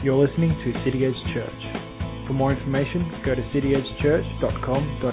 You're 0.00 0.14
listening 0.14 0.50
to 0.50 0.84
City 0.84 1.04
Edge 1.04 1.34
Church. 1.34 1.60
For 2.28 2.32
more 2.32 2.52
information, 2.52 3.20
go 3.26 3.34
to 3.34 3.42
cityedgechurch.com.au. 3.42 5.10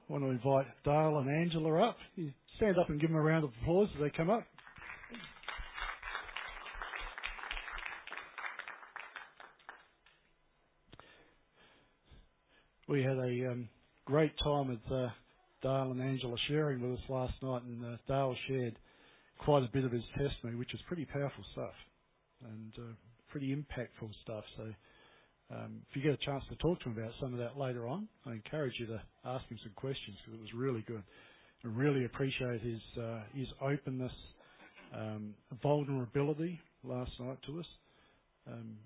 I 0.00 0.04
want 0.08 0.24
to 0.24 0.30
invite 0.30 0.64
Dale 0.82 1.18
and 1.18 1.28
Angela 1.28 1.90
up. 1.90 1.98
You 2.14 2.32
stand 2.56 2.78
up 2.78 2.88
and 2.88 2.98
give 2.98 3.10
them 3.10 3.18
a 3.18 3.22
round 3.22 3.44
of 3.44 3.50
applause 3.60 3.90
as 3.94 4.00
they 4.00 4.08
come 4.08 4.30
up. 4.30 4.44
We 12.88 13.02
had 13.02 13.18
a 13.18 13.52
um, 13.52 13.68
great 14.04 14.32
time 14.44 14.68
with 14.68 14.80
uh, 14.92 15.08
Dale 15.62 15.90
and 15.92 16.00
Angela 16.00 16.36
sharing 16.48 16.80
with 16.80 16.98
us 16.98 17.04
last 17.08 17.34
night, 17.42 17.62
and 17.62 17.84
uh, 17.84 17.96
Dale 18.08 18.36
shared 18.48 18.78
quite 19.38 19.64
a 19.64 19.70
bit 19.72 19.84
of 19.84 19.92
his 19.92 20.04
testimony, 20.16 20.56
which 20.56 20.74
is 20.74 20.80
pretty 20.86 21.04
powerful 21.04 21.44
stuff 21.52 21.74
and 22.48 22.72
uh, 22.78 22.92
pretty 23.30 23.54
impactful 23.54 24.10
stuff. 24.22 24.44
So, 24.56 24.74
um, 25.50 25.82
if 25.90 25.96
you 25.96 26.02
get 26.02 26.12
a 26.12 26.24
chance 26.24 26.44
to 26.50 26.56
talk 26.56 26.80
to 26.80 26.90
him 26.90 26.98
about 26.98 27.12
some 27.20 27.32
of 27.32 27.40
that 27.40 27.58
later 27.58 27.88
on, 27.88 28.08
I 28.24 28.32
encourage 28.32 28.74
you 28.78 28.86
to 28.86 29.02
ask 29.24 29.44
him 29.48 29.58
some 29.62 29.72
questions 29.76 30.16
because 30.24 30.38
it 30.38 30.42
was 30.42 30.54
really 30.54 30.84
good. 30.86 31.02
I 31.64 31.68
really 31.68 32.04
appreciate 32.04 32.60
his 32.62 33.02
uh, 33.02 33.22
his 33.34 33.48
openness, 33.60 34.12
um, 34.94 35.34
vulnerability 35.62 36.60
last 36.84 37.12
night 37.20 37.38
to 37.46 37.60
us. 37.60 37.66
Um, 38.46 38.76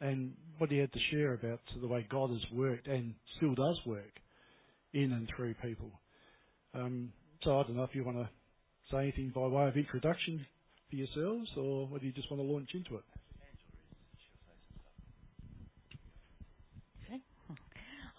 and 0.00 0.32
what 0.58 0.70
he 0.70 0.78
had 0.78 0.92
to 0.92 0.98
share 1.10 1.34
about 1.34 1.60
the 1.80 1.86
way 1.86 2.06
God 2.10 2.30
has 2.30 2.52
worked 2.52 2.86
and 2.86 3.14
still 3.36 3.54
does 3.54 3.78
work 3.86 4.18
in 4.92 5.12
and 5.12 5.28
through 5.36 5.54
people. 5.62 5.90
Um, 6.74 7.12
so 7.42 7.58
I 7.58 7.62
don't 7.64 7.76
know 7.76 7.84
if 7.84 7.94
you 7.94 8.04
want 8.04 8.18
to 8.18 8.28
say 8.90 8.98
anything 8.98 9.32
by 9.34 9.46
way 9.46 9.68
of 9.68 9.76
introduction 9.76 10.44
for 10.88 10.96
yourselves, 10.96 11.48
or 11.56 11.86
whether 11.86 12.04
you 12.04 12.12
just 12.12 12.30
want 12.30 12.42
to 12.42 12.46
launch 12.46 12.70
into 12.74 12.96
it. 12.96 13.04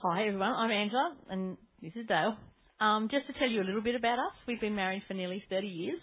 Hi 0.03 0.25
everyone, 0.25 0.53
I'm 0.53 0.71
Angela 0.71 1.15
and 1.29 1.57
this 1.79 1.91
is 1.95 2.07
Dale. 2.07 2.35
Um, 2.79 3.07
just 3.11 3.27
to 3.27 3.33
tell 3.37 3.47
you 3.47 3.61
a 3.61 3.67
little 3.67 3.83
bit 3.83 3.93
about 3.93 4.17
us, 4.17 4.33
we've 4.47 4.59
been 4.59 4.75
married 4.75 5.03
for 5.07 5.13
nearly 5.13 5.43
30 5.47 5.67
years. 5.67 5.99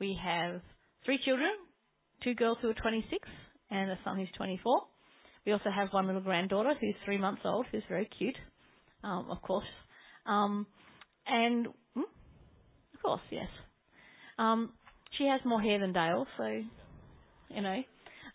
We 0.00 0.18
have 0.20 0.60
three 1.04 1.20
children, 1.24 1.50
two 2.24 2.34
girls 2.34 2.58
who 2.60 2.70
are 2.70 2.74
26 2.74 3.28
and 3.70 3.92
a 3.92 3.98
son 4.04 4.16
who's 4.16 4.28
24. 4.36 4.80
We 5.46 5.52
also 5.52 5.70
have 5.74 5.88
one 5.92 6.06
little 6.06 6.20
granddaughter 6.20 6.74
who's 6.80 6.94
three 7.04 7.18
months 7.18 7.42
old, 7.44 7.66
who's 7.70 7.82
very 7.88 8.08
cute, 8.18 8.36
um, 9.02 9.28
of 9.30 9.40
course. 9.42 9.66
Um, 10.26 10.66
and, 11.26 11.68
hmm? 11.94 12.00
of 12.94 13.02
course, 13.02 13.20
yes. 13.30 13.48
Um, 14.38 14.72
she 15.16 15.24
has 15.24 15.40
more 15.44 15.60
hair 15.60 15.78
than 15.80 15.92
Dale, 15.92 16.26
so, 16.36 16.44
you 17.50 17.62
know. 17.62 17.82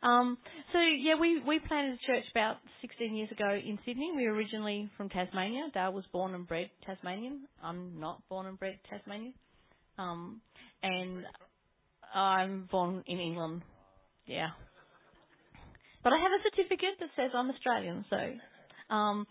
Um, 0.04 0.38
so 0.74 0.80
yeah, 0.80 1.16
we, 1.20 1.40
we 1.48 1.60
planted 1.60 1.94
a 1.94 2.06
church 2.06 2.26
about 2.32 2.58
16 2.82 3.16
years 3.16 3.32
ago 3.32 3.50
in 3.54 3.80
Sydney. 3.86 4.12
We 4.16 4.28
were 4.28 4.34
originally 4.34 4.90
from 4.98 5.08
Tasmania. 5.08 5.70
Dale 5.74 5.94
was 5.94 6.04
born 6.12 6.36
and 6.36 6.46
bred 6.46 6.70
Tasmanian. 6.86 7.48
I'm 7.64 8.00
not 8.00 8.22
born 8.30 8.48
and 8.48 8.60
bred 8.60 8.80
Tasmanian. 8.90 9.34
Um, 9.98 10.42
and 10.82 11.24
I'm 12.14 12.68
born 12.70 13.04
in 13.08 13.20
England. 13.20 13.62
Yeah. 14.26 14.50
But 16.04 16.14
I 16.14 16.18
have 16.18 16.32
a 16.32 16.44
certificate 16.52 17.00
that 17.00 17.10
says 17.16 17.32
I'm 17.34 17.50
Australian, 17.50 18.06
so 18.10 18.94
um, 18.94 19.26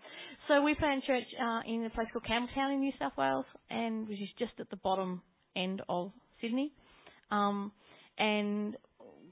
so 0.48 0.62
we 0.62 0.75
plan 0.75 1.03
church 1.06 1.25
uh, 1.41 1.61
in 1.67 1.84
a 1.84 1.91
place 1.91 2.09
called 2.12 2.25
Campbelltown 2.25 2.75
in 2.75 2.81
New 2.81 2.92
South 2.98 3.12
Wales, 3.17 3.45
and 3.70 4.09
which 4.09 4.20
is 4.20 4.28
just 4.39 4.53
at 4.59 4.70
the 4.70 4.77
bottom 4.77 5.23
end 5.55 5.83
of 5.89 6.12
Sydney. 6.41 6.73
Um, 7.31 7.73
and 8.19 8.77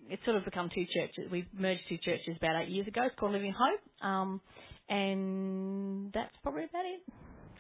it's 0.09 0.25
sort 0.25 0.37
of 0.37 0.45
become 0.45 0.71
two 0.75 0.84
churches. 0.95 1.31
We 1.31 1.47
merged 1.56 1.83
two 1.89 1.99
churches 1.99 2.37
about 2.37 2.62
eight 2.62 2.69
years 2.69 2.87
ago. 2.87 3.03
It's 3.05 3.15
called 3.19 3.33
Living 3.33 3.55
Hope, 3.56 4.06
um, 4.06 4.41
and 4.89 6.12
that's 6.12 6.34
probably 6.43 6.65
about 6.65 6.84
it 6.84 7.00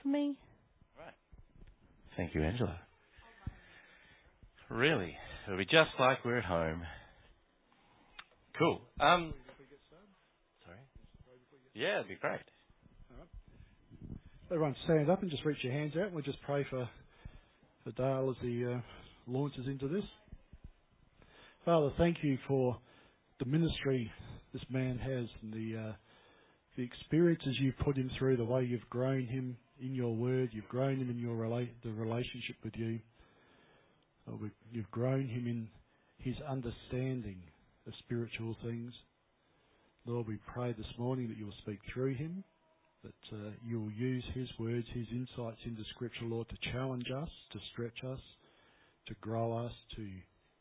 for 0.02 0.08
me. 0.08 0.36
Right. 0.98 1.14
Thank 2.16 2.34
you, 2.34 2.42
Angela. 2.42 2.78
Really, 4.68 5.16
it'll 5.46 5.58
be 5.58 5.64
just 5.64 5.90
like 5.98 6.24
we're 6.24 6.38
at 6.38 6.44
home. 6.44 6.82
Cool. 8.58 8.80
Um, 9.00 9.34
yeah, 11.74 11.96
it'd 11.96 12.08
be 12.08 12.16
great. 12.16 12.40
Everyone 14.50 14.74
stand 14.84 15.08
up 15.10 15.22
and 15.22 15.30
just 15.30 15.44
reach 15.44 15.62
your 15.62 15.72
hands 15.72 15.92
out 15.96 16.06
and 16.06 16.14
we'll 16.14 16.24
just 16.24 16.42
pray 16.42 16.66
for, 16.68 16.88
for 17.84 17.92
Dale 17.92 18.34
as 18.36 18.42
he 18.42 18.66
uh, 18.66 18.80
launches 19.28 19.66
into 19.66 19.86
this. 19.86 20.04
Father, 21.64 21.90
thank 21.98 22.16
you 22.22 22.36
for 22.48 22.76
the 23.38 23.44
ministry 23.44 24.10
this 24.52 24.62
man 24.70 24.98
has 24.98 25.26
and 25.42 25.52
the 25.52 25.80
uh, 25.80 25.92
the 26.76 26.82
experiences 26.82 27.56
you've 27.60 27.78
put 27.78 27.96
him 27.96 28.10
through, 28.18 28.36
the 28.36 28.44
way 28.44 28.64
you've 28.64 28.88
grown 28.90 29.26
him 29.26 29.56
in 29.80 29.94
your 29.94 30.14
word, 30.14 30.50
you've 30.52 30.68
grown 30.68 30.98
him 30.98 31.10
in 31.10 31.18
your 31.18 31.36
rela- 31.36 31.68
the 31.82 31.92
relationship 31.92 32.56
with 32.64 32.74
you. 32.76 33.00
You've 34.72 34.90
grown 34.90 35.26
him 35.26 35.46
in 35.46 35.68
his 36.18 36.36
understanding 36.48 37.42
of 37.86 37.92
spiritual 38.04 38.56
things. 38.64 38.92
Lord, 40.06 40.28
we 40.28 40.38
pray 40.52 40.72
this 40.72 40.86
morning 40.98 41.28
that 41.28 41.36
you'll 41.36 41.52
speak 41.62 41.78
through 41.92 42.14
him, 42.14 42.42
that 43.04 43.36
uh, 43.36 43.50
you'll 43.62 43.90
use 43.90 44.24
his 44.34 44.48
words, 44.58 44.86
his 44.94 45.06
insights 45.12 45.60
into 45.66 45.82
Scripture, 45.94 46.24
Lord, 46.24 46.48
to 46.48 46.72
challenge 46.72 47.10
us, 47.14 47.28
to 47.52 47.58
stretch 47.72 48.02
us, 48.10 48.20
to 49.08 49.14
grow 49.20 49.52
us, 49.52 49.72
to 49.96 50.06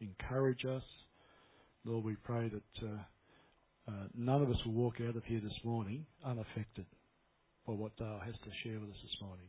encourage 0.01 0.65
us. 0.65 0.83
Lord, 1.85 2.03
we 2.03 2.15
pray 2.15 2.49
that 2.49 2.87
uh, 2.87 3.91
uh, 3.91 4.07
none 4.13 4.41
of 4.41 4.49
us 4.49 4.57
will 4.65 4.73
walk 4.73 4.95
out 5.07 5.15
of 5.15 5.23
here 5.23 5.39
this 5.41 5.63
morning 5.63 6.05
unaffected 6.25 6.85
by 7.65 7.73
what 7.73 7.95
Dale 7.97 8.21
has 8.23 8.35
to 8.43 8.49
share 8.63 8.79
with 8.79 8.89
us 8.89 8.97
this 9.03 9.21
morning. 9.21 9.47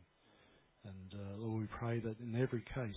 And 0.85 1.19
uh, 1.19 1.37
Lord, 1.37 1.61
we 1.61 1.67
pray 1.77 1.99
that 1.99 2.19
in 2.21 2.41
every 2.41 2.63
case, 2.73 2.95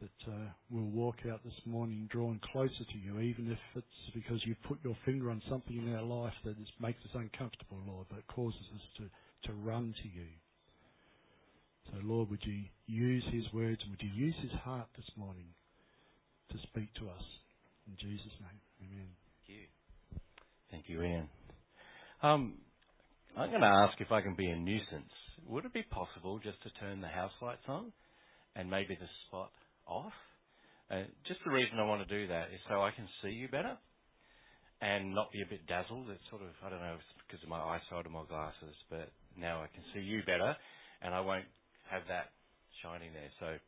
that 0.00 0.32
uh, 0.32 0.50
we'll 0.70 0.84
walk 0.84 1.16
out 1.30 1.42
this 1.44 1.60
morning 1.64 2.08
drawn 2.10 2.40
closer 2.52 2.84
to 2.92 2.98
you, 2.98 3.18
even 3.20 3.50
if 3.50 3.58
it's 3.74 4.14
because 4.14 4.40
you've 4.44 4.62
put 4.62 4.78
your 4.84 4.96
finger 5.04 5.30
on 5.30 5.42
something 5.50 5.76
in 5.76 5.94
our 5.94 6.02
life 6.02 6.34
that 6.44 6.52
is, 6.52 6.68
makes 6.80 7.00
us 7.04 7.10
uncomfortable, 7.14 7.78
Lord, 7.86 8.06
that 8.14 8.26
causes 8.28 8.60
us 8.74 8.82
to, 8.98 9.48
to 9.48 9.54
run 9.54 9.94
to 10.02 10.08
you. 10.08 10.26
So, 11.90 11.98
Lord, 12.04 12.30
would 12.30 12.42
you 12.44 12.64
use 12.86 13.24
his 13.32 13.44
words 13.52 13.80
and 13.82 13.90
would 13.90 14.02
you 14.02 14.26
use 14.26 14.34
his 14.40 14.52
heart 14.62 14.88
this 14.96 15.08
morning 15.16 15.46
to 16.52 16.58
speak 16.68 16.92
to 16.94 17.08
us? 17.08 17.24
In 17.88 17.96
Jesus' 17.98 18.38
name, 18.40 18.60
amen. 18.84 19.08
Thank 19.46 19.58
you. 19.58 19.64
Thank 20.70 20.84
you, 20.88 21.02
Ian. 21.02 21.28
Um, 22.22 22.54
I'm 23.36 23.50
going 23.50 23.62
to 23.62 23.66
ask 23.66 24.00
if 24.00 24.12
I 24.12 24.20
can 24.20 24.34
be 24.34 24.46
a 24.46 24.56
nuisance. 24.56 25.12
Would 25.48 25.64
it 25.64 25.72
be 25.72 25.82
possible 25.82 26.38
just 26.38 26.62
to 26.62 26.70
turn 26.78 27.00
the 27.00 27.08
house 27.08 27.32
lights 27.40 27.64
on 27.66 27.92
and 28.54 28.70
maybe 28.70 28.96
the 29.00 29.08
spot 29.26 29.50
off. 29.88 30.12
Uh, 30.90 31.04
just 31.26 31.40
the 31.44 31.50
reason 31.50 31.78
I 31.78 31.84
want 31.84 32.06
to 32.06 32.08
do 32.08 32.28
that 32.28 32.48
is 32.54 32.60
so 32.68 32.82
I 32.82 32.90
can 32.92 33.08
see 33.22 33.30
you 33.30 33.48
better 33.48 33.76
and 34.80 35.14
not 35.14 35.32
be 35.32 35.42
a 35.42 35.50
bit 35.50 35.66
dazzled. 35.66 36.08
It's 36.10 36.22
sort 36.30 36.42
of, 36.42 36.50
I 36.64 36.70
don't 36.70 36.80
know 36.80 36.94
if 36.94 37.02
it's 37.02 37.24
because 37.26 37.42
of 37.42 37.50
my 37.50 37.60
eyesight 37.60 38.06
or 38.06 38.10
my 38.10 38.24
glasses, 38.28 38.76
but 38.90 39.10
now 39.36 39.60
I 39.62 39.68
can 39.74 39.84
see 39.94 40.00
you 40.00 40.20
better 40.26 40.56
and 41.02 41.14
I 41.14 41.20
won't 41.20 41.48
have 41.90 42.02
that 42.08 42.32
shining 42.82 43.12
there. 43.12 43.30
So, 43.40 43.58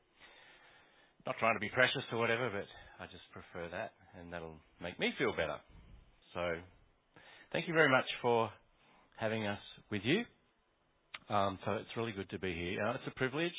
not 1.27 1.37
trying 1.39 1.55
to 1.57 1.61
be 1.61 1.71
precious 1.71 2.05
or 2.13 2.19
whatever, 2.19 2.49
but 2.51 2.69
I 3.03 3.07
just 3.09 3.25
prefer 3.33 3.69
that 3.73 3.93
and 4.19 4.33
that'll 4.33 4.61
make 4.83 4.99
me 4.99 5.13
feel 5.19 5.33
better. 5.33 5.59
So, 6.35 6.57
thank 7.53 7.69
you 7.69 7.75
very 7.75 7.91
much 7.91 8.07
for 8.23 8.51
having 9.19 9.47
us 9.47 9.61
with 9.91 10.03
you. 10.05 10.25
Um, 11.29 11.59
so 11.65 11.73
it's 11.73 11.91
really 11.97 12.13
good 12.13 12.29
to 12.31 12.39
be 12.39 12.53
here. 12.53 12.83
Uh, 12.83 12.95
it's 12.95 13.07
a 13.07 13.13
privilege 13.13 13.55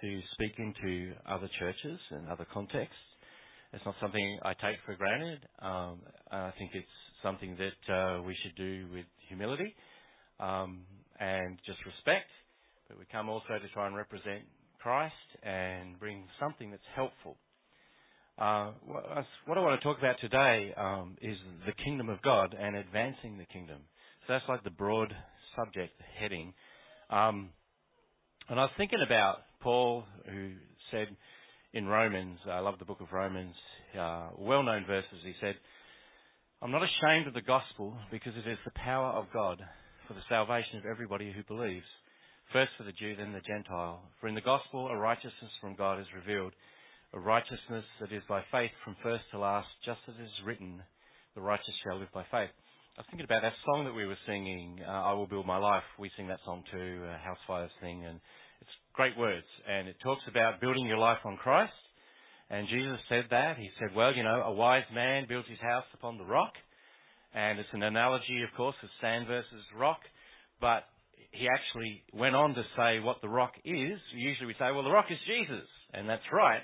to 0.00 0.20
speak 0.32 0.52
into 0.58 1.12
other 1.28 1.48
churches 1.58 1.98
and 2.10 2.28
other 2.28 2.46
contexts. 2.52 2.96
It's 3.72 3.84
not 3.84 3.94
something 4.00 4.38
I 4.42 4.54
take 4.54 4.76
for 4.84 4.94
granted. 4.94 5.40
Um, 5.60 6.00
I 6.30 6.52
think 6.58 6.70
it's 6.74 6.86
something 7.22 7.56
that 7.58 7.92
uh, 7.92 8.22
we 8.22 8.36
should 8.42 8.54
do 8.56 8.86
with 8.92 9.04
humility 9.28 9.74
um, 10.40 10.80
and 11.18 11.58
just 11.66 11.78
respect. 11.84 12.30
But 12.88 12.98
we 12.98 13.04
come 13.10 13.28
also 13.28 13.58
to 13.60 13.68
try 13.74 13.86
and 13.86 13.96
represent 13.96 14.44
Christ 14.80 15.14
and 15.42 15.98
bring 15.98 16.24
something 16.38 16.70
that's 16.70 16.82
helpful. 16.94 17.36
Uh, 18.38 18.72
what 19.46 19.56
I 19.56 19.60
want 19.60 19.80
to 19.80 19.84
talk 19.84 19.98
about 19.98 20.16
today 20.20 20.72
um, 20.76 21.16
is 21.22 21.36
the 21.66 21.72
kingdom 21.84 22.08
of 22.08 22.20
God 22.22 22.54
and 22.58 22.76
advancing 22.76 23.38
the 23.38 23.46
kingdom. 23.46 23.78
So 24.26 24.34
that's 24.34 24.44
like 24.48 24.62
the 24.62 24.70
broad 24.70 25.12
subject 25.56 25.94
heading. 26.18 26.52
Um, 27.08 27.50
and 28.48 28.60
I 28.60 28.64
was 28.64 28.72
thinking 28.76 29.00
about 29.04 29.38
Paul, 29.60 30.04
who 30.30 30.52
said 30.90 31.08
in 31.72 31.86
Romans, 31.86 32.38
I 32.50 32.60
love 32.60 32.78
the 32.78 32.84
book 32.84 33.00
of 33.00 33.12
Romans, 33.12 33.54
uh, 33.98 34.28
well 34.38 34.62
known 34.62 34.84
verses, 34.86 35.18
he 35.24 35.34
said, 35.40 35.56
I'm 36.62 36.70
not 36.70 36.82
ashamed 36.82 37.26
of 37.26 37.34
the 37.34 37.42
gospel 37.42 37.94
because 38.10 38.32
it 38.36 38.48
is 38.48 38.58
the 38.64 38.72
power 38.74 39.12
of 39.12 39.26
God 39.32 39.60
for 40.08 40.14
the 40.14 40.24
salvation 40.28 40.78
of 40.78 40.86
everybody 40.86 41.32
who 41.32 41.42
believes. 41.44 41.86
first 42.52 42.70
for 42.78 42.84
the 42.84 42.92
Jew, 42.92 43.16
then 43.16 43.32
the 43.32 43.40
Gentile. 43.40 44.00
For 44.20 44.28
in 44.28 44.34
the 44.34 44.40
gospel, 44.40 44.88
a 44.88 44.96
righteousness 44.96 45.50
from 45.60 45.74
God 45.74 46.00
is 46.00 46.06
revealed, 46.14 46.52
a 47.12 47.18
righteousness 47.18 47.84
that 48.00 48.12
is 48.12 48.22
by 48.28 48.42
faith 48.52 48.70
from 48.84 48.96
first 49.02 49.24
to 49.32 49.38
last, 49.38 49.68
just 49.84 50.00
as 50.08 50.14
it 50.18 50.22
is 50.22 50.46
written, 50.46 50.82
the 51.34 51.40
righteous 51.40 51.74
shall 51.84 51.98
live 51.98 52.12
by 52.14 52.22
faith. 52.30 52.50
I 52.96 53.02
was 53.02 53.06
thinking 53.10 53.26
about 53.28 53.42
that 53.42 53.52
song 53.66 53.84
that 53.84 53.92
we 53.92 54.06
were 54.06 54.16
singing, 54.26 54.80
uh, 54.86 54.90
I 54.90 55.12
Will 55.12 55.26
Build 55.26 55.46
My 55.46 55.58
Life. 55.58 55.84
We 55.98 56.10
sing 56.16 56.28
that 56.28 56.40
song 56.46 56.62
too, 56.72 57.04
uh, 57.04 57.18
Housefires 57.20 57.74
thing, 57.80 58.06
and 58.06 58.20
great 58.96 59.16
words. 59.16 59.46
And 59.68 59.88
it 59.88 59.96
talks 60.02 60.22
about 60.28 60.60
building 60.60 60.86
your 60.86 60.98
life 60.98 61.18
on 61.24 61.36
Christ. 61.36 61.72
And 62.50 62.68
Jesus 62.68 62.98
said 63.08 63.24
that. 63.30 63.56
He 63.56 63.68
said, 63.78 63.94
well, 63.94 64.14
you 64.14 64.22
know, 64.22 64.42
a 64.46 64.52
wise 64.52 64.88
man 64.94 65.26
builds 65.28 65.48
his 65.48 65.60
house 65.60 65.84
upon 65.94 66.18
the 66.18 66.24
rock. 66.24 66.52
And 67.34 67.58
it's 67.58 67.68
an 67.72 67.82
analogy, 67.82 68.42
of 68.42 68.56
course, 68.56 68.76
of 68.82 68.88
sand 69.00 69.26
versus 69.26 69.62
rock. 69.78 70.00
But 70.60 70.84
he 71.32 71.46
actually 71.48 72.02
went 72.12 72.34
on 72.34 72.54
to 72.54 72.62
say 72.76 73.00
what 73.00 73.20
the 73.20 73.28
rock 73.28 73.52
is. 73.64 73.98
Usually 74.14 74.46
we 74.46 74.54
say, 74.54 74.72
well, 74.72 74.84
the 74.84 74.90
rock 74.90 75.06
is 75.10 75.18
Jesus. 75.26 75.66
And 75.92 76.08
that's 76.08 76.22
right. 76.32 76.62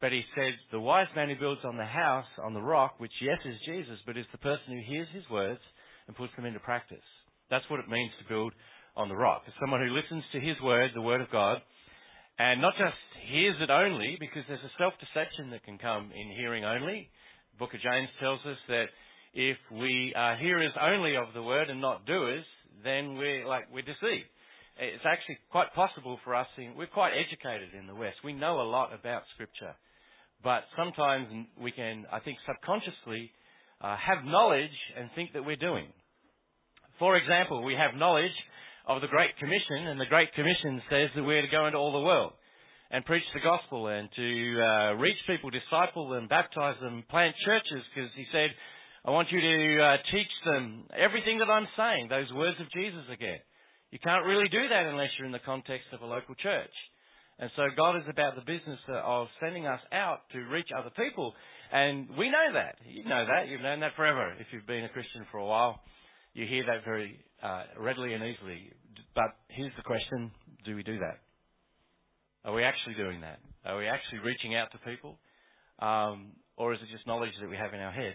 But 0.00 0.12
he 0.12 0.22
said, 0.34 0.52
the 0.70 0.80
wise 0.80 1.06
man 1.16 1.28
who 1.28 1.36
builds 1.36 1.62
on 1.64 1.76
the 1.76 1.84
house, 1.84 2.26
on 2.44 2.54
the 2.54 2.60
rock, 2.60 2.98
which 2.98 3.12
yes 3.22 3.38
is 3.44 3.54
Jesus, 3.66 3.98
but 4.06 4.16
is 4.16 4.26
the 4.32 4.38
person 4.38 4.66
who 4.68 4.82
hears 4.86 5.08
his 5.14 5.22
words 5.30 5.60
and 6.06 6.16
puts 6.16 6.34
them 6.36 6.44
into 6.44 6.58
practice. 6.60 7.06
That's 7.50 7.64
what 7.70 7.80
it 7.80 7.88
means 7.88 8.10
to 8.18 8.28
build 8.28 8.52
on 8.96 9.08
the 9.08 9.16
rock. 9.16 9.42
It's 9.46 9.56
someone 9.60 9.80
who 9.80 9.94
listens 9.94 10.24
to 10.32 10.40
his 10.40 10.60
word, 10.62 10.90
the 10.94 11.00
word 11.00 11.20
of 11.20 11.30
God, 11.30 11.58
and 12.38 12.60
not 12.60 12.74
just 12.78 12.96
hears 13.30 13.56
it 13.60 13.70
only, 13.70 14.16
because 14.18 14.42
there's 14.48 14.64
a 14.64 14.78
self-deception 14.78 15.50
that 15.50 15.64
can 15.64 15.78
come 15.78 16.10
in 16.14 16.36
hearing 16.36 16.64
only. 16.64 17.08
The 17.52 17.58
book 17.58 17.74
of 17.74 17.80
James 17.80 18.08
tells 18.20 18.40
us 18.46 18.56
that 18.68 18.86
if 19.34 19.56
we 19.70 20.12
are 20.16 20.36
hearers 20.36 20.72
only 20.80 21.16
of 21.16 21.32
the 21.34 21.42
word 21.42 21.70
and 21.70 21.80
not 21.80 22.06
doers, 22.06 22.44
then 22.84 23.16
we're 23.16 23.46
like 23.46 23.64
we're 23.72 23.82
deceived. 23.82 24.28
It's 24.78 25.04
actually 25.04 25.38
quite 25.50 25.72
possible 25.74 26.18
for 26.24 26.34
us. 26.34 26.46
In, 26.56 26.74
we're 26.76 26.86
quite 26.86 27.12
educated 27.12 27.78
in 27.78 27.86
the 27.86 27.94
West. 27.94 28.16
We 28.24 28.32
know 28.32 28.60
a 28.60 28.68
lot 28.68 28.92
about 28.92 29.22
Scripture, 29.34 29.74
but 30.42 30.64
sometimes 30.76 31.28
we 31.60 31.70
can, 31.72 32.06
I 32.10 32.20
think, 32.20 32.38
subconsciously 32.46 33.30
uh, 33.80 33.96
have 33.96 34.24
knowledge 34.24 34.76
and 34.98 35.10
think 35.14 35.34
that 35.34 35.44
we're 35.44 35.56
doing. 35.56 35.86
For 36.98 37.16
example, 37.16 37.62
we 37.62 37.74
have 37.74 37.98
knowledge 37.98 38.32
of 38.86 39.00
the 39.00 39.08
Great 39.08 39.36
Commission, 39.38 39.86
and 39.86 40.00
the 40.00 40.06
Great 40.06 40.32
Commission 40.34 40.82
says 40.90 41.10
that 41.14 41.22
we're 41.22 41.42
to 41.42 41.48
go 41.48 41.66
into 41.66 41.78
all 41.78 41.92
the 41.92 42.06
world 42.06 42.32
and 42.90 43.04
preach 43.04 43.24
the 43.32 43.40
gospel 43.40 43.88
and 43.88 44.08
to 44.14 44.60
uh, 44.60 44.92
reach 45.00 45.16
people, 45.26 45.50
disciple 45.50 46.10
them, 46.10 46.28
baptize 46.28 46.76
them, 46.80 47.04
plant 47.08 47.34
churches, 47.44 47.82
because 47.94 48.10
he 48.16 48.26
said 48.32 48.50
I 49.04 49.10
want 49.10 49.32
you 49.32 49.40
to 49.40 49.82
uh, 49.82 49.96
teach 50.14 50.30
them 50.46 50.86
everything 50.94 51.38
that 51.42 51.50
I'm 51.50 51.66
saying, 51.76 52.06
those 52.06 52.30
words 52.38 52.54
of 52.60 52.70
Jesus 52.70 53.02
again. 53.10 53.42
You 53.90 53.98
can't 53.98 54.24
really 54.24 54.46
do 54.46 54.62
that 54.70 54.86
unless 54.86 55.10
you're 55.18 55.26
in 55.26 55.34
the 55.34 55.42
context 55.42 55.90
of 55.92 56.02
a 56.02 56.06
local 56.06 56.36
church. 56.36 56.70
And 57.40 57.50
so 57.56 57.66
God 57.76 57.96
is 57.96 58.06
about 58.06 58.36
the 58.36 58.46
business 58.46 58.78
of 59.02 59.26
sending 59.42 59.66
us 59.66 59.80
out 59.90 60.22
to 60.30 60.38
reach 60.46 60.68
other 60.70 60.94
people. 60.94 61.34
And 61.72 62.14
we 62.16 62.30
know 62.30 62.54
that. 62.54 62.78
You 62.86 63.02
know 63.02 63.26
that. 63.26 63.48
You've 63.48 63.60
known 63.60 63.80
that 63.80 63.96
forever. 63.96 64.36
If 64.38 64.46
you've 64.52 64.70
been 64.70 64.84
a 64.84 64.88
Christian 64.94 65.26
for 65.32 65.38
a 65.38 65.46
while, 65.46 65.80
you 66.34 66.46
hear 66.46 66.64
that 66.66 66.84
very 66.84 67.18
uh, 67.42 67.64
readily 67.78 68.14
and 68.14 68.24
easily. 68.24 68.72
But 69.14 69.36
here's 69.48 69.72
the 69.76 69.82
question 69.82 70.30
do 70.64 70.76
we 70.76 70.82
do 70.82 70.98
that? 70.98 71.18
Are 72.44 72.54
we 72.54 72.64
actually 72.64 72.94
doing 72.94 73.20
that? 73.20 73.38
Are 73.64 73.78
we 73.78 73.86
actually 73.86 74.20
reaching 74.20 74.56
out 74.56 74.68
to 74.72 74.78
people? 74.78 75.18
Um, 75.78 76.32
or 76.56 76.74
is 76.74 76.80
it 76.82 76.92
just 76.92 77.06
knowledge 77.06 77.32
that 77.40 77.48
we 77.48 77.56
have 77.56 77.74
in 77.74 77.80
our 77.80 77.92
head? 77.92 78.14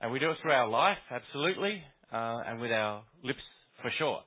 And 0.00 0.12
we 0.12 0.18
do 0.18 0.30
it 0.30 0.36
through 0.42 0.52
our 0.52 0.68
life, 0.68 0.98
absolutely, 1.10 1.82
uh, 2.12 2.38
and 2.46 2.60
with 2.60 2.70
our 2.70 3.02
lips 3.22 3.42
for 3.82 3.90
sure. 3.98 4.20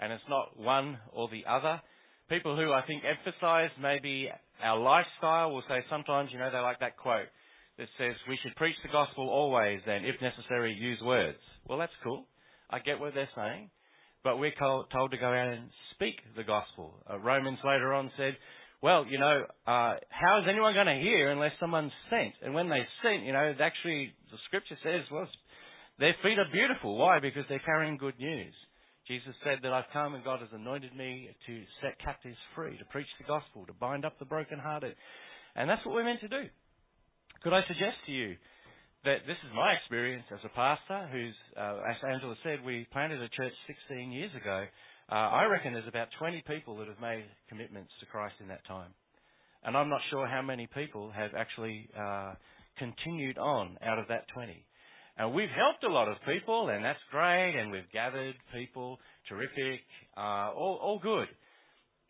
And 0.00 0.12
it's 0.12 0.22
not 0.28 0.58
one 0.58 0.98
or 1.12 1.28
the 1.28 1.48
other. 1.48 1.80
People 2.28 2.56
who 2.56 2.72
I 2.72 2.82
think 2.86 3.02
emphasize 3.04 3.70
maybe 3.80 4.30
our 4.62 4.78
lifestyle 4.78 5.52
will 5.52 5.62
say 5.68 5.84
sometimes, 5.90 6.30
you 6.32 6.38
know, 6.38 6.50
they 6.50 6.58
like 6.58 6.80
that 6.80 6.96
quote 6.96 7.28
that 7.78 7.88
says 7.98 8.14
we 8.28 8.38
should 8.42 8.54
preach 8.56 8.76
the 8.82 8.90
gospel 8.90 9.28
always 9.28 9.80
and 9.86 10.04
if 10.06 10.20
necessary 10.20 10.74
use 10.74 11.00
words. 11.02 11.38
Well, 11.68 11.78
that's 11.78 11.92
cool. 12.02 12.26
I 12.70 12.78
get 12.78 13.00
what 13.00 13.14
they're 13.14 13.28
saying. 13.36 13.70
But 14.24 14.38
we're 14.38 14.54
told 14.58 14.88
to 15.10 15.18
go 15.18 15.26
out 15.26 15.48
and 15.48 15.68
speak 15.94 16.14
the 16.36 16.44
gospel. 16.44 16.94
Uh, 17.10 17.18
Romans 17.18 17.58
later 17.64 17.92
on 17.92 18.10
said, 18.16 18.36
well, 18.80 19.06
you 19.06 19.18
know, 19.18 19.44
uh, 19.66 19.94
how 20.10 20.38
is 20.42 20.46
anyone 20.48 20.74
going 20.74 20.86
to 20.86 21.02
hear 21.02 21.30
unless 21.30 21.52
someone's 21.60 21.92
sent? 22.10 22.34
And 22.42 22.54
when 22.54 22.68
they 22.68 22.82
sent, 23.02 23.24
you 23.24 23.32
know, 23.32 23.54
actually, 23.60 24.12
the 24.30 24.38
scripture 24.46 24.76
says, 24.82 25.02
well, 25.10 25.28
their 25.98 26.14
feet 26.22 26.38
are 26.38 26.50
beautiful. 26.52 26.96
Why? 26.96 27.20
Because 27.20 27.44
they're 27.48 27.62
carrying 27.64 27.96
good 27.96 28.18
news. 28.18 28.54
Jesus 29.06 29.34
said 29.44 29.58
that 29.62 29.72
I've 29.72 29.90
come 29.92 30.14
and 30.14 30.24
God 30.24 30.40
has 30.40 30.48
anointed 30.52 30.94
me 30.96 31.28
to 31.46 31.62
set 31.82 31.98
captives 31.98 32.36
free, 32.54 32.78
to 32.78 32.84
preach 32.86 33.06
the 33.18 33.26
gospel, 33.26 33.66
to 33.66 33.72
bind 33.72 34.04
up 34.04 34.18
the 34.18 34.24
brokenhearted. 34.24 34.94
And 35.54 35.68
that's 35.68 35.84
what 35.84 35.94
we're 35.94 36.04
meant 36.04 36.20
to 36.20 36.28
do. 36.28 36.44
Could 37.42 37.52
I 37.52 37.62
suggest 37.66 37.96
to 38.06 38.12
you 38.12 38.36
that 39.04 39.26
this 39.26 39.38
is 39.42 39.50
my 39.54 39.72
experience 39.74 40.24
as 40.32 40.40
a 40.44 40.52
pastor 40.54 41.08
who's, 41.10 41.34
uh, 41.56 41.82
as 41.90 41.96
Angela 42.06 42.36
said, 42.42 42.64
we 42.64 42.86
planted 42.92 43.20
a 43.20 43.28
church 43.28 43.52
16 43.66 44.12
years 44.12 44.30
ago 44.34 44.64
uh, 45.12 45.14
I 45.14 45.44
reckon 45.44 45.74
there's 45.74 45.88
about 45.88 46.08
20 46.18 46.42
people 46.46 46.78
that 46.78 46.88
have 46.88 47.00
made 47.00 47.24
commitments 47.50 47.90
to 48.00 48.06
Christ 48.06 48.34
in 48.40 48.48
that 48.48 48.66
time. 48.66 48.90
And 49.62 49.76
I'm 49.76 49.90
not 49.90 50.00
sure 50.10 50.26
how 50.26 50.40
many 50.40 50.66
people 50.74 51.10
have 51.10 51.32
actually 51.36 51.86
uh, 51.92 52.32
continued 52.78 53.36
on 53.36 53.76
out 53.82 53.98
of 53.98 54.08
that 54.08 54.24
20. 54.32 54.64
And 55.18 55.34
we've 55.34 55.52
helped 55.54 55.84
a 55.84 55.92
lot 55.92 56.08
of 56.08 56.16
people, 56.26 56.70
and 56.70 56.82
that's 56.82 56.98
great, 57.10 57.54
and 57.60 57.70
we've 57.70 57.90
gathered 57.92 58.34
people, 58.54 58.98
terrific, 59.28 59.80
uh, 60.16 60.50
all, 60.56 60.78
all 60.82 60.98
good. 60.98 61.28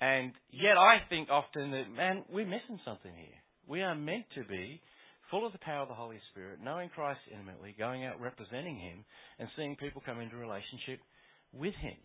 And 0.00 0.32
yet 0.52 0.78
I 0.78 0.98
think 1.08 1.28
often 1.28 1.72
that, 1.72 1.90
man, 1.90 2.24
we're 2.32 2.46
missing 2.46 2.78
something 2.84 3.12
here. 3.16 3.38
We 3.66 3.82
are 3.82 3.96
meant 3.96 4.26
to 4.36 4.44
be 4.44 4.80
full 5.32 5.48
of 5.48 5.56
the 5.56 5.64
power 5.64 5.80
of 5.80 5.88
the 5.88 5.96
Holy 5.96 6.20
Spirit, 6.30 6.60
knowing 6.62 6.92
Christ 6.92 7.24
intimately, 7.32 7.74
going 7.80 8.04
out 8.04 8.20
representing 8.20 8.76
Him, 8.76 9.00
and 9.40 9.48
seeing 9.56 9.74
people 9.80 10.04
come 10.04 10.20
into 10.20 10.36
relationship 10.36 11.00
with 11.56 11.72
Him. 11.80 11.96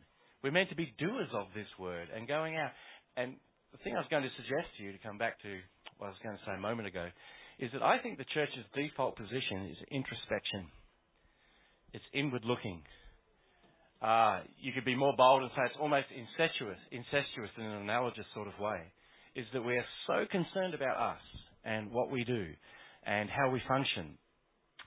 We're 0.41 0.55
meant 0.55 0.71
to 0.71 0.79
be 0.79 0.95
doers 0.97 1.27
of 1.35 1.51
this 1.53 1.67
word 1.77 2.07
and 2.15 2.25
going 2.25 2.55
out. 2.55 2.71
And 3.19 3.35
the 3.75 3.83
thing 3.83 3.93
I 3.93 3.99
was 3.99 4.07
going 4.09 4.23
to 4.23 4.31
suggest 4.39 4.71
to 4.79 4.83
you 4.87 4.95
to 4.95 5.03
come 5.03 5.19
back 5.19 5.43
to 5.43 5.51
what 5.99 6.07
I 6.07 6.15
was 6.15 6.23
going 6.23 6.39
to 6.39 6.45
say 6.47 6.55
a 6.55 6.63
moment 6.63 6.87
ago 6.87 7.11
is 7.59 7.67
that 7.75 7.83
I 7.83 7.99
think 7.99 8.17
the 8.17 8.31
church's 8.33 8.63
default 8.71 9.19
position 9.19 9.75
is 9.75 9.77
introspection. 9.91 10.71
It's 11.91 12.07
inward 12.13 12.45
looking. 12.47 12.79
Uh, 13.99 14.47
you 14.61 14.71
could 14.71 14.85
be 14.85 14.95
more 14.95 15.13
bold 15.17 15.41
and 15.41 15.51
say 15.51 15.67
it's 15.67 15.81
almost 15.81 16.07
incestuous, 16.15 16.79
incestuous 16.95 17.51
in 17.57 17.65
an 17.65 17.81
analogous 17.83 18.29
sort 18.33 18.47
of 18.47 18.55
way, 18.61 18.87
is 19.35 19.45
that 19.51 19.65
we 19.65 19.75
are 19.75 19.89
so 20.05 20.23
concerned 20.31 20.77
about 20.77 20.95
us 20.95 21.25
and 21.65 21.91
what 21.91 22.09
we 22.09 22.23
do 22.23 22.55
and 23.07 23.29
how 23.29 23.49
we 23.49 23.61
function 23.67 24.17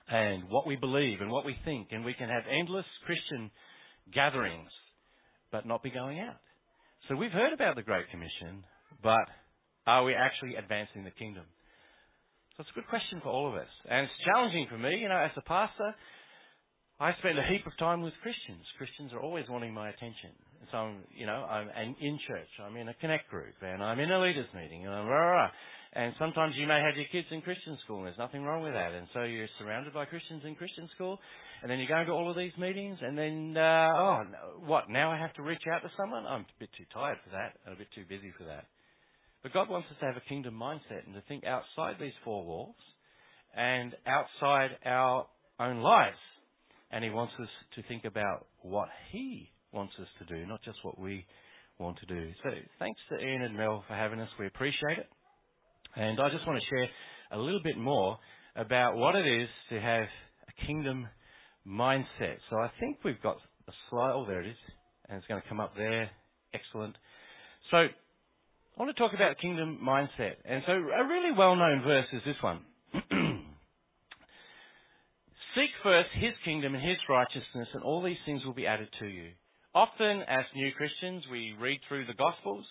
and 0.09 0.45
what 0.49 0.67
we 0.67 0.77
believe 0.77 1.21
and 1.21 1.31
what 1.31 1.47
we 1.47 1.57
think, 1.65 1.89
and 1.91 2.05
we 2.05 2.15
can 2.15 2.29
have 2.29 2.43
endless 2.51 2.85
Christian 3.07 3.51
gatherings 4.13 4.69
but 5.51 5.67
not 5.67 5.83
be 5.83 5.91
going 5.91 6.21
out. 6.21 6.39
So 7.09 7.17
we've 7.17 7.33
heard 7.33 7.53
about 7.53 7.75
the 7.75 7.83
Great 7.83 8.09
Commission, 8.11 8.63
but 9.03 9.27
are 9.87 10.05
we 10.05 10.15
actually 10.15 10.55
advancing 10.57 11.03
the 11.03 11.11
kingdom? 11.11 11.45
So 12.57 12.63
it's 12.63 12.71
a 12.71 12.79
good 12.79 12.89
question 12.89 13.21
for 13.23 13.31
all 13.31 13.49
of 13.49 13.55
us. 13.55 13.71
And 13.89 14.05
it's 14.05 14.13
challenging 14.25 14.67
for 14.71 14.79
me, 14.79 14.97
you 15.01 15.09
know, 15.09 15.19
as 15.19 15.33
a 15.37 15.43
pastor, 15.43 15.95
I 17.01 17.13
spend 17.19 17.39
a 17.39 17.47
heap 17.49 17.67
of 17.67 17.73
time 17.79 18.03
with 18.03 18.13
Christians. 18.23 18.63
Christians 18.77 19.13
are 19.13 19.21
always 19.21 19.47
wanting 19.49 19.73
my 19.73 19.89
attention. 19.89 20.37
So 20.71 20.77
I'm, 20.77 20.97
you 21.17 21.27
know, 21.27 21.49
I'm 21.49 21.97
in 21.99 22.19
church, 22.29 22.53
I'm 22.63 22.77
in 22.77 22.89
a 22.89 22.95
connect 23.01 23.31
group, 23.31 23.55
and 23.63 23.83
I'm 23.83 23.99
in 23.99 24.11
a 24.11 24.21
leaders 24.21 24.47
meeting, 24.55 24.85
and 24.85 24.95
I'm 24.95 25.07
rah. 25.07 25.49
And 25.93 26.15
sometimes 26.21 26.55
you 26.57 26.69
may 26.69 26.79
have 26.79 26.97
your 26.97 27.07
kids 27.11 27.27
in 27.33 27.43
Christian 27.43 27.77
school, 27.85 27.99
and 27.99 28.07
there's 28.07 28.19
nothing 28.19 28.45
wrong 28.45 28.63
with 28.63 28.75
that. 28.75 28.93
And 28.93 29.09
so 29.13 29.23
you're 29.23 29.49
surrounded 29.59 29.93
by 29.93 30.05
Christians 30.05 30.43
in 30.47 30.55
Christian 30.55 30.89
school, 30.95 31.19
and 31.63 31.71
then 31.71 31.81
you 31.81 31.89
go 31.89 31.99
into 31.99 32.13
all 32.13 32.31
of 32.31 32.37
these 32.37 32.53
meetings, 32.57 32.99
and 33.03 33.19
then, 33.19 33.57
uh, 33.57 33.91
oh, 33.97 34.23
what, 34.67 34.89
now 34.89 35.11
I 35.11 35.19
have 35.19 35.35
to 35.35 35.43
reach 35.43 35.63
out 35.75 35.83
to 35.83 35.91
someone? 35.97 36.27
I'm 36.27 36.43
a 36.43 36.59
bit 36.61 36.71
too 36.79 36.85
tired 36.95 37.19
for 37.25 37.31
that, 37.31 37.59
and 37.67 37.75
a 37.75 37.79
bit 37.79 37.89
too 37.93 38.05
busy 38.09 38.33
for 38.39 38.45
that. 38.45 38.67
But 39.43 39.53
God 39.53 39.69
wants 39.69 39.89
us 39.91 39.97
to 40.01 40.07
have 40.07 40.17
a 40.17 40.29
kingdom 40.29 40.55
mindset 40.55 41.07
and 41.07 41.15
to 41.15 41.23
think 41.27 41.45
outside 41.45 41.97
these 41.99 42.13
four 42.25 42.45
walls 42.45 42.77
and 43.57 43.95
outside 44.07 44.77
our 44.85 45.27
own 45.59 45.81
lives. 45.81 46.19
And 46.93 47.03
He 47.03 47.11
wants 47.11 47.33
us 47.41 47.49
to 47.75 47.83
think 47.89 48.05
about 48.05 48.47
what 48.63 48.89
He 49.11 49.51
wants 49.73 49.95
us 50.01 50.09
to 50.21 50.35
do, 50.35 50.47
not 50.47 50.63
just 50.63 50.79
what 50.83 51.01
we 51.01 51.25
want 51.79 51.99
to 51.99 52.07
do. 52.07 52.31
So 52.45 52.51
thanks 52.79 53.01
to 53.11 53.25
Ian 53.25 53.43
and 53.43 53.57
Mel 53.57 53.83
for 53.89 53.95
having 53.95 54.21
us. 54.21 54.29
We 54.39 54.47
appreciate 54.47 54.99
it. 54.99 55.09
And 55.97 56.21
I 56.21 56.31
just 56.31 56.47
want 56.47 56.61
to 56.61 56.67
share 56.69 56.89
a 57.33 57.39
little 57.39 57.63
bit 57.63 57.77
more 57.77 58.19
about 58.57 58.97
what 58.97 59.15
it 59.17 59.27
is 59.27 59.49
to 59.71 59.81
have 59.81 60.05
a 60.49 60.67
kingdom 60.67 61.07
mindset. 61.67 62.37
So 62.49 62.57
I 62.57 62.71
think 62.81 62.99
we've 63.05 63.21
got 63.23 63.37
a 63.69 63.73
slide. 63.89 64.13
Oh, 64.15 64.25
there 64.27 64.41
it 64.41 64.49
is. 64.49 64.57
And 65.09 65.19
it's 65.19 65.27
going 65.27 65.41
to 65.41 65.49
come 65.49 65.61
up 65.61 65.75
there. 65.77 66.11
Excellent. 66.55 66.97
So 67.71 67.77
I 67.77 67.89
want 68.77 68.95
to 68.95 69.01
talk 69.01 69.13
about 69.15 69.39
kingdom 69.41 69.79
mindset. 69.83 70.35
And 70.45 70.63
so 70.67 70.73
a 70.73 71.07
really 71.07 71.33
well-known 71.37 71.83
verse 71.83 72.07
is 72.13 72.23
this 72.25 72.37
one. 72.41 72.61
Seek 75.55 75.71
first 75.83 76.09
his 76.15 76.33
kingdom 76.45 76.75
and 76.75 76.83
his 76.83 76.99
righteousness, 77.09 77.69
and 77.75 77.83
all 77.83 78.03
these 78.03 78.17
things 78.25 78.45
will 78.45 78.55
be 78.55 78.67
added 78.67 78.89
to 79.01 79.07
you. 79.07 79.31
Often, 79.75 80.23
as 80.29 80.45
new 80.55 80.71
Christians, 80.73 81.25
we 81.31 81.55
read 81.61 81.81
through 81.89 82.07
the 82.07 82.15
Gospels. 82.15 82.65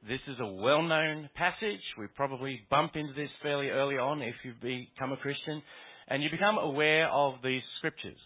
This 0.00 0.20
is 0.32 0.40
a 0.40 0.46
well-known 0.48 1.28
passage. 1.36 1.84
We 1.98 2.06
probably 2.16 2.64
bump 2.70 2.96
into 2.96 3.12
this 3.12 3.28
fairly 3.42 3.68
early 3.68 4.00
on 4.00 4.22
if 4.22 4.34
you 4.44 4.56
become 4.56 5.12
a 5.12 5.20
Christian, 5.20 5.60
and 6.08 6.22
you 6.22 6.30
become 6.32 6.56
aware 6.56 7.06
of 7.12 7.34
these 7.44 7.60
scriptures. 7.76 8.16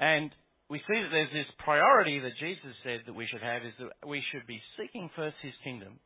And 0.00 0.32
we 0.70 0.78
see 0.78 0.96
that 0.96 1.12
there's 1.12 1.36
this 1.36 1.52
priority 1.62 2.18
that 2.20 2.40
Jesus 2.40 2.72
said 2.82 3.04
that 3.04 3.12
we 3.12 3.28
should 3.28 3.44
have 3.44 3.60
is 3.60 3.76
that 3.76 4.08
we 4.08 4.24
should 4.32 4.48
be 4.48 4.56
seeking 4.80 5.10
first 5.14 5.36
His 5.42 5.52
kingdom, 5.62 6.00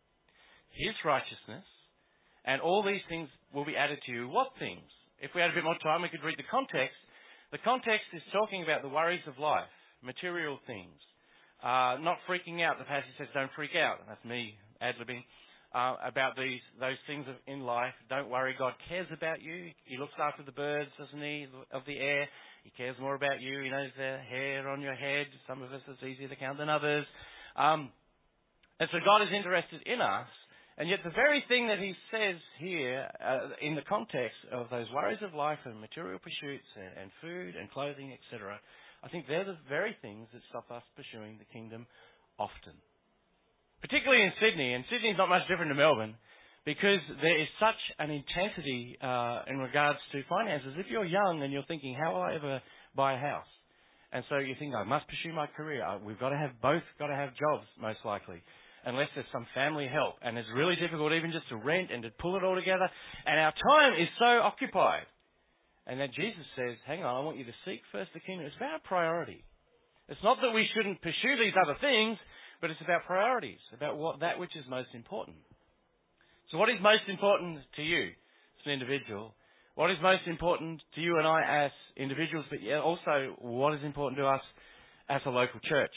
His 0.74 0.98
righteousness, 1.06 1.64
and 2.44 2.60
all 2.60 2.82
these 2.82 3.04
things 3.08 3.28
will 3.54 3.64
be 3.64 3.78
added 3.78 4.02
to 4.06 4.10
you. 4.10 4.26
What 4.26 4.58
things? 4.58 4.90
If 5.22 5.30
we 5.38 5.40
had 5.40 5.50
a 5.50 5.54
bit 5.54 5.62
more 5.62 5.78
time, 5.86 6.02
we 6.02 6.10
could 6.10 6.26
read 6.26 6.38
the 6.38 6.50
context. 6.50 6.98
The 7.54 7.62
context 7.62 8.10
is 8.12 8.26
talking 8.34 8.66
about 8.66 8.82
the 8.82 8.90
worries 8.90 9.22
of 9.30 9.38
life, 9.38 9.70
material 10.02 10.58
things. 10.66 10.98
Uh, 11.62 12.02
not 12.02 12.18
freaking 12.26 12.58
out. 12.58 12.82
The 12.82 12.90
passage 12.90 13.14
says, 13.18 13.28
don't 13.34 13.54
freak 13.54 13.78
out. 13.78 14.02
That's 14.08 14.24
me 14.24 14.58
ad-libbing. 14.80 15.22
Uh, 15.72 15.94
about 16.02 16.34
these 16.34 16.58
those 16.80 16.98
things 17.06 17.24
in 17.46 17.60
life. 17.60 17.94
Don't 18.08 18.28
worry, 18.28 18.56
God 18.58 18.72
cares 18.88 19.06
about 19.14 19.40
you. 19.40 19.70
He 19.84 19.98
looks 19.98 20.18
after 20.18 20.42
the 20.42 20.50
birds, 20.50 20.90
doesn't 20.98 21.22
he, 21.22 21.46
of 21.70 21.82
the 21.86 21.96
air. 21.96 22.26
He 22.64 22.70
cares 22.76 22.96
more 23.00 23.14
about 23.14 23.40
you. 23.40 23.62
He 23.62 23.70
knows 23.70 23.90
the 23.96 24.18
hair 24.28 24.68
on 24.68 24.80
your 24.80 24.96
head. 24.96 25.26
Some 25.46 25.62
of 25.62 25.72
us 25.72 25.80
it's 25.86 26.02
easier 26.02 26.26
to 26.26 26.34
count 26.34 26.58
than 26.58 26.68
others. 26.68 27.06
Um, 27.56 27.90
and 28.80 28.88
so 28.90 28.98
God 29.04 29.22
is 29.22 29.28
interested 29.30 29.82
in 29.86 30.00
us. 30.00 30.26
And 30.78 30.88
yet 30.88 31.00
the 31.04 31.12
very 31.12 31.44
thing 31.46 31.68
that 31.68 31.78
he 31.78 31.92
says 32.10 32.40
here, 32.58 33.06
uh, 33.20 33.52
in 33.60 33.74
the 33.74 33.84
context 33.84 34.40
of 34.50 34.66
those 34.70 34.86
worries 34.94 35.20
of 35.20 35.34
life 35.34 35.58
and 35.66 35.78
material 35.78 36.18
pursuits 36.18 36.64
and, 36.74 37.04
and 37.04 37.10
food 37.20 37.54
and 37.54 37.70
clothing, 37.70 38.16
etc., 38.16 38.58
I 39.04 39.08
think 39.08 39.26
they're 39.28 39.44
the 39.44 39.60
very 39.68 39.96
things 40.00 40.28
that 40.32 40.40
stop 40.48 40.70
us 40.70 40.82
pursuing 40.96 41.36
the 41.36 41.44
kingdom 41.52 41.86
often. 42.38 42.72
Particularly 43.80 44.22
in 44.22 44.32
Sydney, 44.40 44.74
and 44.74 44.84
Sydney's 44.90 45.16
not 45.16 45.28
much 45.28 45.48
different 45.48 45.70
to 45.70 45.74
Melbourne, 45.74 46.14
because 46.64 47.00
there 47.22 47.40
is 47.40 47.48
such 47.58 47.80
an 47.98 48.10
intensity 48.10 48.98
uh, 49.00 49.42
in 49.48 49.58
regards 49.58 49.98
to 50.12 50.22
finances. 50.28 50.74
If 50.76 50.86
you're 50.90 51.06
young 51.06 51.42
and 51.42 51.52
you're 51.52 51.64
thinking, 51.66 51.96
how 51.96 52.14
will 52.14 52.22
I 52.22 52.34
ever 52.34 52.60
buy 52.94 53.14
a 53.14 53.18
house? 53.18 53.48
And 54.12 54.24
so 54.28 54.38
you 54.38 54.54
think, 54.58 54.74
I 54.74 54.84
must 54.84 55.06
pursue 55.08 55.32
my 55.34 55.46
career. 55.46 55.86
We've 56.04 56.18
got 56.18 56.30
to 56.30 56.36
have 56.36 56.50
both, 56.60 56.82
got 56.98 57.06
to 57.06 57.14
have 57.14 57.30
jobs, 57.30 57.64
most 57.80 58.00
likely. 58.04 58.42
Unless 58.84 59.08
there's 59.14 59.28
some 59.32 59.46
family 59.54 59.88
help. 59.88 60.16
And 60.20 60.36
it's 60.36 60.48
really 60.54 60.74
difficult 60.76 61.12
even 61.12 61.32
just 61.32 61.48
to 61.48 61.56
rent 61.56 61.90
and 61.92 62.02
to 62.02 62.10
pull 62.18 62.36
it 62.36 62.44
all 62.44 62.56
together. 62.56 62.88
And 63.24 63.38
our 63.38 63.52
time 63.52 63.92
is 64.00 64.08
so 64.18 64.42
occupied. 64.42 65.06
And 65.86 65.98
then 65.98 66.10
Jesus 66.16 66.44
says, 66.56 66.76
hang 66.86 67.04
on, 67.04 67.14
I 67.16 67.20
want 67.20 67.38
you 67.38 67.44
to 67.44 67.56
seek 67.64 67.80
first 67.92 68.10
the 68.12 68.20
kingdom. 68.20 68.46
It's 68.46 68.56
about 68.56 68.84
priority. 68.84 69.44
It's 70.08 70.20
not 70.24 70.38
that 70.42 70.50
we 70.50 70.66
shouldn't 70.74 71.00
pursue 71.00 71.38
these 71.38 71.54
other 71.54 71.78
things, 71.80 72.18
but 72.60 72.70
it's 72.70 72.80
about 72.80 73.04
priorities, 73.06 73.58
about 73.74 73.96
what 73.96 74.20
that 74.20 74.38
which 74.38 74.54
is 74.56 74.64
most 74.68 74.88
important. 74.94 75.36
So 76.50 76.58
what 76.58 76.68
is 76.68 76.76
most 76.82 77.08
important 77.08 77.60
to 77.76 77.82
you 77.82 78.08
as 78.08 78.66
an 78.66 78.72
individual? 78.72 79.34
What 79.74 79.90
is 79.90 79.96
most 80.02 80.22
important 80.26 80.82
to 80.94 81.00
you 81.00 81.18
and 81.18 81.26
I 81.26 81.64
as 81.66 81.70
individuals, 81.96 82.44
but 82.50 82.58
also 82.82 83.36
what 83.38 83.74
is 83.74 83.80
important 83.84 84.18
to 84.18 84.26
us 84.26 84.42
as 85.08 85.20
a 85.26 85.30
local 85.30 85.60
church? 85.68 85.92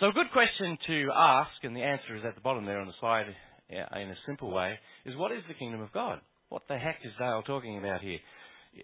So 0.00 0.06
a 0.06 0.12
good 0.12 0.30
question 0.32 0.78
to 0.86 1.10
ask, 1.14 1.50
and 1.62 1.76
the 1.76 1.82
answer 1.82 2.16
is 2.16 2.22
at 2.24 2.34
the 2.34 2.40
bottom 2.40 2.64
there 2.64 2.80
on 2.80 2.86
the 2.86 2.94
slide 3.00 3.26
in 3.68 4.10
a 4.10 4.16
simple 4.26 4.50
way, 4.50 4.78
is 5.04 5.16
what 5.16 5.32
is 5.32 5.42
the 5.48 5.54
kingdom 5.54 5.80
of 5.80 5.92
God? 5.92 6.20
What 6.48 6.62
the 6.68 6.78
heck 6.78 6.98
is 7.04 7.12
Dale 7.18 7.42
talking 7.46 7.78
about 7.78 8.00
here? 8.00 8.18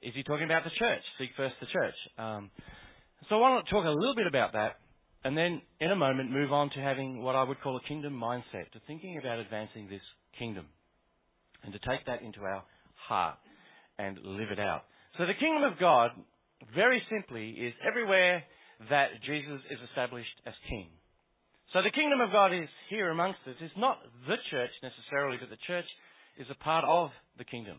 Is 0.02 0.12
he 0.14 0.23
talking 0.23 0.44
about 0.44 0.64
the 0.64 0.71
church? 0.78 1.02
Seek 1.18 1.30
first 1.37 1.54
the 1.61 1.66
church. 1.66 1.94
Um, 2.18 2.50
so 3.28 3.37
I 3.37 3.38
want 3.38 3.64
to 3.64 3.71
talk 3.71 3.85
a 3.85 3.90
little 3.90 4.14
bit 4.14 4.26
about 4.26 4.52
that 4.52 4.76
and 5.25 5.37
then 5.37 5.62
in 5.81 5.90
a 5.90 5.97
moment 5.97 6.31
move 6.31 6.52
on 6.52 6.71
to 6.71 6.81
having 6.81 7.23
what 7.23 7.35
I 7.35 7.43
would 7.43 7.61
call 7.61 7.76
a 7.76 7.88
kingdom 7.88 8.12
mindset, 8.12 8.71
to 8.73 8.81
thinking 8.87 9.19
about 9.19 9.38
advancing 9.38 9.88
this 9.88 10.02
kingdom 10.38 10.66
and 11.64 11.73
to 11.73 11.78
take 11.81 12.04
that 12.07 12.23
into 12.23 12.40
our 12.40 12.62
heart 13.09 13.37
and 13.99 14.19
live 14.23 14.50
it 14.50 14.61
out. 14.61 14.83
So 15.16 15.26
the 15.26 15.38
kingdom 15.38 15.62
of 15.64 15.78
God, 15.78 16.11
very 16.75 17.02
simply, 17.11 17.50
is 17.50 17.73
everywhere 17.87 18.43
that 18.90 19.09
Jesus 19.25 19.61
is 19.71 19.78
established 19.88 20.35
as 20.47 20.54
king. 20.69 20.88
So 21.73 21.81
the 21.83 21.90
kingdom 21.90 22.21
of 22.21 22.31
God 22.31 22.52
is 22.52 22.69
here 22.90 23.11
amongst 23.11 23.40
us. 23.49 23.57
It's 23.61 23.75
not 23.78 23.99
the 24.28 24.37
church 24.50 24.71
necessarily, 24.83 25.38
but 25.40 25.49
the 25.50 25.62
church 25.66 25.88
is 26.38 26.47
a 26.50 26.62
part 26.62 26.85
of 26.85 27.11
the 27.38 27.45
kingdom. 27.45 27.78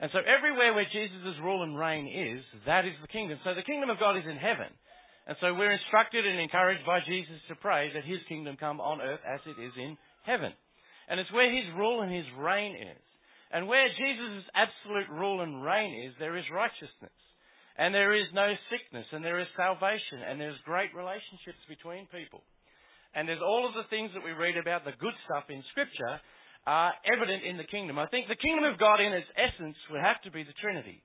And 0.00 0.10
so 0.12 0.20
everywhere 0.22 0.74
where 0.74 0.86
Jesus' 0.86 1.42
rule 1.42 1.64
and 1.64 1.76
reign 1.76 2.06
is, 2.06 2.44
that 2.66 2.86
is 2.86 2.94
the 3.02 3.10
kingdom. 3.10 3.38
So 3.42 3.54
the 3.54 3.66
kingdom 3.66 3.90
of 3.90 3.98
God 3.98 4.16
is 4.16 4.24
in 4.30 4.36
heaven. 4.36 4.70
And 5.28 5.36
so 5.44 5.52
we're 5.52 5.76
instructed 5.76 6.24
and 6.24 6.40
encouraged 6.40 6.88
by 6.88 7.04
Jesus 7.04 7.36
to 7.52 7.60
pray 7.60 7.92
that 7.92 8.08
his 8.08 8.24
kingdom 8.32 8.56
come 8.56 8.80
on 8.80 9.04
earth 9.04 9.20
as 9.28 9.44
it 9.44 9.60
is 9.60 9.76
in 9.76 10.00
heaven. 10.24 10.56
And 11.08 11.20
it's 11.20 11.32
where 11.32 11.52
his 11.52 11.68
rule 11.76 12.00
and 12.00 12.08
his 12.08 12.24
reign 12.40 12.72
is. 12.74 13.04
And 13.52 13.68
where 13.68 13.88
Jesus' 13.92 14.48
absolute 14.56 15.08
rule 15.12 15.44
and 15.44 15.60
reign 15.60 16.08
is, 16.08 16.16
there 16.16 16.36
is 16.36 16.48
righteousness. 16.48 17.12
And 17.76 17.94
there 17.94 18.16
is 18.16 18.26
no 18.34 18.52
sickness, 18.72 19.06
and 19.12 19.22
there 19.22 19.38
is 19.38 19.46
salvation, 19.54 20.24
and 20.26 20.40
there's 20.40 20.58
great 20.66 20.90
relationships 20.96 21.62
between 21.68 22.10
people. 22.10 22.42
And 23.14 23.28
there's 23.28 23.44
all 23.44 23.68
of 23.68 23.76
the 23.76 23.88
things 23.88 24.10
that 24.12 24.24
we 24.24 24.32
read 24.32 24.56
about, 24.56 24.84
the 24.84 24.96
good 24.98 25.14
stuff 25.24 25.46
in 25.48 25.62
Scripture, 25.70 26.20
are 26.66 26.92
evident 27.06 27.44
in 27.44 27.56
the 27.56 27.68
kingdom. 27.68 27.96
I 27.96 28.10
think 28.10 28.28
the 28.28 28.36
kingdom 28.40 28.64
of 28.64 28.80
God 28.80 29.00
in 29.00 29.12
its 29.12 29.28
essence 29.36 29.76
would 29.92 30.02
have 30.02 30.20
to 30.24 30.32
be 30.32 30.42
the 30.42 30.56
Trinity. 30.60 31.00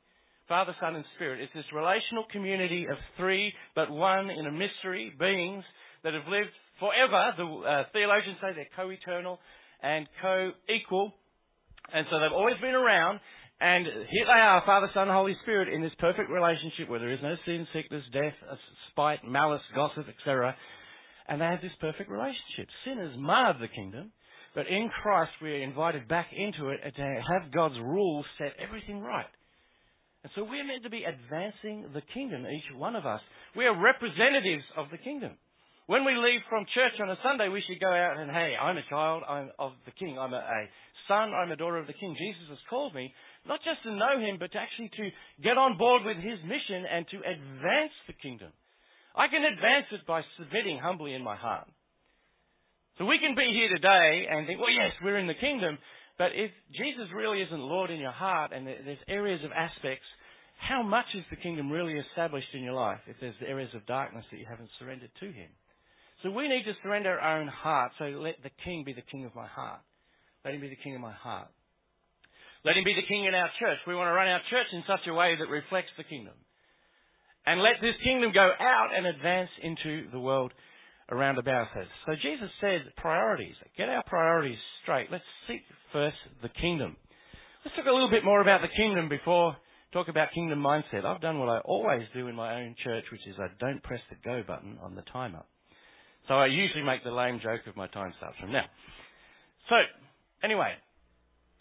Father, 0.48 0.76
Son, 0.80 0.96
and 0.96 1.06
Spirit. 1.16 1.42
It's 1.42 1.54
this 1.54 1.66
relational 1.74 2.26
community 2.32 2.86
of 2.92 2.98
three, 3.18 3.54
but 3.76 3.90
one 3.90 4.30
in 4.30 4.46
a 4.46 4.52
mystery, 4.52 5.14
beings 5.18 5.64
that 6.04 6.14
have 6.14 6.28
lived 6.28 6.52
forever. 6.80 7.32
The 7.38 7.46
uh, 7.46 7.84
theologians 7.94 8.38
say 8.42 8.52
they're 8.56 8.76
co-eternal 8.76 9.40
and 9.82 10.08
co-equal. 10.22 11.14
And 11.94 12.06
so 12.10 12.20
they've 12.20 12.36
always 12.36 12.60
been 12.62 12.76
around. 12.76 13.20
And 13.62 13.86
here 13.86 14.26
they 14.26 14.42
are, 14.42 14.64
Father, 14.66 14.90
Son, 14.94 15.08
Holy 15.08 15.36
Spirit, 15.44 15.72
in 15.72 15.82
this 15.82 15.96
perfect 16.00 16.30
relationship 16.30 16.90
where 16.90 17.00
there 17.00 17.14
is 17.14 17.20
no 17.24 17.36
sin, 17.46 17.66
sickness, 17.72 18.04
death, 18.12 18.34
uh, 18.50 18.56
spite, 18.92 19.20
malice, 19.24 19.62
gossip, 19.74 20.06
etc. 20.10 20.56
And 21.30 21.40
they 21.40 21.46
have 21.46 21.62
this 21.62 21.72
perfect 21.80 22.10
relationship. 22.10 22.68
Sin 22.84 22.98
has 22.98 23.16
marred 23.18 23.58
the 23.62 23.70
kingdom, 23.70 24.12
but 24.56 24.68
in 24.68 24.90
Christ 25.02 25.32
we 25.42 25.52
are 25.52 25.64
invited 25.64 26.10
back 26.10 26.28
into 26.36 26.70
it 26.70 26.80
to 26.84 27.02
have 27.02 27.54
God's 27.54 27.80
rules 27.80 28.26
set 28.38 28.54
everything 28.60 29.00
right. 29.00 29.26
And 30.24 30.32
so 30.36 30.44
we're 30.44 30.63
meant 30.63 30.84
to 30.84 30.89
be 30.89 31.03
advancing 31.03 31.92
the 31.94 32.01
kingdom, 32.13 32.48
each 32.48 32.72
one 32.75 32.96
of 32.96 33.06
us. 33.06 33.20
We 33.56 33.65
are 33.65 33.75
representatives 33.75 34.63
of 34.77 34.88
the 34.89 34.98
kingdom. 34.98 35.36
When 35.86 36.06
we 36.08 36.15
leave 36.15 36.39
from 36.48 36.63
church 36.74 36.96
on 37.03 37.12
a 37.12 37.20
Sunday, 37.20 37.51
we 37.51 37.62
should 37.68 37.84
go 37.84 37.92
out 37.92 38.15
and, 38.15 38.32
hey, 38.32 38.56
I'm 38.56 38.77
a 38.80 38.88
child 38.88 39.24
I'm 39.27 39.51
of 39.60 39.74
the 39.84 39.92
king. 39.92 40.18
I'm 40.18 40.32
a, 40.32 40.39
a 40.39 40.62
son. 41.12 41.36
I'm 41.36 41.51
a 41.51 41.60
daughter 41.60 41.77
of 41.77 41.88
the 41.88 42.00
king. 42.00 42.15
Jesus 42.15 42.48
has 42.48 42.63
called 42.70 42.96
me, 42.96 43.12
not 43.46 43.60
just 43.68 43.84
to 43.84 43.92
know 43.92 44.15
him, 44.15 44.39
but 44.39 44.56
to 44.56 44.60
actually 44.63 44.88
to 44.96 45.12
get 45.44 45.60
on 45.60 45.77
board 45.77 46.08
with 46.08 46.15
his 46.24 46.39
mission 46.48 46.88
and 46.88 47.03
to 47.12 47.18
advance 47.20 47.92
the 48.08 48.15
kingdom. 48.15 48.56
I 49.12 49.27
can 49.27 49.44
advance 49.44 49.92
it 49.92 50.08
by 50.08 50.24
submitting 50.39 50.80
humbly 50.80 51.13
in 51.13 51.24
my 51.24 51.36
heart. 51.36 51.68
So 52.98 53.03
we 53.03 53.20
can 53.20 53.36
be 53.36 53.51
here 53.51 53.70
today 53.75 54.25
and 54.32 54.48
think, 54.48 54.62
well, 54.62 54.72
yes, 54.72 54.96
we're 55.03 55.20
in 55.20 55.27
the 55.27 55.36
kingdom, 55.36 55.77
but 56.24 56.32
if 56.39 56.56
Jesus 56.72 57.12
really 57.12 57.44
isn't 57.44 57.60
Lord 57.60 57.92
in 57.92 58.00
your 58.00 58.15
heart 58.15 58.56
and 58.56 58.63
there's 58.63 59.03
areas 59.10 59.44
of 59.44 59.51
aspects, 59.51 60.08
how 60.56 60.80
much 60.82 61.03
is 61.20 61.27
the 61.27 61.36
kingdom 61.36 61.68
really 61.70 62.00
established 62.00 62.48
in 62.53 62.63
your 62.63 62.80
life 62.80 63.03
if 63.12 63.18
there's 63.20 63.36
areas 63.46 63.68
of 63.75 63.86
darkness 63.88 64.24
that 64.32 64.39
you 64.39 64.46
haven't 64.48 64.70
surrendered 64.80 65.12
to 65.20 65.25
Him? 65.25 65.51
So 66.24 66.32
we 66.32 66.48
need 66.48 66.63
to 66.63 66.72
surrender 66.82 67.20
our 67.20 67.42
own 67.42 67.50
heart. 67.50 67.92
So 68.00 68.06
let 68.06 68.39
the 68.42 68.56
King 68.63 68.86
be 68.88 68.94
the 68.94 69.03
King 69.12 69.25
of 69.25 69.36
my 69.36 69.48
heart. 69.48 69.82
Let 70.46 70.53
Him 70.56 70.62
be 70.62 70.70
the 70.70 70.80
King 70.80 70.96
of 70.96 71.01
my 71.01 71.12
heart. 71.12 71.51
Let 72.63 72.77
Him 72.77 72.86
be 72.86 72.96
the 72.96 73.03
King 73.06 73.25
in 73.25 73.36
our 73.36 73.51
church. 73.60 73.84
We 73.86 73.94
want 73.94 74.08
to 74.08 74.15
run 74.15 74.30
our 74.32 74.39
church 74.50 74.72
in 74.72 74.82
such 74.88 75.03
a 75.12 75.13
way 75.13 75.36
that 75.36 75.51
reflects 75.51 75.92
the 75.98 76.08
kingdom. 76.08 76.39
And 77.46 77.60
let 77.60 77.84
this 77.84 78.00
kingdom 78.01 78.32
go 78.32 78.48
out 78.48 78.96
and 78.96 79.08
advance 79.08 79.51
into 79.62 80.08
the 80.15 80.24
world 80.24 80.53
around 81.12 81.38
about 81.38 81.67
us. 81.77 81.88
So 82.05 82.13
Jesus 82.15 82.50
said 82.62 82.81
priorities. 82.98 83.55
Get 83.77 83.89
our 83.89 84.03
priorities 84.03 84.57
straight. 84.81 85.07
Let's 85.12 85.24
seek 85.48 85.62
first 85.91 86.17
the 86.41 86.50
kingdom. 86.50 86.95
Let's 87.65 87.75
talk 87.77 87.86
a 87.86 87.91
little 87.91 88.10
bit 88.10 88.25
more 88.25 88.41
about 88.41 88.62
the 88.62 88.75
kingdom 88.75 89.10
before 89.10 89.55
talk 89.93 90.07
about 90.07 90.33
kingdom 90.33 90.60
mindset. 90.60 91.05
I've 91.05 91.22
done 91.22 91.39
what 91.39 91.50
I 91.50 91.60
always 91.60 92.01
do 92.13 92.27
in 92.27 92.36
my 92.36 92.62
own 92.62 92.75
church, 92.83 93.05
which 93.12 93.22
is 93.27 93.36
I 93.39 93.48
don't 93.60 93.81
press 93.83 94.01
the 94.10 94.17
go 94.25 94.41
button 94.45 94.77
on 94.81 94.95
the 94.95 95.03
timer. 95.13 95.43
So 96.27 96.33
I 96.33 96.48
usually 96.48 96.83
make 96.83 97.03
the 97.03 97.12
lame 97.12 97.39
joke 97.43 97.62
of 97.67 97.77
my 97.77 97.88
time 97.88 98.13
starts 98.17 98.38
from 98.39 98.51
now. 98.51 98.65
So, 99.69 99.75
anyway, 100.43 100.74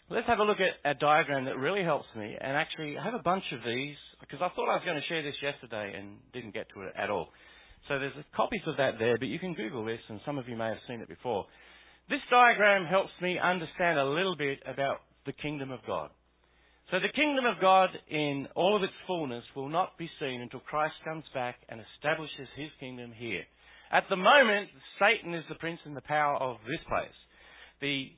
let's 0.09 0.27
have 0.27 0.39
a 0.39 0.43
look 0.43 0.57
at 0.59 0.89
a 0.89 0.95
diagram 0.95 1.45
that 1.45 1.57
really 1.57 1.83
helps 1.83 2.07
me. 2.17 2.35
And 2.39 2.57
actually, 2.57 2.97
I 2.97 3.03
have 3.03 3.13
a 3.13 3.23
bunch 3.23 3.43
of 3.53 3.59
these 3.65 3.95
because 4.19 4.39
I 4.41 4.49
thought 4.55 4.69
I 4.69 4.75
was 4.75 4.83
going 4.85 4.99
to 4.99 5.07
share 5.07 5.21
this 5.21 5.35
yesterday 5.41 5.93
and 5.97 6.17
didn't 6.33 6.53
get 6.53 6.67
to 6.73 6.81
it 6.81 6.93
at 6.97 7.09
all. 7.09 7.29
So 7.87 7.99
there's 7.99 8.13
copies 8.35 8.61
of 8.67 8.77
that 8.77 8.93
there, 8.99 9.17
but 9.17 9.27
you 9.27 9.39
can 9.39 9.53
Google 9.53 9.83
this, 9.83 9.99
and 10.09 10.19
some 10.25 10.37
of 10.37 10.47
you 10.47 10.55
may 10.55 10.67
have 10.69 10.83
seen 10.87 11.01
it 11.01 11.09
before. 11.09 11.45
This 12.09 12.21
diagram 12.29 12.85
helps 12.85 13.11
me 13.21 13.37
understand 13.41 13.99
a 13.99 14.05
little 14.05 14.35
bit 14.35 14.59
about 14.65 14.97
the 15.25 15.33
kingdom 15.33 15.71
of 15.71 15.79
God. 15.87 16.09
So 16.91 16.99
the 16.99 17.15
kingdom 17.15 17.45
of 17.45 17.59
God 17.61 17.89
in 18.09 18.47
all 18.55 18.75
of 18.75 18.83
its 18.83 18.93
fullness 19.07 19.43
will 19.55 19.69
not 19.69 19.97
be 19.97 20.09
seen 20.19 20.41
until 20.41 20.59
Christ 20.59 20.95
comes 21.05 21.23
back 21.33 21.55
and 21.69 21.81
establishes 21.95 22.47
his 22.55 22.69
kingdom 22.79 23.11
here. 23.15 23.43
At 23.91 24.03
the 24.09 24.15
moment, 24.15 24.69
Satan 24.99 25.33
is 25.33 25.43
the 25.49 25.55
prince 25.55 25.79
and 25.85 25.95
the 25.95 26.01
power 26.01 26.35
of 26.35 26.57
this 26.67 26.81
place. 26.87 27.17
The 27.79 28.11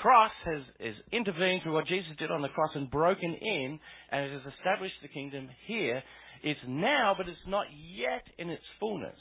cross 0.00 0.32
has, 0.44 0.62
has 0.80 0.94
intervened 1.12 1.62
through 1.62 1.74
what 1.74 1.86
Jesus 1.86 2.12
did 2.18 2.30
on 2.30 2.42
the 2.42 2.48
cross 2.48 2.70
and 2.74 2.90
broken 2.90 3.34
in, 3.34 3.78
and 4.10 4.24
it 4.24 4.32
has 4.32 4.52
established 4.58 4.94
the 5.02 5.08
kingdom 5.08 5.48
here. 5.66 6.02
It's 6.42 6.60
now, 6.66 7.14
but 7.16 7.28
it's 7.28 7.38
not 7.46 7.66
yet 7.94 8.24
in 8.38 8.50
its 8.50 8.62
fullness. 8.80 9.18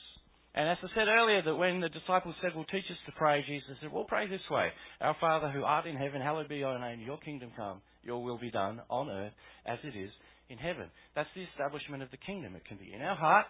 And 0.55 0.67
as 0.67 0.77
I 0.81 0.87
said 0.95 1.07
earlier, 1.07 1.43
that 1.43 1.55
when 1.55 1.81
the 1.81 1.89
disciples 1.89 2.33
said, 2.41 2.51
Well, 2.55 2.65
teach 2.71 2.89
us 2.89 2.97
to 3.05 3.11
pray, 3.11 3.43
Jesus 3.45 3.77
said, 3.79 3.91
Well, 3.93 4.05
pray 4.07 4.27
this 4.27 4.41
way 4.49 4.69
Our 5.01 5.15
Father 5.21 5.49
who 5.51 5.63
art 5.63 5.85
in 5.85 5.95
heaven, 5.95 6.19
hallowed 6.19 6.49
be 6.49 6.57
your 6.57 6.79
name, 6.79 7.01
your 7.01 7.19
kingdom 7.19 7.51
come, 7.55 7.81
your 8.03 8.23
will 8.23 8.39
be 8.39 8.49
done 8.49 8.81
on 8.89 9.09
earth 9.09 9.33
as 9.65 9.77
it 9.83 9.95
is 9.97 10.09
in 10.49 10.57
heaven. 10.57 10.89
That's 11.15 11.29
the 11.35 11.43
establishment 11.53 12.01
of 12.01 12.09
the 12.09 12.17
kingdom. 12.17 12.55
It 12.55 12.65
can 12.65 12.77
be 12.77 12.91
in 12.91 13.01
our 13.01 13.15
heart, 13.15 13.45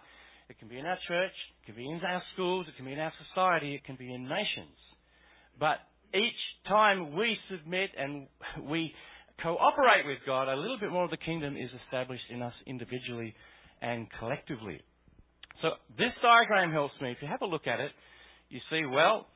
it 0.50 0.58
can 0.58 0.68
be 0.68 0.78
in 0.78 0.86
our 0.86 0.98
church, 1.08 1.32
it 1.62 1.66
can 1.66 1.76
be 1.76 1.88
in 1.88 2.00
our 2.04 2.22
schools, 2.34 2.66
it 2.68 2.76
can 2.76 2.84
be 2.84 2.92
in 2.92 2.98
our 2.98 3.12
society, 3.32 3.74
it 3.74 3.84
can 3.84 3.96
be 3.96 4.12
in 4.12 4.24
nations. 4.24 4.76
But 5.58 5.78
each 6.14 6.42
time 6.68 7.16
we 7.16 7.36
submit 7.50 7.90
and 7.96 8.26
we 8.68 8.92
cooperate 9.42 10.06
with 10.06 10.18
God, 10.26 10.48
a 10.48 10.56
little 10.56 10.78
bit 10.78 10.90
more 10.90 11.04
of 11.04 11.10
the 11.10 11.16
kingdom 11.16 11.56
is 11.56 11.70
established 11.84 12.24
in 12.30 12.42
us 12.42 12.54
individually 12.66 13.34
and 13.80 14.06
collectively. 14.18 14.80
So 15.62 15.70
this 15.96 16.12
diagram 16.22 16.72
helps 16.72 16.94
me. 17.00 17.10
If 17.10 17.18
you 17.22 17.28
have 17.28 17.42
a 17.42 17.46
look 17.46 17.66
at 17.66 17.80
it, 17.80 17.90
you 18.48 18.60
see, 18.70 18.84
well, 18.86 19.26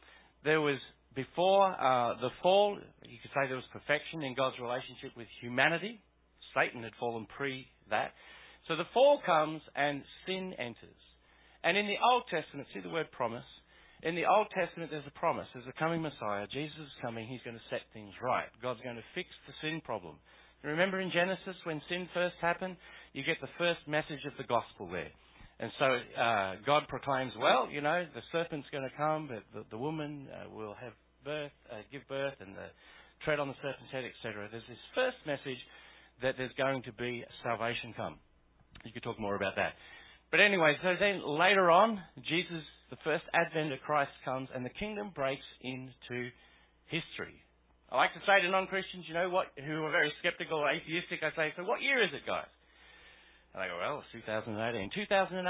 there 0.44 0.60
was 0.60 0.78
before 1.14 1.68
uh, 1.68 2.20
the 2.20 2.30
fall, 2.42 2.78
you 3.04 3.18
could 3.20 3.30
say 3.34 3.46
there 3.46 3.56
was 3.56 3.68
perfection 3.72 4.22
in 4.22 4.34
God's 4.34 4.56
relationship 4.60 5.12
with 5.16 5.26
humanity. 5.40 6.00
Satan 6.54 6.82
had 6.82 6.92
fallen 6.98 7.26
pre 7.36 7.66
that. 7.90 8.12
So 8.68 8.76
the 8.76 8.88
fall 8.94 9.20
comes 9.24 9.60
and 9.74 10.02
sin 10.26 10.54
enters. 10.58 11.02
And 11.64 11.76
in 11.76 11.86
the 11.86 11.96
Old 12.02 12.24
Testament, 12.30 12.68
see 12.72 12.80
the 12.80 12.90
word 12.90 13.10
promise? 13.12 13.44
In 14.02 14.16
the 14.16 14.26
Old 14.26 14.48
Testament, 14.50 14.90
there's 14.90 15.06
a 15.06 15.18
promise. 15.18 15.46
There's 15.54 15.66
a 15.70 15.78
coming 15.78 16.02
Messiah. 16.02 16.46
Jesus 16.50 16.74
is 16.74 16.98
coming. 17.00 17.26
He's 17.28 17.42
going 17.46 17.54
to 17.54 17.68
set 17.70 17.86
things 17.94 18.10
right. 18.20 18.50
God's 18.60 18.80
going 18.82 18.96
to 18.96 19.06
fix 19.14 19.30
the 19.46 19.54
sin 19.62 19.80
problem. 19.84 20.16
Remember 20.62 21.00
in 21.00 21.10
Genesis, 21.10 21.54
when 21.64 21.80
sin 21.88 22.08
first 22.14 22.34
happened, 22.40 22.76
you 23.12 23.22
get 23.22 23.38
the 23.40 23.50
first 23.58 23.80
message 23.86 24.22
of 24.26 24.34
the 24.38 24.44
gospel 24.44 24.90
there. 24.90 25.10
And 25.58 25.70
so 25.78 25.86
uh, 26.18 26.54
God 26.66 26.86
proclaims, 26.88 27.32
well, 27.38 27.68
you 27.70 27.80
know, 27.80 28.06
the 28.14 28.22
serpent's 28.32 28.66
going 28.72 28.82
to 28.82 28.96
come, 28.96 29.30
but 29.30 29.42
the, 29.54 29.64
the 29.70 29.78
woman 29.78 30.26
uh, 30.30 30.50
will 30.50 30.74
have 30.74 30.92
birth, 31.24 31.54
uh, 31.70 31.86
give 31.90 32.02
birth, 32.08 32.34
and 32.40 32.54
the 32.54 32.70
tread 33.24 33.38
on 33.38 33.46
the 33.46 33.58
serpent's 33.62 33.90
head, 33.92 34.02
etc. 34.02 34.48
There's 34.50 34.66
this 34.68 34.82
first 34.94 35.18
message 35.26 35.62
that 36.22 36.34
there's 36.38 36.54
going 36.58 36.82
to 36.84 36.92
be 36.92 37.22
salvation 37.42 37.94
come. 37.96 38.18
You 38.84 38.90
could 38.92 39.02
talk 39.02 39.20
more 39.20 39.36
about 39.36 39.54
that. 39.54 39.74
But 40.30 40.40
anyway, 40.40 40.74
so 40.82 40.94
then 40.98 41.22
later 41.22 41.70
on, 41.70 42.00
Jesus 42.26 42.66
the 42.92 43.00
first 43.08 43.24
advent 43.32 43.72
of 43.72 43.80
Christ 43.88 44.12
comes 44.20 44.52
and 44.52 44.60
the 44.60 44.76
kingdom 44.76 45.16
breaks 45.16 45.48
into 45.64 46.28
history. 46.92 47.40
I 47.88 47.96
like 47.96 48.12
to 48.12 48.20
say 48.28 48.44
to 48.44 48.48
non-Christians, 48.52 49.08
you 49.08 49.16
know 49.16 49.32
what, 49.32 49.48
who 49.56 49.88
are 49.88 49.92
very 49.92 50.12
skeptical 50.20 50.60
or 50.60 50.68
atheistic, 50.68 51.24
I 51.24 51.32
say, 51.32 51.56
so 51.56 51.64
what 51.64 51.80
year 51.80 52.04
is 52.04 52.12
it, 52.12 52.28
guys? 52.28 52.52
And 53.56 53.64
they 53.64 53.72
go, 53.72 53.80
well, 53.80 54.04
it's 54.04 54.12
2018. 54.28 54.92
2018 55.08 55.40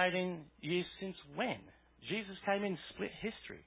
years 0.62 0.86
since 1.02 1.18
when? 1.34 1.58
Jesus 2.06 2.38
came 2.46 2.62
in 2.62 2.78
split 2.94 3.10
history. 3.18 3.66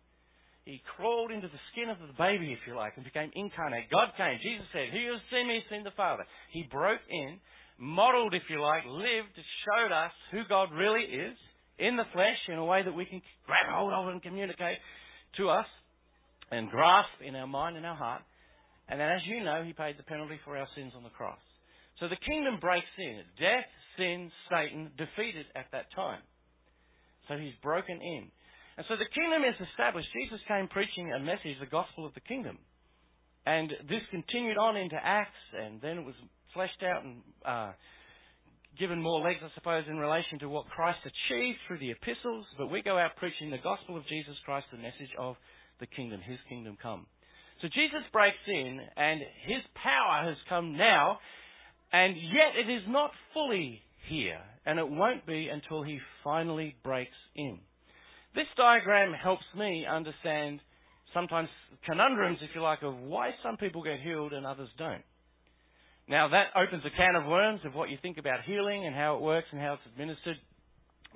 He 0.63 0.79
crawled 0.95 1.35
into 1.35 1.51
the 1.51 1.61
skin 1.71 1.91
of 1.91 1.99
the 1.99 2.15
baby, 2.15 2.55
if 2.55 2.63
you 2.63 2.79
like, 2.79 2.95
and 2.95 3.03
became 3.03 3.29
incarnate. 3.35 3.91
God 3.91 4.15
came. 4.15 4.39
Jesus 4.39 4.65
said, 4.71 4.87
Who 4.91 5.03
has 5.13 5.23
seen 5.29 5.51
me, 5.51 5.59
has 5.59 5.67
seen 5.67 5.83
the 5.83 5.95
Father. 5.99 6.23
He 6.55 6.63
broke 6.71 7.03
in, 7.07 7.43
modeled, 7.77 8.33
if 8.33 8.47
you 8.47 8.63
like, 8.63 8.87
lived, 8.87 9.35
showed 9.67 9.91
us 9.91 10.15
who 10.31 10.47
God 10.47 10.71
really 10.71 11.05
is, 11.05 11.37
in 11.79 11.97
the 11.97 12.05
flesh 12.13 12.39
in 12.47 12.55
a 12.55 12.65
way 12.65 12.83
that 12.83 12.93
we 12.93 13.05
can 13.05 13.21
grab 13.45 13.67
hold 13.69 13.93
of 13.93 14.07
and 14.07 14.21
communicate 14.21 14.77
to 15.37 15.49
us 15.49 15.67
and 16.51 16.69
grasp 16.69 17.21
in 17.25 17.35
our 17.35 17.47
mind 17.47 17.77
and 17.77 17.85
our 17.85 17.95
heart. 17.95 18.21
And 18.87 18.99
then, 18.99 19.09
as 19.09 19.21
you 19.25 19.43
know, 19.43 19.63
he 19.65 19.73
paid 19.73 19.97
the 19.97 20.03
penalty 20.03 20.39
for 20.45 20.55
our 20.57 20.67
sins 20.75 20.93
on 20.95 21.03
the 21.03 21.09
cross. 21.09 21.41
So 21.99 22.07
the 22.07 22.19
kingdom 22.27 22.59
breaks 22.59 22.93
in. 22.97 23.23
Death, 23.39 23.65
sin, 23.97 24.31
Satan 24.49 24.91
defeated 24.97 25.47
at 25.55 25.65
that 25.71 25.87
time. 25.95 26.21
So 27.27 27.35
he's 27.35 27.55
broken 27.63 27.99
in. 28.01 28.29
And 28.77 28.85
so 28.87 28.95
the 28.95 29.09
kingdom 29.15 29.47
is 29.47 29.55
established. 29.71 30.07
Jesus 30.13 30.39
came 30.47 30.67
preaching 30.67 31.11
a 31.15 31.19
message, 31.19 31.57
the 31.59 31.71
gospel 31.71 32.05
of 32.05 32.13
the 32.13 32.21
kingdom. 32.21 32.59
And 33.45 33.71
this 33.87 34.03
continued 34.11 34.57
on 34.57 34.75
into 34.75 34.97
Acts, 35.01 35.43
and 35.53 35.81
then 35.81 35.97
it 35.99 36.05
was 36.05 36.15
fleshed 36.53 36.83
out 36.83 37.03
and 37.03 37.21
uh, 37.45 37.71
given 38.79 39.01
more 39.01 39.21
legs, 39.21 39.39
I 39.43 39.49
suppose, 39.55 39.85
in 39.87 39.97
relation 39.97 40.39
to 40.39 40.49
what 40.49 40.67
Christ 40.67 40.99
achieved 41.03 41.57
through 41.67 41.79
the 41.79 41.91
epistles, 41.91 42.45
but 42.57 42.71
we 42.71 42.81
go 42.81 42.97
out 42.97 43.15
preaching 43.17 43.49
the 43.49 43.57
gospel 43.57 43.97
of 43.97 44.07
Jesus 44.07 44.35
Christ, 44.45 44.67
the 44.71 44.77
message 44.77 45.13
of 45.17 45.35
the 45.79 45.87
kingdom, 45.87 46.21
his 46.21 46.39
kingdom 46.49 46.77
come. 46.81 47.05
So 47.61 47.67
Jesus 47.67 48.03
breaks 48.11 48.43
in, 48.47 48.79
and 48.97 49.21
his 49.47 49.61
power 49.81 50.27
has 50.27 50.37
come 50.49 50.77
now, 50.77 51.19
and 51.93 52.15
yet 52.15 52.59
it 52.59 52.71
is 52.71 52.83
not 52.87 53.11
fully 53.33 53.81
here, 54.09 54.41
and 54.65 54.79
it 54.79 54.87
won't 54.87 55.25
be 55.25 55.49
until 55.51 55.83
he 55.83 55.99
finally 56.23 56.75
breaks 56.83 57.17
in. 57.35 57.59
This 58.35 58.47
diagram 58.57 59.13
helps 59.13 59.45
me 59.57 59.85
understand 59.89 60.59
sometimes 61.13 61.47
conundrums, 61.85 62.39
if 62.41 62.49
you 62.53 62.61
like, 62.61 62.83
of 62.83 62.97
why 62.97 63.31
some 63.41 63.57
people 63.57 63.83
get 63.83 64.01
healed 64.01 64.33
and 64.33 64.45
others 64.45 64.69
don't. 64.77 65.03
Now 66.07 66.27
that 66.29 66.53
opens 66.55 66.83
a 66.85 66.95
can 66.95 67.15
of 67.15 67.25
worms 67.25 67.61
of 67.65 67.73
what 67.73 67.89
you 67.89 67.97
think 68.01 68.17
about 68.17 68.43
healing 68.45 68.85
and 68.85 68.95
how 68.95 69.15
it 69.15 69.21
works 69.21 69.47
and 69.51 69.59
how 69.59 69.73
it's 69.73 69.85
administered. 69.91 70.37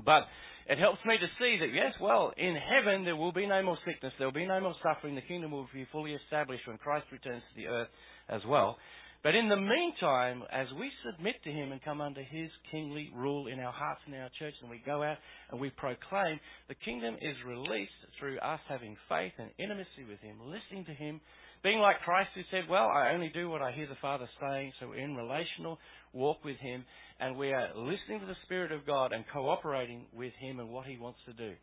But 0.04 0.24
it 0.68 0.78
helps 0.78 1.00
me 1.06 1.18
to 1.18 1.28
see 1.40 1.58
that 1.60 1.74
yes, 1.74 1.94
well, 2.00 2.32
in 2.38 2.56
heaven 2.56 3.04
there 3.04 3.16
will 3.16 3.34
be 3.34 3.48
no 3.48 3.62
more 3.64 3.78
sickness, 3.86 4.14
there 4.18 4.28
will 4.28 4.34
be 4.34 4.46
no 4.46 4.62
more 4.62 4.76
suffering, 4.84 5.16
the 5.16 5.22
kingdom 5.22 5.52
will 5.52 5.68
be 5.74 5.88
fully 5.92 6.14
established 6.14 6.68
when 6.68 6.78
Christ 6.78 7.06
returns 7.12 7.44
to 7.50 7.62
the 7.62 7.68
earth 7.68 7.90
as 8.30 8.42
well. 8.48 8.78
But 9.22 9.36
in 9.36 9.50
the 9.50 9.58
meantime, 9.58 10.44
as 10.50 10.68
we 10.80 10.90
submit 11.04 11.36
to 11.44 11.52
Him 11.52 11.74
and 11.74 11.84
come 11.84 12.00
under 12.00 12.22
His 12.22 12.50
kingly 12.72 13.10
rule 13.14 13.48
in 13.48 13.60
our 13.60 13.72
hearts 13.72 14.00
and 14.06 14.16
our 14.16 14.30
church, 14.40 14.54
and 14.62 14.70
we 14.70 14.82
go 14.86 15.04
out 15.04 15.18
and 15.52 15.60
we 15.60 15.72
proclaim, 15.72 16.40
the 16.70 16.76
kingdom 16.86 17.16
is 17.16 17.36
released 17.46 18.00
through 18.18 18.40
us 18.40 18.62
having 18.70 18.96
faith 19.10 19.34
and 19.38 19.50
intimacy 19.60 20.08
with 20.08 20.22
Him, 20.22 20.38
listening 20.46 20.86
to 20.86 20.94
Him, 20.94 21.20
being 21.64 21.80
like 21.80 22.00
Christ 22.02 22.30
who 22.36 22.42
said, 22.52 22.70
Well, 22.70 22.88
I 22.88 23.12
only 23.14 23.30
do 23.34 23.50
what 23.50 23.62
I 23.62 23.72
hear 23.72 23.88
the 23.88 23.98
Father 24.02 24.30
saying, 24.42 24.72
so 24.80 24.88
we're 24.88 25.04
in 25.04 25.16
relational 25.16 25.78
walk 26.14 26.44
with 26.44 26.58
Him, 26.58 26.86
and 27.20 27.38
we 27.38 27.52
are 27.52 27.70
listening 27.76 28.22
to 28.22 28.26
the 28.26 28.40
Spirit 28.46 28.72
of 28.72 28.86
God 28.86 29.12
and 29.12 29.26
cooperating 29.34 30.06
with 30.14 30.34
Him 30.40 30.60
and 30.60 30.70
what 30.70 30.86
He 30.86 30.98
wants 30.98 31.20
to 31.26 31.34
do. 31.34 31.54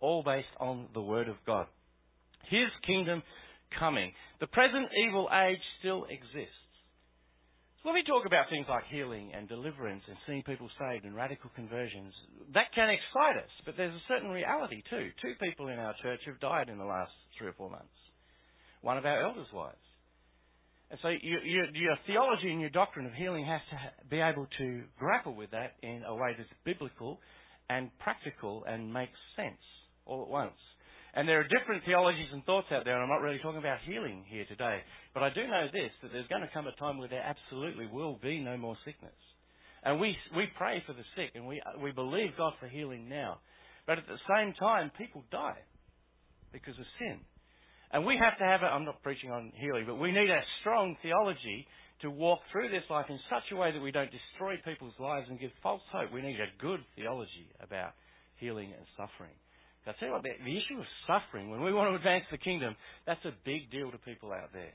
All 0.00 0.22
based 0.22 0.48
on 0.58 0.88
the 0.94 1.02
Word 1.02 1.28
of 1.28 1.36
God. 1.46 1.66
His 2.48 2.68
kingdom 2.86 3.22
coming. 3.78 4.12
The 4.40 4.48
present 4.48 4.88
evil 5.06 5.28
age 5.32 5.60
still 5.78 6.04
exists. 6.04 6.56
So 7.82 7.88
when 7.88 7.94
we 7.94 8.02
talk 8.02 8.26
about 8.26 8.50
things 8.50 8.66
like 8.68 8.84
healing 8.90 9.32
and 9.32 9.48
deliverance 9.48 10.02
and 10.08 10.16
seeing 10.26 10.42
people 10.42 10.68
saved 10.76 11.04
and 11.04 11.14
radical 11.14 11.50
conversions, 11.54 12.12
that 12.52 12.74
can 12.74 12.90
excite 12.90 13.42
us, 13.42 13.50
but 13.64 13.74
there's 13.76 13.94
a 13.94 14.08
certain 14.08 14.30
reality 14.30 14.82
too. 14.90 15.08
Two 15.22 15.32
people 15.40 15.68
in 15.68 15.78
our 15.78 15.94
church 16.02 16.20
have 16.26 16.40
died 16.40 16.68
in 16.68 16.76
the 16.76 16.84
last 16.84 17.12
three 17.38 17.48
or 17.48 17.54
four 17.54 17.70
months 17.70 17.88
one 18.82 18.98
of 18.98 19.04
our 19.04 19.22
elders' 19.22 19.46
wives. 19.52 19.76
And 20.90 20.98
so 21.02 21.08
your, 21.08 21.44
your, 21.44 21.64
your, 21.72 21.96
theology 22.06 22.50
and 22.50 22.60
your 22.60 22.70
doctrine 22.70 23.06
of 23.06 23.12
healing 23.12 23.46
has 23.46 23.60
to 23.70 24.08
be 24.10 24.20
able 24.20 24.48
to 24.58 24.82
grapple 24.98 25.34
with 25.36 25.52
that 25.52 25.74
in 25.82 26.02
a 26.06 26.14
way 26.14 26.34
that's 26.36 26.50
biblical 26.64 27.20
and 27.68 27.90
practical 28.00 28.64
and 28.66 28.92
makes 28.92 29.16
sense 29.36 29.62
all 30.04 30.22
at 30.22 30.28
once. 30.28 30.58
And 31.14 31.28
there 31.28 31.40
are 31.40 31.46
different 31.46 31.84
theologies 31.84 32.28
and 32.32 32.44
thoughts 32.44 32.68
out 32.72 32.84
there, 32.84 32.94
and 32.94 33.02
I'm 33.02 33.08
not 33.08 33.22
really 33.22 33.38
talking 33.38 33.58
about 33.58 33.78
healing 33.86 34.24
here 34.28 34.44
today. 34.46 34.78
But 35.14 35.22
I 35.22 35.30
do 35.30 35.46
know 35.46 35.66
this, 35.72 35.90
that 36.02 36.12
there's 36.12 36.28
going 36.28 36.42
to 36.42 36.50
come 36.54 36.66
a 36.66 36.74
time 36.78 36.98
where 36.98 37.08
there 37.08 37.22
absolutely 37.22 37.86
will 37.86 38.18
be 38.22 38.38
no 38.38 38.56
more 38.56 38.76
sickness. 38.84 39.14
And 39.82 39.98
we, 39.98 40.16
we 40.36 40.46
pray 40.56 40.82
for 40.86 40.92
the 40.92 41.06
sick, 41.16 41.32
and 41.34 41.46
we, 41.46 41.60
we 41.82 41.90
believe 41.90 42.30
God 42.36 42.52
for 42.60 42.68
healing 42.68 43.08
now. 43.08 43.38
But 43.86 43.98
at 43.98 44.06
the 44.06 44.18
same 44.28 44.54
time, 44.54 44.92
people 44.98 45.24
die 45.32 45.58
because 46.52 46.78
of 46.78 46.84
sin. 46.98 47.18
And 47.92 48.06
we 48.06 48.16
have 48.22 48.38
to 48.38 48.44
have 48.44 48.62
it, 48.62 48.66
I'm 48.66 48.84
not 48.84 49.02
preaching 49.02 49.30
on 49.30 49.52
healing, 49.56 49.84
but 49.86 49.96
we 49.96 50.12
need 50.12 50.30
a 50.30 50.40
strong 50.60 50.96
theology 51.02 51.66
to 52.02 52.10
walk 52.10 52.40
through 52.50 52.68
this 52.70 52.86
life 52.88 53.06
in 53.08 53.18
such 53.28 53.42
a 53.52 53.56
way 53.56 53.72
that 53.72 53.80
we 53.80 53.90
don't 53.90 54.10
destroy 54.10 54.56
people's 54.64 54.94
lives 54.98 55.26
and 55.28 55.40
give 55.40 55.50
false 55.62 55.82
hope. 55.92 56.12
We 56.12 56.22
need 56.22 56.38
a 56.40 56.62
good 56.62 56.80
theology 56.96 57.50
about 57.60 57.92
healing 58.36 58.72
and 58.72 58.86
suffering. 58.96 59.34
I 59.86 59.92
tell 59.98 60.08
you 60.08 60.14
what, 60.14 60.22
the, 60.22 60.30
issue 60.30 60.78
of 60.78 60.86
suffering, 61.06 61.50
when 61.50 61.62
we 61.62 61.72
want 61.72 61.90
to 61.90 61.96
advance 61.96 62.24
the 62.30 62.38
kingdom, 62.38 62.76
that's 63.06 63.24
a 63.24 63.32
big 63.44 63.70
deal 63.72 63.90
to 63.90 63.98
people 63.98 64.30
out 64.30 64.52
there. 64.52 64.72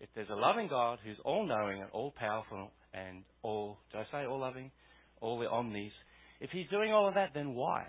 If 0.00 0.08
there's 0.14 0.28
a 0.28 0.34
loving 0.34 0.68
God 0.68 0.98
who's 1.04 1.16
all 1.24 1.46
knowing 1.46 1.80
and 1.80 1.90
all 1.92 2.12
powerful 2.18 2.70
and 2.92 3.22
all, 3.42 3.78
did 3.90 4.00
I 4.00 4.04
say 4.12 4.26
all 4.26 4.40
loving? 4.40 4.70
All 5.20 5.38
the 5.38 5.48
omnis. 5.48 5.92
If 6.40 6.50
he's 6.50 6.68
doing 6.68 6.92
all 6.92 7.08
of 7.08 7.14
that, 7.14 7.30
then 7.32 7.54
why? 7.54 7.86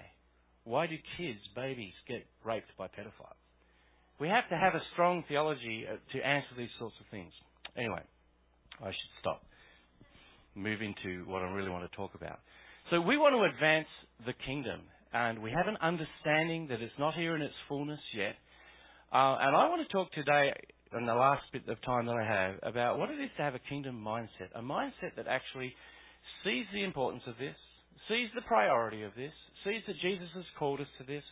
Why 0.63 0.87
do 0.87 0.95
kids, 1.17 1.39
babies, 1.55 1.93
get 2.07 2.25
raped 2.45 2.69
by 2.77 2.87
pedophiles? 2.87 3.44
We 4.19 4.29
have 4.29 4.47
to 4.49 4.57
have 4.57 4.75
a 4.75 4.81
strong 4.93 5.23
theology 5.27 5.85
uh, 5.89 5.97
to 6.13 6.25
answer 6.25 6.47
these 6.57 6.69
sorts 6.79 6.95
of 6.99 7.05
things. 7.11 7.31
Anyway, 7.77 8.01
I 8.81 8.87
should 8.87 9.13
stop. 9.19 9.43
Move 10.55 10.81
into 10.81 11.25
what 11.29 11.41
I 11.41 11.51
really 11.51 11.69
want 11.69 11.89
to 11.89 11.97
talk 11.97 12.15
about. 12.15 12.39
So 12.91 13.01
we 13.01 13.17
want 13.17 13.35
to 13.35 13.43
advance 13.43 13.87
the 14.25 14.33
kingdom. 14.45 14.81
and 15.15 15.41
we 15.41 15.49
have 15.51 15.67
an 15.67 15.77
understanding 15.81 16.67
that 16.67 16.81
it's 16.81 16.99
not 16.99 17.13
here 17.13 17.35
in 17.35 17.41
its 17.41 17.53
fullness 17.69 17.99
yet. 18.15 18.35
Uh, 19.13 19.39
and 19.39 19.55
I 19.55 19.69
want 19.69 19.79
to 19.87 19.91
talk 19.91 20.11
today, 20.11 20.51
in 20.91 21.05
the 21.05 21.15
last 21.15 21.43
bit 21.53 21.63
of 21.69 21.81
time 21.83 22.05
that 22.07 22.17
I 22.19 22.25
have, 22.27 22.55
about 22.63 22.99
what 22.99 23.09
it 23.09 23.19
is 23.23 23.29
to 23.37 23.43
have 23.43 23.55
a 23.55 23.63
kingdom 23.69 24.03
mindset. 24.05 24.51
A 24.55 24.61
mindset 24.61 25.15
that 25.15 25.27
actually 25.27 25.73
sees 26.43 26.65
the 26.73 26.83
importance 26.83 27.23
of 27.27 27.37
this, 27.39 27.55
sees 28.09 28.27
the 28.35 28.41
priority 28.41 29.03
of 29.03 29.15
this, 29.15 29.31
sees 29.63 29.81
that 29.87 29.95
Jesus 30.01 30.27
has 30.35 30.43
called 30.59 30.81
us 30.81 30.87
to 30.99 31.05
this. 31.05 31.23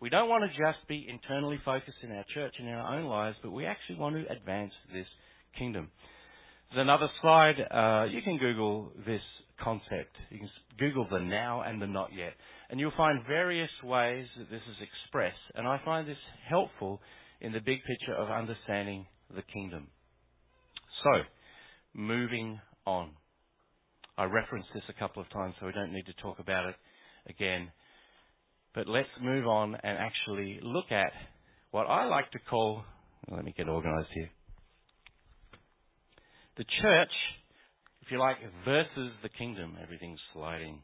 We 0.00 0.10
don't 0.10 0.28
want 0.28 0.44
to 0.44 0.48
just 0.50 0.86
be 0.88 1.06
internally 1.08 1.58
focused 1.64 1.98
in 2.02 2.12
our 2.12 2.24
church 2.34 2.54
and 2.58 2.68
in 2.68 2.74
our 2.74 2.98
own 2.98 3.06
lives, 3.06 3.36
but 3.42 3.50
we 3.50 3.64
actually 3.64 3.98
want 3.98 4.16
to 4.16 4.30
advance 4.30 4.72
this 4.92 5.06
kingdom. 5.58 5.88
There's 6.70 6.82
another 6.82 7.08
slide. 7.22 7.54
Uh, 7.70 8.06
you 8.10 8.20
can 8.22 8.36
Google 8.36 8.92
this 9.06 9.22
concept. 9.62 10.14
You 10.30 10.40
can 10.40 10.50
Google 10.78 11.06
the 11.10 11.20
now 11.20 11.62
and 11.62 11.80
the 11.80 11.86
not 11.86 12.10
yet. 12.14 12.34
And 12.68 12.78
you'll 12.78 12.92
find 12.96 13.20
various 13.26 13.70
ways 13.82 14.26
that 14.36 14.50
this 14.50 14.60
is 14.68 14.76
expressed. 14.82 15.36
And 15.54 15.66
I 15.66 15.80
find 15.84 16.06
this 16.06 16.18
helpful 16.48 17.00
in 17.40 17.52
the 17.52 17.60
big 17.60 17.78
picture 17.84 18.14
of 18.14 18.28
understanding 18.28 19.06
the 19.34 19.42
kingdom. 19.42 19.88
So, 21.04 21.22
moving 21.94 22.60
on. 22.86 23.10
I 24.18 24.24
referenced 24.24 24.68
this 24.74 24.82
a 24.88 24.98
couple 24.98 25.22
of 25.22 25.30
times, 25.30 25.54
so 25.60 25.66
we 25.66 25.72
don't 25.72 25.92
need 25.92 26.06
to 26.06 26.22
talk 26.22 26.38
about 26.38 26.66
it 26.66 26.74
again. 27.28 27.70
But 28.76 28.88
let's 28.88 29.08
move 29.22 29.46
on 29.46 29.74
and 29.74 29.98
actually 29.98 30.60
look 30.62 30.92
at 30.92 31.10
what 31.70 31.86
I 31.86 32.04
like 32.04 32.30
to 32.32 32.38
call, 32.38 32.84
let 33.32 33.42
me 33.42 33.54
get 33.56 33.70
organized 33.70 34.10
here. 34.12 34.28
The 36.58 36.64
church, 36.82 37.12
if 38.02 38.10
you 38.10 38.18
like, 38.18 38.36
versus 38.66 39.12
the 39.22 39.30
kingdom. 39.30 39.78
Everything's 39.82 40.20
sliding. 40.34 40.82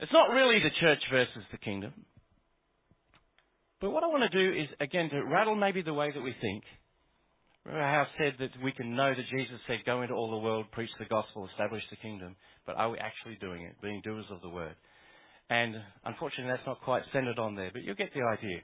It's 0.00 0.12
not 0.12 0.34
really 0.34 0.58
the 0.58 0.74
church 0.80 0.98
versus 1.12 1.44
the 1.52 1.58
kingdom. 1.58 1.92
But 3.80 3.90
what 3.90 4.02
I 4.02 4.08
want 4.08 4.28
to 4.30 4.36
do 4.36 4.60
is, 4.60 4.66
again, 4.80 5.10
to 5.10 5.24
rattle 5.24 5.54
maybe 5.54 5.82
the 5.82 5.94
way 5.94 6.10
that 6.12 6.20
we 6.20 6.34
think. 6.40 6.64
Remember 7.64 7.86
how 7.86 8.02
I 8.02 8.18
said 8.18 8.34
that 8.40 8.50
we 8.62 8.72
can 8.72 8.96
know 8.96 9.14
that 9.14 9.30
Jesus 9.30 9.60
said, 9.68 9.86
go 9.86 10.02
into 10.02 10.14
all 10.14 10.32
the 10.32 10.44
world, 10.44 10.66
preach 10.72 10.90
the 10.98 11.06
gospel, 11.06 11.48
establish 11.52 11.84
the 11.90 11.96
kingdom. 11.96 12.34
But 12.66 12.76
are 12.76 12.90
we 12.90 12.98
actually 12.98 13.38
doing 13.40 13.62
it, 13.62 13.80
being 13.80 14.00
doers 14.02 14.26
of 14.32 14.40
the 14.42 14.48
word? 14.48 14.74
And 15.50 15.74
unfortunately, 16.04 16.52
that's 16.52 16.66
not 16.66 16.80
quite 16.80 17.02
centered 17.12 17.38
on 17.38 17.54
there, 17.54 17.70
but 17.72 17.82
you'll 17.82 17.94
get 17.94 18.14
the 18.14 18.22
idea. 18.22 18.58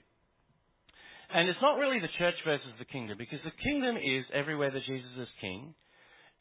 And 1.32 1.48
it's 1.48 1.60
not 1.62 1.78
really 1.78 2.00
the 2.00 2.10
church 2.18 2.34
versus 2.44 2.72
the 2.78 2.84
kingdom, 2.84 3.16
because 3.18 3.38
the 3.44 3.62
kingdom 3.62 3.96
is 3.96 4.24
everywhere 4.34 4.70
that 4.70 4.84
Jesus 4.86 5.10
is 5.20 5.28
king, 5.40 5.74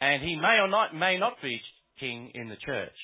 and 0.02 0.24
he 0.24 0.36
may 0.36 0.58
or 0.62 0.68
not 0.68 0.96
may 0.96 1.20
not 1.20 1.34
be 1.44 1.60
king 2.00 2.32
in 2.34 2.50
the 2.50 2.56
church. 2.66 2.96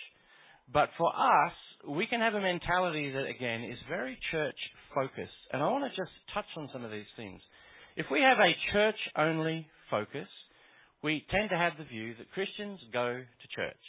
But 0.74 0.89
for 0.98 1.10
us, 1.10 1.54
we 1.88 2.08
can 2.08 2.21
have 2.21 2.34
a 2.34 2.41
mentality 2.41 3.12
that 3.12 3.28
again 3.28 3.63
is 3.63 3.78
very 3.88 4.17
church 4.32 4.58
focused. 4.95 5.41
And 5.52 5.62
I 5.62 5.67
want 5.67 5.84
to 5.84 5.95
just 5.95 6.12
touch 6.34 6.50
on 6.58 6.69
some 6.74 6.84
of 6.84 6.89
these 6.89 7.12
things. 7.15 7.39
If 7.95 8.08
we 8.12 8.21
have 8.21 8.39
a 8.39 8.56
church 8.74 8.98
only 9.15 9.67
focus, 9.91 10.28
we 11.04 11.24
tend 11.30 11.50
to 11.50 11.58
have 11.58 11.74
the 11.78 11.84
view 11.84 12.15
that 12.17 12.32
Christians 12.32 12.80
go 12.91 13.19
to 13.19 13.48
church. 13.56 13.86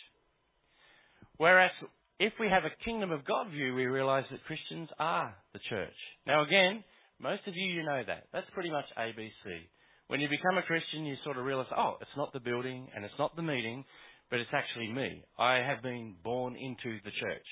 Whereas 1.39 1.71
if 2.19 2.33
we 2.41 2.49
have 2.49 2.65
a 2.65 2.85
kingdom 2.85 3.13
of 3.13 3.25
God 3.25 3.51
view, 3.51 3.75
we 3.75 3.87
realize 3.87 4.25
that 4.31 4.45
Christians 4.45 4.89
are 4.99 5.35
the 5.53 5.61
church. 5.69 5.97
Now 6.27 6.43
again, 6.43 6.83
most 7.21 7.43
of 7.47 7.55
you, 7.55 7.73
you 7.73 7.83
know 7.83 8.03
that. 8.07 8.25
That's 8.33 8.47
pretty 8.53 8.71
much 8.71 8.85
ABC. 8.99 9.67
When 10.09 10.21
you 10.21 10.29
become 10.29 10.57
a 10.57 10.63
Christian, 10.63 11.05
you 11.05 11.17
sort 11.25 11.37
of 11.37 11.45
realize, 11.45 11.67
oh, 11.77 11.97
it's 12.01 12.17
not 12.17 12.33
the 12.33 12.41
building 12.41 12.89
and 12.95 13.05
it's 13.05 13.19
not 13.19 13.35
the 13.37 13.43
meeting, 13.43 13.85
but 14.31 14.41
it's 14.41 14.53
actually 14.53 14.93
me. 14.93 15.23
I 15.39 15.57
have 15.57 15.83
been 15.83 16.15
born 16.23 16.57
into 16.57 16.99
the 17.05 17.11
church. 17.11 17.47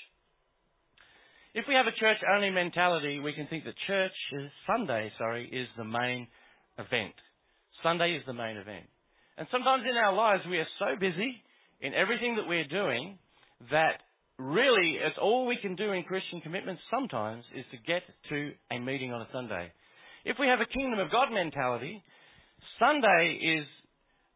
If 1.53 1.65
we 1.67 1.75
have 1.75 1.87
a 1.87 1.99
church 1.99 2.17
only 2.35 2.49
mentality, 2.49 3.19
we 3.19 3.33
can 3.33 3.47
think 3.47 3.63
that 3.65 3.75
church 3.87 4.11
is, 4.33 4.51
Sunday, 4.67 5.11
sorry, 5.17 5.47
is 5.51 5.67
the 5.77 5.85
main 5.85 6.27
event. 6.77 7.13
Sunday 7.83 8.15
is 8.15 8.23
the 8.27 8.33
main 8.33 8.57
event. 8.57 8.85
And 9.37 9.47
sometimes 9.51 9.83
in 9.89 9.95
our 9.95 10.13
lives 10.13 10.43
we 10.49 10.57
are 10.57 10.67
so 10.79 10.99
busy 10.99 11.43
in 11.81 11.93
everything 11.93 12.35
that 12.35 12.47
we're 12.47 12.67
doing 12.67 13.17
that 13.71 14.01
really, 14.37 14.97
it's 15.01 15.17
all 15.21 15.45
we 15.45 15.57
can 15.61 15.75
do 15.75 15.91
in 15.91 16.03
Christian 16.03 16.41
commitments 16.41 16.81
sometimes 16.91 17.43
is 17.55 17.65
to 17.71 17.77
get 17.77 18.03
to 18.29 18.51
a 18.71 18.79
meeting 18.79 19.11
on 19.11 19.21
a 19.21 19.27
Sunday. 19.31 19.71
If 20.25 20.37
we 20.39 20.47
have 20.47 20.59
a 20.59 20.65
kingdom 20.65 20.99
of 20.99 21.11
God 21.11 21.31
mentality, 21.31 22.03
Sunday 22.79 23.39
is 23.41 23.65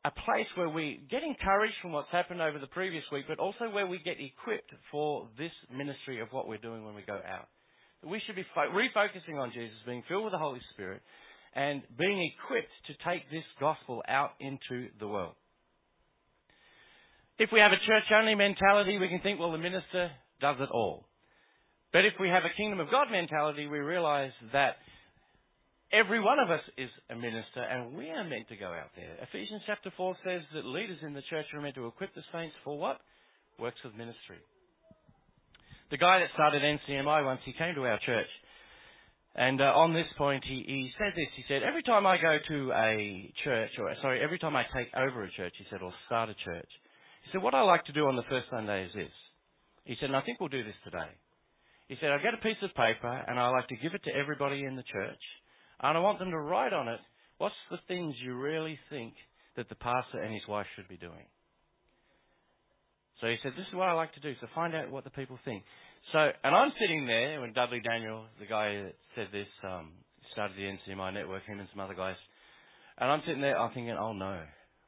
a 0.05 0.11
place 0.11 0.47
where 0.55 0.69
we 0.69 1.01
get 1.11 1.23
encouraged 1.23 1.75
from 1.81 1.91
what's 1.91 2.11
happened 2.11 2.41
over 2.41 2.57
the 2.57 2.67
previous 2.67 3.03
week, 3.11 3.25
but 3.27 3.39
also 3.39 3.69
where 3.71 3.87
we 3.87 3.99
get 3.99 4.15
equipped 4.19 4.71
for 4.91 5.27
this 5.37 5.51
ministry 5.75 6.21
of 6.21 6.29
what 6.31 6.47
we're 6.47 6.57
doing 6.57 6.85
when 6.85 6.95
we 6.95 7.01
go 7.01 7.19
out. 7.27 7.47
We 8.07 8.21
should 8.25 8.35
be 8.35 8.45
fo- 8.55 8.71
refocusing 8.71 9.37
on 9.37 9.51
Jesus, 9.53 9.75
being 9.85 10.03
filled 10.07 10.23
with 10.23 10.31
the 10.31 10.39
Holy 10.39 10.61
Spirit, 10.73 11.01
and 11.53 11.81
being 11.97 12.31
equipped 12.31 12.71
to 12.87 12.93
take 13.03 13.29
this 13.29 13.43
gospel 13.59 14.01
out 14.07 14.31
into 14.39 14.87
the 14.99 15.07
world. 15.07 15.33
If 17.39 17.51
we 17.53 17.59
have 17.59 17.71
a 17.71 17.79
church 17.87 18.03
only 18.13 18.35
mentality, 18.35 18.97
we 18.97 19.07
can 19.07 19.21
think, 19.21 19.39
well, 19.39 19.53
the 19.53 19.57
minister 19.57 20.11
does 20.41 20.57
it 20.59 20.69
all. 20.71 21.05
But 21.93 22.03
if 22.03 22.13
we 22.19 22.27
have 22.27 22.43
a 22.43 22.55
kingdom 22.55 22.81
of 22.81 22.91
God 22.91 23.07
mentality, 23.09 23.65
we 23.65 23.79
realize 23.79 24.31
that 24.51 24.75
every 25.91 26.19
one 26.19 26.37
of 26.37 26.51
us 26.51 26.59
is 26.77 26.89
a 27.09 27.15
minister 27.15 27.63
and 27.63 27.95
we 27.95 28.09
are 28.09 28.25
meant 28.25 28.49
to 28.49 28.57
go 28.57 28.67
out 28.67 28.91
there. 28.95 29.15
Ephesians 29.23 29.61
chapter 29.65 29.91
4 29.95 30.17
says 30.23 30.41
that 30.53 30.65
leaders 30.65 30.99
in 31.01 31.13
the 31.13 31.23
church 31.29 31.45
are 31.53 31.61
meant 31.61 31.75
to 31.75 31.87
equip 31.87 32.13
the 32.13 32.27
saints 32.33 32.55
for 32.65 32.77
what? 32.77 32.99
Works 33.57 33.79
of 33.85 33.95
ministry. 33.95 34.43
The 35.91 35.97
guy 35.97 36.19
that 36.19 36.29
started 36.33 36.61
NCMI 36.61 37.23
once, 37.23 37.39
he 37.45 37.53
came 37.53 37.73
to 37.73 37.85
our 37.85 37.99
church. 38.05 38.29
And 39.35 39.61
uh, 39.61 39.71
on 39.79 39.93
this 39.93 40.07
point, 40.17 40.43
he, 40.45 40.63
he 40.67 40.91
said 40.97 41.13
this. 41.15 41.27
He 41.37 41.43
said, 41.47 41.63
every 41.63 41.83
time 41.83 42.05
I 42.05 42.17
go 42.17 42.37
to 42.49 42.71
a 42.73 43.33
church, 43.45 43.71
or 43.79 43.95
sorry, 44.01 44.21
every 44.21 44.39
time 44.39 44.57
I 44.57 44.65
take 44.75 44.89
over 44.93 45.23
a 45.23 45.31
church, 45.31 45.53
he 45.57 45.65
said, 45.71 45.81
or 45.81 45.93
start 46.05 46.29
a 46.29 46.35
church, 46.45 46.69
said, 47.31 47.41
what 47.41 47.53
I 47.53 47.61
like 47.61 47.85
to 47.85 47.93
do 47.93 48.07
on 48.07 48.15
the 48.15 48.27
first 48.29 48.47
Sunday 48.49 48.85
is 48.85 48.91
this. 48.93 49.15
He 49.83 49.95
said, 49.99 50.07
and 50.07 50.15
I 50.15 50.21
think 50.21 50.39
we'll 50.39 50.49
do 50.49 50.63
this 50.63 50.77
today. 50.83 51.09
He 51.87 51.95
said, 51.99 52.11
I 52.11 52.21
get 52.21 52.33
a 52.33 52.43
piece 52.43 52.61
of 52.61 52.69
paper 52.75 53.23
and 53.27 53.39
I 53.39 53.49
like 53.49 53.67
to 53.69 53.75
give 53.77 53.93
it 53.93 54.03
to 54.03 54.15
everybody 54.15 54.63
in 54.63 54.75
the 54.75 54.83
church 54.83 55.23
and 55.81 55.97
I 55.97 56.01
want 56.01 56.19
them 56.19 56.31
to 56.31 56.37
write 56.37 56.73
on 56.73 56.87
it 56.87 56.99
what's 57.39 57.55
the 57.71 57.79
things 57.87 58.15
you 58.23 58.35
really 58.35 58.77
think 58.89 59.13
that 59.55 59.69
the 59.69 59.75
pastor 59.75 60.21
and 60.21 60.33
his 60.33 60.47
wife 60.47 60.67
should 60.75 60.87
be 60.87 60.97
doing. 60.97 61.25
So 63.21 63.27
he 63.27 63.37
said, 63.43 63.53
this 63.57 63.67
is 63.67 63.73
what 63.73 63.89
I 63.89 63.93
like 63.93 64.13
to 64.13 64.19
do. 64.19 64.33
So 64.39 64.47
find 64.53 64.75
out 64.75 64.91
what 64.91 65.03
the 65.03 65.09
people 65.09 65.39
think. 65.43 65.63
So, 66.13 66.19
and 66.19 66.55
I'm 66.55 66.71
sitting 66.79 67.05
there 67.07 67.41
when 67.41 67.53
Dudley 67.53 67.81
Daniel, 67.81 68.25
the 68.39 68.45
guy 68.45 68.75
that 68.83 68.95
said 69.15 69.27
this, 69.31 69.47
um, 69.67 69.91
started 70.31 70.55
the 70.55 70.93
NCMI 70.93 71.13
network, 71.13 71.43
him 71.45 71.59
and 71.59 71.67
some 71.73 71.81
other 71.81 71.95
guys, 71.95 72.15
and 72.97 73.11
I'm 73.11 73.21
sitting 73.25 73.41
there, 73.41 73.57
I'm 73.57 73.73
thinking, 73.73 73.95
oh 73.99 74.13
no, 74.13 74.41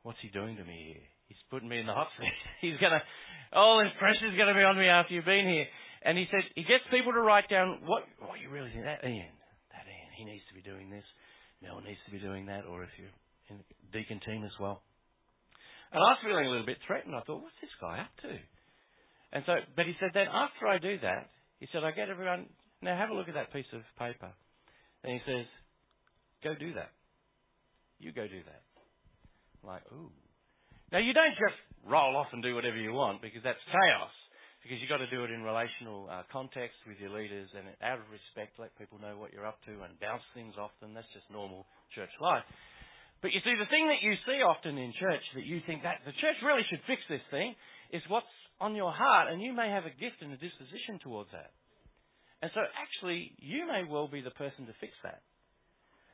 what's 0.03 0.19
he 0.21 0.29
doing 0.29 0.55
to 0.57 0.63
me 0.63 0.93
here? 0.93 1.07
He's 1.31 1.47
putting 1.47 1.71
me 1.71 1.79
in 1.79 1.87
the 1.87 1.95
hot 1.95 2.11
seat. 2.19 2.35
He's 2.59 2.75
to, 2.75 2.99
all 3.55 3.79
this 3.79 3.95
pressure's 3.95 4.35
to 4.35 4.51
be 4.51 4.67
on 4.67 4.75
me 4.75 4.91
after 4.91 5.15
you've 5.15 5.23
been 5.23 5.47
here. 5.47 5.63
And 6.03 6.19
he 6.19 6.27
said, 6.27 6.43
he 6.59 6.67
gets 6.67 6.83
people 6.91 7.15
to 7.15 7.23
write 7.23 7.47
down 7.47 7.87
what, 7.87 8.03
what 8.19 8.43
you 8.43 8.51
really 8.51 8.67
think. 8.75 8.83
That 8.83 8.99
Ian, 9.07 9.31
that 9.71 9.87
Ian, 9.87 10.11
he 10.19 10.27
needs 10.27 10.43
to 10.51 10.55
be 10.59 10.59
doing 10.59 10.91
this. 10.91 11.07
Mel 11.63 11.79
needs 11.79 12.03
to 12.03 12.11
be 12.11 12.19
doing 12.19 12.51
that. 12.51 12.67
Or 12.67 12.83
if 12.83 12.91
you're 12.99 13.15
in 13.47 13.63
the 13.63 13.67
deacon 13.95 14.19
team 14.27 14.43
as 14.43 14.51
well. 14.59 14.83
And 15.95 16.03
I 16.03 16.19
was 16.19 16.19
feeling 16.19 16.43
a 16.43 16.51
little 16.51 16.67
bit 16.67 16.83
threatened. 16.83 17.15
I 17.15 17.23
thought, 17.23 17.39
what's 17.39 17.61
this 17.63 17.71
guy 17.79 18.03
up 18.03 18.11
to? 18.27 18.35
And 19.31 19.47
so, 19.47 19.55
but 19.79 19.87
he 19.87 19.95
said, 20.03 20.11
then 20.11 20.27
after 20.27 20.67
I 20.67 20.83
do 20.83 20.99
that, 20.99 21.31
he 21.63 21.67
said, 21.71 21.87
I 21.87 21.95
get 21.95 22.11
everyone, 22.11 22.51
now 22.83 22.99
have 22.99 23.07
a 23.07 23.15
look 23.15 23.31
at 23.31 23.39
that 23.39 23.55
piece 23.55 23.71
of 23.71 23.87
paper. 23.95 24.35
And 25.07 25.15
he 25.15 25.21
says, 25.23 25.47
go 26.43 26.59
do 26.59 26.75
that. 26.75 26.91
You 28.03 28.11
go 28.11 28.27
do 28.27 28.43
that. 28.43 28.63
I'm 29.63 29.79
like, 29.79 29.87
ooh. 29.95 30.11
Now, 30.91 30.99
you 30.99 31.15
don't 31.15 31.35
just 31.39 31.55
roll 31.87 32.19
off 32.19 32.27
and 32.35 32.43
do 32.43 32.53
whatever 32.53 32.77
you 32.77 32.91
want 32.91 33.23
because 33.23 33.41
that's 33.43 33.61
chaos. 33.71 34.11
Because 34.61 34.77
you've 34.77 34.93
got 34.93 35.01
to 35.01 35.09
do 35.09 35.25
it 35.25 35.33
in 35.33 35.41
relational 35.41 36.05
uh, 36.05 36.21
context 36.29 36.77
with 36.85 37.01
your 37.01 37.09
leaders 37.09 37.49
and 37.57 37.65
out 37.81 37.97
of 37.97 38.05
respect, 38.13 38.61
let 38.61 38.69
people 38.77 39.01
know 39.01 39.17
what 39.17 39.33
you're 39.33 39.47
up 39.47 39.57
to 39.65 39.73
and 39.81 39.97
bounce 39.97 40.21
things 40.37 40.53
off 40.61 40.69
them. 40.85 40.93
That's 40.93 41.09
just 41.17 41.25
normal 41.33 41.65
church 41.97 42.13
life. 42.21 42.45
But 43.25 43.33
you 43.33 43.41
see, 43.41 43.57
the 43.57 43.69
thing 43.73 43.89
that 43.89 44.05
you 44.05 44.13
see 44.25 44.41
often 44.45 44.77
in 44.77 44.93
church 45.01 45.25
that 45.33 45.49
you 45.49 45.65
think 45.65 45.81
that 45.81 46.05
the 46.05 46.13
church 46.21 46.37
really 46.45 46.61
should 46.69 46.81
fix 46.85 47.01
this 47.09 47.25
thing 47.33 47.57
is 47.89 48.05
what's 48.05 48.29
on 48.61 48.77
your 48.77 48.93
heart, 48.93 49.33
and 49.33 49.41
you 49.41 49.53
may 49.53 49.69
have 49.69 49.89
a 49.89 49.93
gift 49.97 50.21
and 50.21 50.33
a 50.33 50.37
disposition 50.37 51.01
towards 51.01 51.29
that. 51.33 51.49
And 52.41 52.49
so, 52.53 52.61
actually, 52.61 53.33
you 53.37 53.65
may 53.65 53.85
well 53.85 54.07
be 54.07 54.21
the 54.21 54.33
person 54.37 54.65
to 54.65 54.73
fix 54.81 54.93
that. 55.01 55.21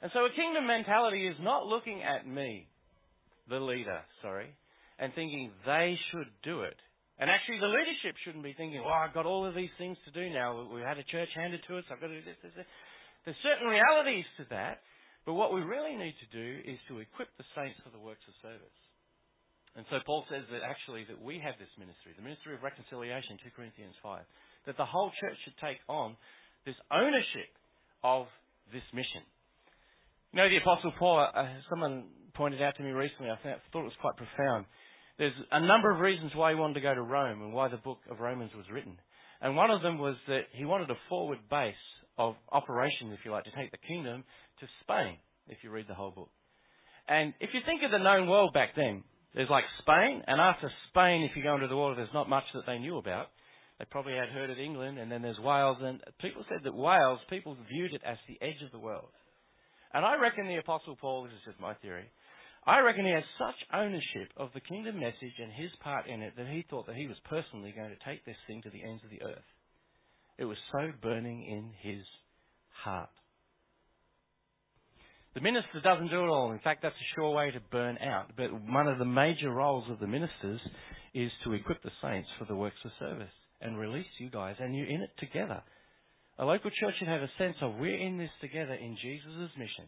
And 0.01 0.11
so, 0.13 0.23
a 0.23 0.31
kingdom 0.35 0.67
mentality 0.67 1.27
is 1.27 1.35
not 1.39 1.67
looking 1.67 2.03
at 2.03 2.27
me, 2.27 2.67
the 3.47 3.59
leader, 3.59 4.03
sorry, 4.21 4.51
and 4.99 5.13
thinking 5.13 5.51
they 5.65 5.97
should 6.11 6.29
do 6.43 6.61
it. 6.61 6.77
And 7.17 7.29
actually, 7.29 7.57
the 7.57 7.69
leadership 7.69 8.13
shouldn't 8.23 8.43
be 8.43 8.53
thinking, 8.53 8.83
"Well, 8.83 8.93
I've 8.93 9.13
got 9.13 9.25
all 9.25 9.45
of 9.45 9.55
these 9.55 9.73
things 9.77 9.97
to 10.05 10.11
do 10.11 10.29
now. 10.29 10.69
We've 10.69 10.85
had 10.85 10.97
a 10.97 11.03
church 11.03 11.29
handed 11.33 11.61
to 11.67 11.77
us. 11.77 11.85
I've 11.89 12.01
got 12.01 12.13
to 12.13 12.19
do 12.19 12.25
this, 12.25 12.37
this, 12.43 12.53
this." 12.53 12.65
There's 13.25 13.37
certain 13.41 13.67
realities 13.67 14.25
to 14.37 14.45
that, 14.51 14.81
but 15.25 15.33
what 15.33 15.51
we 15.51 15.61
really 15.61 15.97
need 15.97 16.15
to 16.21 16.29
do 16.31 16.61
is 16.63 16.79
to 16.87 16.99
equip 16.99 17.27
the 17.37 17.43
saints 17.55 17.79
for 17.83 17.89
the 17.89 17.99
works 17.99 18.23
of 18.27 18.33
service. 18.41 18.79
And 19.75 19.85
so 19.93 20.01
Paul 20.05 20.25
says 20.25 20.41
that 20.49 20.65
actually 20.65 21.05
that 21.05 21.21
we 21.21 21.37
have 21.37 21.53
this 21.61 21.69
ministry, 21.77 22.17
the 22.17 22.25
ministry 22.25 22.57
of 22.57 22.63
reconciliation, 22.65 23.37
2 23.43 23.53
Corinthians 23.53 23.93
5, 24.01 24.25
that 24.65 24.77
the 24.77 24.89
whole 24.89 25.13
church 25.21 25.37
should 25.45 25.57
take 25.61 25.77
on 25.85 26.17
this 26.65 26.75
ownership 26.89 27.53
of 28.01 28.25
this 28.73 28.85
mission. 28.89 29.21
You 30.33 30.41
know, 30.41 30.49
the 30.49 30.57
Apostle 30.57 30.91
Paul, 30.97 31.29
uh, 31.29 31.45
someone 31.69 32.09
pointed 32.33 32.61
out 32.61 32.75
to 32.77 32.83
me 32.83 32.89
recently, 32.89 33.29
I 33.29 33.37
thought 33.37 33.85
it 33.85 33.91
was 33.91 34.01
quite 34.01 34.17
profound. 34.17 34.65
There's 35.17 35.33
a 35.51 35.65
number 35.65 35.89
of 35.91 35.99
reasons 35.99 36.31
why 36.35 36.51
he 36.51 36.59
wanted 36.59 36.75
to 36.75 36.81
go 36.81 36.93
to 36.93 37.01
Rome 37.01 37.41
and 37.41 37.53
why 37.53 37.69
the 37.69 37.77
book 37.77 37.99
of 38.09 38.19
Romans 38.19 38.51
was 38.55 38.65
written. 38.71 38.97
And 39.41 39.55
one 39.55 39.71
of 39.71 39.81
them 39.81 39.97
was 39.97 40.15
that 40.27 40.41
he 40.53 40.65
wanted 40.65 40.89
a 40.89 40.97
forward 41.09 41.39
base 41.49 41.73
of 42.17 42.35
operation, 42.51 43.11
if 43.11 43.19
you 43.25 43.31
like, 43.31 43.45
to 43.45 43.55
take 43.55 43.71
the 43.71 43.77
kingdom 43.87 44.23
to 44.59 44.67
Spain, 44.83 45.17
if 45.47 45.57
you 45.63 45.71
read 45.71 45.85
the 45.87 45.95
whole 45.95 46.11
book. 46.11 46.29
And 47.07 47.33
if 47.39 47.49
you 47.53 47.61
think 47.65 47.81
of 47.83 47.91
the 47.91 48.03
known 48.03 48.27
world 48.27 48.53
back 48.53 48.75
then, 48.75 49.03
there's 49.33 49.49
like 49.49 49.63
Spain, 49.81 50.23
and 50.25 50.41
after 50.41 50.71
Spain, 50.89 51.27
if 51.29 51.35
you 51.35 51.43
go 51.43 51.55
into 51.55 51.67
the 51.67 51.75
water, 51.75 51.95
there's 51.95 52.13
not 52.13 52.29
much 52.29 52.43
that 52.53 52.65
they 52.65 52.79
knew 52.79 52.97
about. 52.97 53.27
They 53.79 53.85
probably 53.85 54.13
had 54.13 54.29
heard 54.29 54.49
of 54.49 54.57
England, 54.57 54.97
and 54.97 55.11
then 55.11 55.21
there's 55.21 55.39
Wales, 55.39 55.77
and 55.81 56.01
people 56.19 56.43
said 56.49 56.61
that 56.63 56.73
Wales, 56.73 57.19
people 57.29 57.55
viewed 57.69 57.93
it 57.93 58.01
as 58.05 58.17
the 58.27 58.37
edge 58.43 58.61
of 58.65 58.71
the 58.71 58.79
world. 58.79 59.09
And 59.93 60.03
I 60.05 60.19
reckon 60.19 60.47
the 60.47 60.57
Apostle 60.57 60.95
Paul, 60.99 61.23
this 61.23 61.33
is 61.33 61.45
just 61.45 61.59
my 61.61 61.75
theory, 61.75 62.09
I 62.67 62.81
reckon 62.81 63.05
he 63.05 63.11
has 63.11 63.23
such 63.39 63.55
ownership 63.73 64.29
of 64.35 64.49
the 64.53 64.59
kingdom 64.59 64.99
message 64.99 65.39
and 65.41 65.51
his 65.53 65.71
part 65.81 66.05
in 66.07 66.21
it 66.21 66.33
that 66.35 66.47
he 66.47 66.65
thought 66.69 66.85
that 66.87 66.97
he 66.97 67.07
was 67.07 67.15
personally 67.29 67.73
going 67.73 67.89
to 67.89 68.05
take 68.05 68.25
this 68.25 68.35
thing 68.45 68.61
to 68.63 68.69
the 68.69 68.83
ends 68.83 69.01
of 69.05 69.09
the 69.09 69.23
earth. 69.23 69.47
It 70.37 70.43
was 70.43 70.57
so 70.73 70.91
burning 71.01 71.47
in 71.47 71.71
his 71.89 72.03
heart. 72.83 73.09
The 75.33 75.39
minister 75.39 75.79
doesn't 75.81 76.09
do 76.09 76.23
it 76.23 76.27
all. 76.27 76.51
In 76.51 76.59
fact, 76.59 76.81
that's 76.81 76.95
a 76.95 77.15
sure 77.15 77.33
way 77.33 77.51
to 77.51 77.61
burn 77.71 77.97
out. 77.99 78.31
But 78.35 78.51
one 78.51 78.87
of 78.87 78.99
the 78.99 79.05
major 79.05 79.49
roles 79.49 79.89
of 79.89 79.99
the 79.99 80.07
ministers 80.07 80.59
is 81.13 81.31
to 81.45 81.53
equip 81.53 81.81
the 81.83 81.91
saints 82.01 82.27
for 82.37 82.45
the 82.45 82.55
works 82.55 82.83
of 82.83 82.91
service 82.99 83.33
and 83.61 83.79
release 83.79 84.05
you 84.19 84.29
guys, 84.29 84.55
and 84.59 84.75
you're 84.75 84.87
in 84.87 85.01
it 85.01 85.11
together. 85.19 85.63
A 86.37 86.45
local 86.45 86.69
church 86.81 86.95
should 86.99 87.07
have 87.07 87.21
a 87.21 87.31
sense 87.37 87.55
of 87.61 87.75
we're 87.75 87.97
in 87.97 88.17
this 88.17 88.29
together 88.41 88.73
in 88.73 88.97
Jesus' 89.01 89.51
mission. 89.57 89.85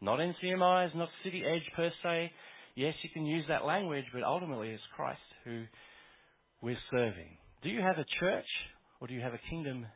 Not 0.00 0.18
NCMIs, 0.18 0.94
not 0.94 1.08
City 1.24 1.42
Edge 1.44 1.62
per 1.74 1.90
se. 2.02 2.32
Yes, 2.74 2.94
you 3.02 3.10
can 3.12 3.24
use 3.24 3.44
that 3.48 3.64
language, 3.64 4.04
but 4.12 4.22
ultimately 4.22 4.68
it's 4.68 4.82
Christ 4.94 5.18
who 5.44 5.64
we're 6.60 6.76
serving. 6.90 7.38
Do 7.62 7.70
you 7.70 7.80
have 7.80 7.98
a 7.98 8.04
church 8.20 8.46
or 9.00 9.06
do 9.06 9.14
you 9.14 9.20
have 9.20 9.34
a 9.34 9.40
kingdom 9.50 9.86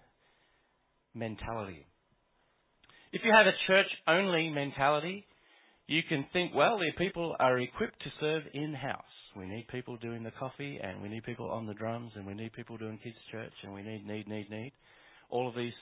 mentality? 1.15 1.87
If 3.13 3.23
you 3.25 3.33
have 3.33 3.47
a 3.47 3.57
church 3.67 3.87
only 4.07 4.49
mentality, 4.51 5.27
you 5.87 6.03
can 6.09 6.25
think, 6.33 6.55
well, 6.55 6.79
the 6.79 6.93
people 6.97 7.35
are 7.41 7.59
equipped 7.59 8.01
to 8.05 8.11
serve 8.21 8.45
in 8.55 8.73
house. 8.73 9.03
We 9.37 9.47
need 9.47 9.67
people 9.69 9.97
doing 9.97 10.23
the 10.23 10.31
coffee, 10.31 10.79
and 10.81 11.03
we 11.03 11.09
need 11.09 11.25
people 11.25 11.51
on 11.51 11.67
the 11.67 11.75
drums, 11.75 12.13
and 12.15 12.25
we 12.25 12.35
need 12.35 12.53
people 12.53 12.77
doing 12.77 12.99
kids' 13.03 13.17
church, 13.33 13.53
and 13.65 13.75
we 13.75 13.83
need, 13.83 14.07
need, 14.07 14.29
need, 14.29 14.49
need. 14.51 14.73
All 15.31 15.49
of 15.49 15.57
these 15.57 15.73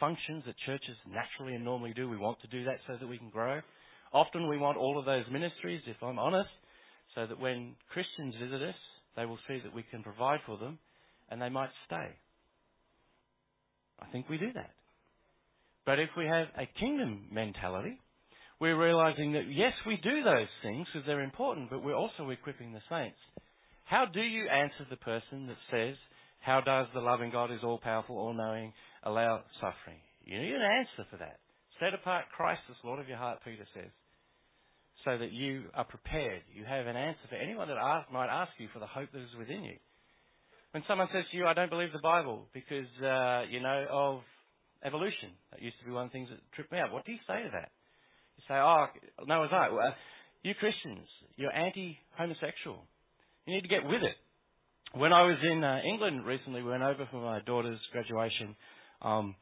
functions 0.00 0.42
that 0.46 0.54
churches 0.66 0.96
naturally 1.08 1.54
and 1.54 1.64
normally 1.64 1.92
do, 1.94 2.08
we 2.08 2.16
want 2.16 2.40
to 2.40 2.48
do 2.48 2.64
that 2.64 2.78
so 2.86 2.96
that 2.98 3.06
we 3.06 3.18
can 3.18 3.30
grow. 3.30 3.60
Often 4.12 4.48
we 4.48 4.58
want 4.58 4.78
all 4.78 4.98
of 4.98 5.04
those 5.04 5.24
ministries, 5.30 5.82
if 5.86 5.96
I'm 6.02 6.18
honest, 6.18 6.50
so 7.14 7.26
that 7.26 7.40
when 7.40 7.74
Christians 7.92 8.34
visit 8.40 8.62
us, 8.62 8.74
they 9.16 9.26
will 9.26 9.38
see 9.48 9.60
that 9.62 9.74
we 9.74 9.84
can 9.90 10.02
provide 10.02 10.40
for 10.46 10.58
them, 10.58 10.78
and 11.30 11.40
they 11.40 11.48
might 11.48 11.70
stay. 11.86 12.08
I 14.00 14.06
think 14.12 14.28
we 14.28 14.38
do 14.38 14.52
that. 14.54 14.70
But 15.86 15.98
if 15.98 16.10
we 16.16 16.26
have 16.26 16.48
a 16.56 16.68
kingdom 16.78 17.26
mentality, 17.30 17.98
we're 18.60 18.80
realizing 18.80 19.32
that 19.32 19.44
yes, 19.50 19.72
we 19.86 19.96
do 20.02 20.22
those 20.22 20.48
things 20.62 20.86
because 20.92 21.06
they're 21.06 21.22
important, 21.22 21.70
but 21.70 21.84
we're 21.84 21.96
also 21.96 22.30
equipping 22.30 22.72
the 22.72 22.80
saints. 22.88 23.18
How 23.84 24.06
do 24.06 24.20
you 24.20 24.48
answer 24.48 24.86
the 24.88 24.96
person 24.96 25.46
that 25.48 25.56
says, 25.70 25.96
How 26.40 26.60
does 26.60 26.86
the 26.94 27.00
loving 27.00 27.30
God 27.30 27.50
who's 27.50 27.62
all 27.62 27.78
powerful, 27.78 28.16
all 28.16 28.32
knowing, 28.32 28.72
allow 29.04 29.42
suffering? 29.60 30.00
You 30.24 30.40
need 30.40 30.54
an 30.54 30.62
answer 30.62 31.08
for 31.10 31.18
that. 31.18 31.38
Set 31.80 31.94
apart 31.94 32.24
Christ 32.34 32.60
as 32.70 32.76
Lord 32.84 33.00
of 33.00 33.08
your 33.08 33.18
heart, 33.18 33.38
Peter 33.44 33.66
says, 33.74 33.90
so 35.04 35.18
that 35.18 35.32
you 35.32 35.64
are 35.74 35.84
prepared. 35.84 36.42
You 36.54 36.64
have 36.64 36.86
an 36.86 36.96
answer 36.96 37.26
for 37.28 37.36
anyone 37.36 37.68
that 37.68 37.76
ask, 37.76 38.10
might 38.10 38.32
ask 38.32 38.52
you 38.58 38.68
for 38.72 38.78
the 38.78 38.86
hope 38.86 39.10
that 39.12 39.20
is 39.20 39.36
within 39.38 39.62
you. 39.62 39.76
When 40.72 40.82
someone 40.88 41.08
says 41.12 41.24
to 41.30 41.36
you, 41.36 41.46
I 41.46 41.54
don't 41.54 41.70
believe 41.70 41.92
the 41.92 42.02
Bible 42.02 42.48
because, 42.52 42.88
uh, 43.02 43.42
you 43.50 43.60
know, 43.60 43.86
of 43.90 44.20
evolution. 44.84 45.30
That 45.50 45.62
used 45.62 45.78
to 45.80 45.84
be 45.84 45.92
one 45.92 46.06
of 46.06 46.10
the 46.10 46.12
things 46.12 46.28
that 46.30 46.40
tripped 46.54 46.72
me 46.72 46.78
out. 46.78 46.92
What 46.92 47.04
do 47.04 47.12
you 47.12 47.22
say 47.26 47.42
to 47.42 47.50
that? 47.52 47.70
You 48.36 48.42
say, 48.48 48.54
oh, 48.54 48.86
no, 49.26 49.44
it's 49.44 49.52
not. 49.52 49.72
Well, 49.72 49.94
you 50.42 50.52
Christians, 50.54 51.06
you're 51.36 51.54
anti-homosexual. 51.54 52.82
You 53.46 53.54
need 53.54 53.62
to 53.62 53.68
get 53.68 53.84
with 53.84 54.02
it. 54.02 54.16
When 54.98 55.12
I 55.12 55.22
was 55.22 55.38
in 55.42 55.64
uh, 55.64 55.80
England 55.88 56.26
recently, 56.26 56.62
we 56.62 56.70
went 56.70 56.82
over 56.82 57.08
for 57.10 57.20
my 57.20 57.40
daughter's 57.40 57.80
graduation, 57.92 58.54
um, 59.02 59.34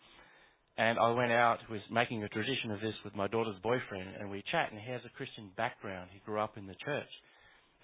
and 0.78 0.98
I 0.98 1.10
went 1.12 1.32
out, 1.32 1.58
was 1.70 1.80
making 1.90 2.24
a 2.24 2.28
tradition 2.28 2.70
of 2.70 2.80
this 2.80 2.94
with 3.04 3.14
my 3.14 3.28
daughter's 3.28 3.60
boyfriend, 3.62 4.16
and 4.18 4.30
we 4.30 4.42
chat, 4.50 4.72
and 4.72 4.80
he 4.80 4.90
has 4.90 5.02
a 5.04 5.16
Christian 5.16 5.50
background. 5.56 6.10
He 6.12 6.20
grew 6.24 6.40
up 6.40 6.56
in 6.56 6.66
the 6.66 6.76
church. 6.84 7.12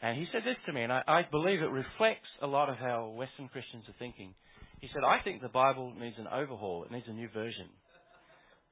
And 0.01 0.17
he 0.17 0.27
said 0.33 0.43
this 0.45 0.57
to 0.67 0.73
me, 0.73 0.83
and 0.83 0.93
I, 0.93 1.03
I 1.07 1.21
believe 1.31 1.61
it 1.61 1.71
reflects 1.75 2.31
a 2.41 2.47
lot 2.47 2.71
of 2.71 2.77
how 2.77 3.13
Western 3.17 3.49
Christians 3.49 3.85
are 3.89 3.99
thinking. 3.99 4.33
He 4.81 4.89
said, 4.95 5.03
I 5.03 5.23
think 5.23 5.43
the 5.43 5.51
Bible 5.51 5.93
needs 5.99 6.17
an 6.19 6.29
overhaul. 6.31 6.85
It 6.85 6.93
needs 6.93 7.07
a 7.09 7.13
new 7.13 7.29
version. 7.35 7.67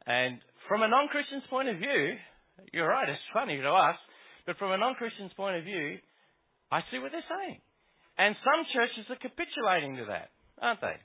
And 0.07 0.39
from 0.69 0.83
a 0.83 0.89
non-Christian's 0.89 1.43
point 1.51 1.69
of 1.69 1.77
view, 1.79 2.15
you're 2.73 2.89
right, 2.89 3.09
it's 3.09 3.35
funny 3.35 3.59
to 3.59 3.69
us, 3.69 3.97
but 4.47 4.57
from 4.57 4.71
a 4.71 4.79
non-Christian's 4.79 5.35
point 5.37 5.57
of 5.57 5.65
view, 5.65 5.99
I 6.71 6.81
see 6.91 6.99
what 6.99 7.11
they're 7.11 7.27
saying. 7.27 7.61
And 8.19 8.35
some 8.41 8.65
churches 8.73 9.11
are 9.11 9.21
capitulating 9.21 9.97
to 9.97 10.07
that, 10.09 10.31
aren't 10.63 10.81
they? 10.81 10.97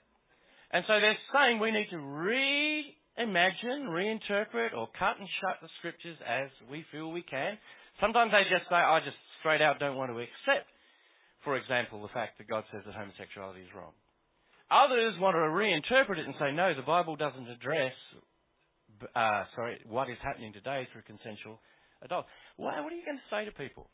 And 0.72 0.86
so 0.88 1.00
they're 1.00 1.20
saying 1.36 1.60
we 1.60 1.72
need 1.72 1.90
to 1.92 2.00
reimagine, 2.00 3.92
reinterpret, 3.92 4.74
or 4.76 4.88
cut 4.98 5.20
and 5.20 5.28
shut 5.44 5.60
the 5.62 5.68
scriptures 5.80 6.18
as 6.24 6.48
we 6.72 6.86
feel 6.92 7.12
we 7.12 7.24
can. 7.24 7.58
Sometimes 8.00 8.32
they 8.32 8.48
just 8.48 8.70
say, 8.72 8.80
I 8.80 9.00
just 9.04 9.20
straight 9.40 9.62
out 9.62 9.80
don't 9.80 9.98
want 9.98 10.12
to 10.12 10.20
accept, 10.20 10.72
for 11.44 11.58
example, 11.58 12.02
the 12.02 12.14
fact 12.16 12.38
that 12.38 12.48
God 12.48 12.64
says 12.72 12.84
that 12.86 12.96
homosexuality 12.96 13.62
is 13.62 13.72
wrong. 13.76 13.92
Others 14.72 15.20
want 15.20 15.36
to 15.36 15.44
reinterpret 15.52 16.18
it 16.18 16.26
and 16.26 16.36
say, 16.40 16.56
no, 16.56 16.72
the 16.74 16.88
Bible 16.88 17.20
doesn't 17.20 17.50
address, 17.52 17.92
uh, 19.14 19.44
sorry, 19.56 19.84
what 19.90 20.08
is 20.10 20.16
happening 20.24 20.54
today 20.54 20.88
through 20.94 21.04
consensual 21.04 21.60
adults. 22.02 22.30
What, 22.56 22.80
what 22.80 22.94
are 22.94 22.96
you 22.96 23.04
going 23.04 23.20
to 23.20 23.30
say 23.30 23.44
to 23.44 23.52
people? 23.52 23.92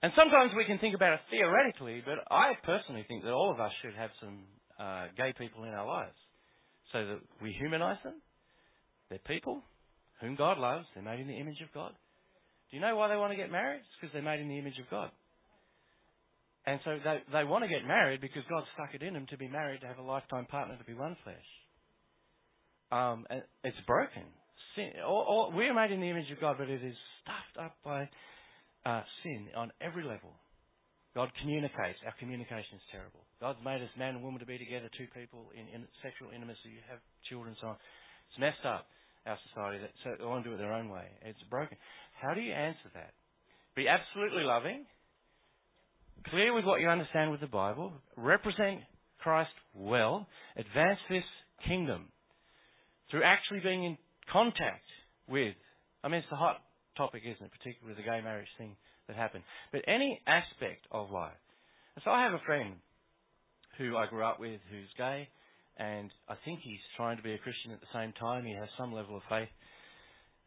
And 0.00 0.12
sometimes 0.16 0.52
we 0.56 0.64
can 0.64 0.78
think 0.78 0.94
about 0.94 1.14
it 1.14 1.20
theoretically, 1.28 2.00
but 2.06 2.24
I 2.30 2.54
personally 2.64 3.04
think 3.06 3.24
that 3.24 3.34
all 3.34 3.52
of 3.52 3.60
us 3.60 3.72
should 3.82 3.94
have 3.98 4.10
some 4.22 4.46
uh, 4.78 5.06
gay 5.16 5.34
people 5.36 5.64
in 5.64 5.70
our 5.70 5.86
lives 5.86 6.16
so 6.92 7.04
that 7.04 7.18
we 7.42 7.52
humanize 7.52 7.98
them. 8.04 8.14
They're 9.10 9.18
people 9.26 9.62
whom 10.20 10.36
God 10.36 10.58
loves. 10.58 10.86
They're 10.94 11.04
made 11.04 11.20
in 11.20 11.28
the 11.28 11.38
image 11.38 11.60
of 11.62 11.72
God. 11.72 11.92
Do 12.70 12.76
you 12.76 12.82
know 12.82 12.96
why 12.96 13.08
they 13.08 13.16
want 13.16 13.32
to 13.32 13.36
get 13.36 13.50
married? 13.50 13.80
It's 13.80 13.88
because 14.00 14.12
they're 14.12 14.22
made 14.22 14.40
in 14.40 14.48
the 14.48 14.58
image 14.58 14.78
of 14.78 14.90
God. 14.90 15.10
And 16.66 16.80
so 16.84 16.98
they, 17.02 17.18
they 17.32 17.44
want 17.44 17.64
to 17.64 17.68
get 17.68 17.86
married 17.86 18.20
because 18.20 18.42
God 18.50 18.64
stuck 18.74 18.94
it 18.94 19.02
in 19.02 19.14
them 19.14 19.26
to 19.30 19.38
be 19.38 19.48
married, 19.48 19.80
to 19.80 19.86
have 19.86 19.98
a 19.98 20.02
lifetime 20.02 20.44
partner, 20.46 20.76
to 20.76 20.84
be 20.84 20.92
one 20.92 21.16
flesh. 21.24 21.36
Um, 22.92 23.24
and 23.30 23.42
it's 23.64 23.76
broken. 23.86 24.24
Sin, 24.76 24.90
or, 25.00 25.24
or, 25.24 25.52
we're 25.52 25.72
made 25.72 25.92
in 25.92 26.00
the 26.00 26.10
image 26.10 26.30
of 26.30 26.40
God, 26.40 26.56
but 26.58 26.68
it 26.68 26.84
is 26.84 26.94
stuffed 27.22 27.64
up 27.64 27.76
by 27.84 28.08
uh, 28.84 29.02
sin 29.22 29.48
on 29.56 29.72
every 29.80 30.02
level. 30.02 30.32
God 31.16 31.32
communicates. 31.40 31.98
Our 32.04 32.14
communication 32.20 32.76
is 32.78 32.86
terrible. 32.92 33.24
God's 33.40 33.58
made 33.64 33.80
us 33.80 33.90
man 33.98 34.14
and 34.16 34.22
woman 34.22 34.40
to 34.40 34.46
be 34.46 34.58
together, 34.58 34.90
two 34.96 35.08
people 35.16 35.50
in, 35.56 35.66
in 35.72 35.88
sexual 36.04 36.30
intimacy, 36.34 36.74
you 36.78 36.84
have 36.88 37.00
children, 37.28 37.56
so 37.60 37.74
on. 37.74 37.76
It's 38.30 38.38
messed 38.38 38.64
up, 38.66 38.86
our 39.24 39.38
society. 39.50 39.80
That, 39.80 39.92
so 40.04 40.14
they 40.18 40.26
want 40.28 40.44
to 40.44 40.50
do 40.50 40.54
it 40.54 40.58
their 40.58 40.76
own 40.76 40.92
way. 40.92 41.08
It's 41.24 41.40
broken. 41.48 41.78
How 42.20 42.34
do 42.34 42.40
you 42.40 42.52
answer 42.52 42.92
that? 42.94 43.16
Be 43.74 43.88
absolutely 43.88 44.44
loving 44.44 44.84
clear 46.26 46.52
with 46.52 46.64
what 46.64 46.80
you 46.80 46.88
understand 46.88 47.30
with 47.30 47.40
the 47.40 47.46
Bible, 47.46 47.92
represent 48.16 48.80
Christ 49.18 49.50
well, 49.74 50.26
advance 50.56 50.98
this 51.08 51.24
kingdom 51.66 52.06
through 53.10 53.24
actually 53.24 53.60
being 53.60 53.84
in 53.84 53.98
contact 54.30 54.84
with, 55.28 55.54
I 56.04 56.08
mean, 56.08 56.18
it's 56.18 56.32
a 56.32 56.36
hot 56.36 56.58
topic, 56.96 57.22
isn't 57.24 57.44
it? 57.44 57.52
Particularly 57.52 57.94
with 57.94 57.96
the 57.96 58.08
gay 58.08 58.20
marriage 58.22 58.48
thing 58.58 58.76
that 59.08 59.16
happened. 59.16 59.44
But 59.72 59.82
any 59.88 60.20
aspect 60.26 60.86
of 60.92 61.10
life. 61.10 61.32
And 61.96 62.02
so 62.04 62.10
I 62.10 62.22
have 62.22 62.34
a 62.34 62.44
friend 62.46 62.74
who 63.78 63.96
I 63.96 64.06
grew 64.06 64.24
up 64.24 64.38
with 64.38 64.60
who's 64.70 64.88
gay, 64.96 65.28
and 65.76 66.10
I 66.28 66.34
think 66.44 66.60
he's 66.62 66.80
trying 66.96 67.16
to 67.16 67.22
be 67.22 67.32
a 67.32 67.38
Christian 67.38 67.72
at 67.72 67.80
the 67.80 67.86
same 67.92 68.12
time. 68.12 68.44
He 68.44 68.54
has 68.54 68.68
some 68.78 68.92
level 68.92 69.16
of 69.16 69.22
faith. 69.28 69.48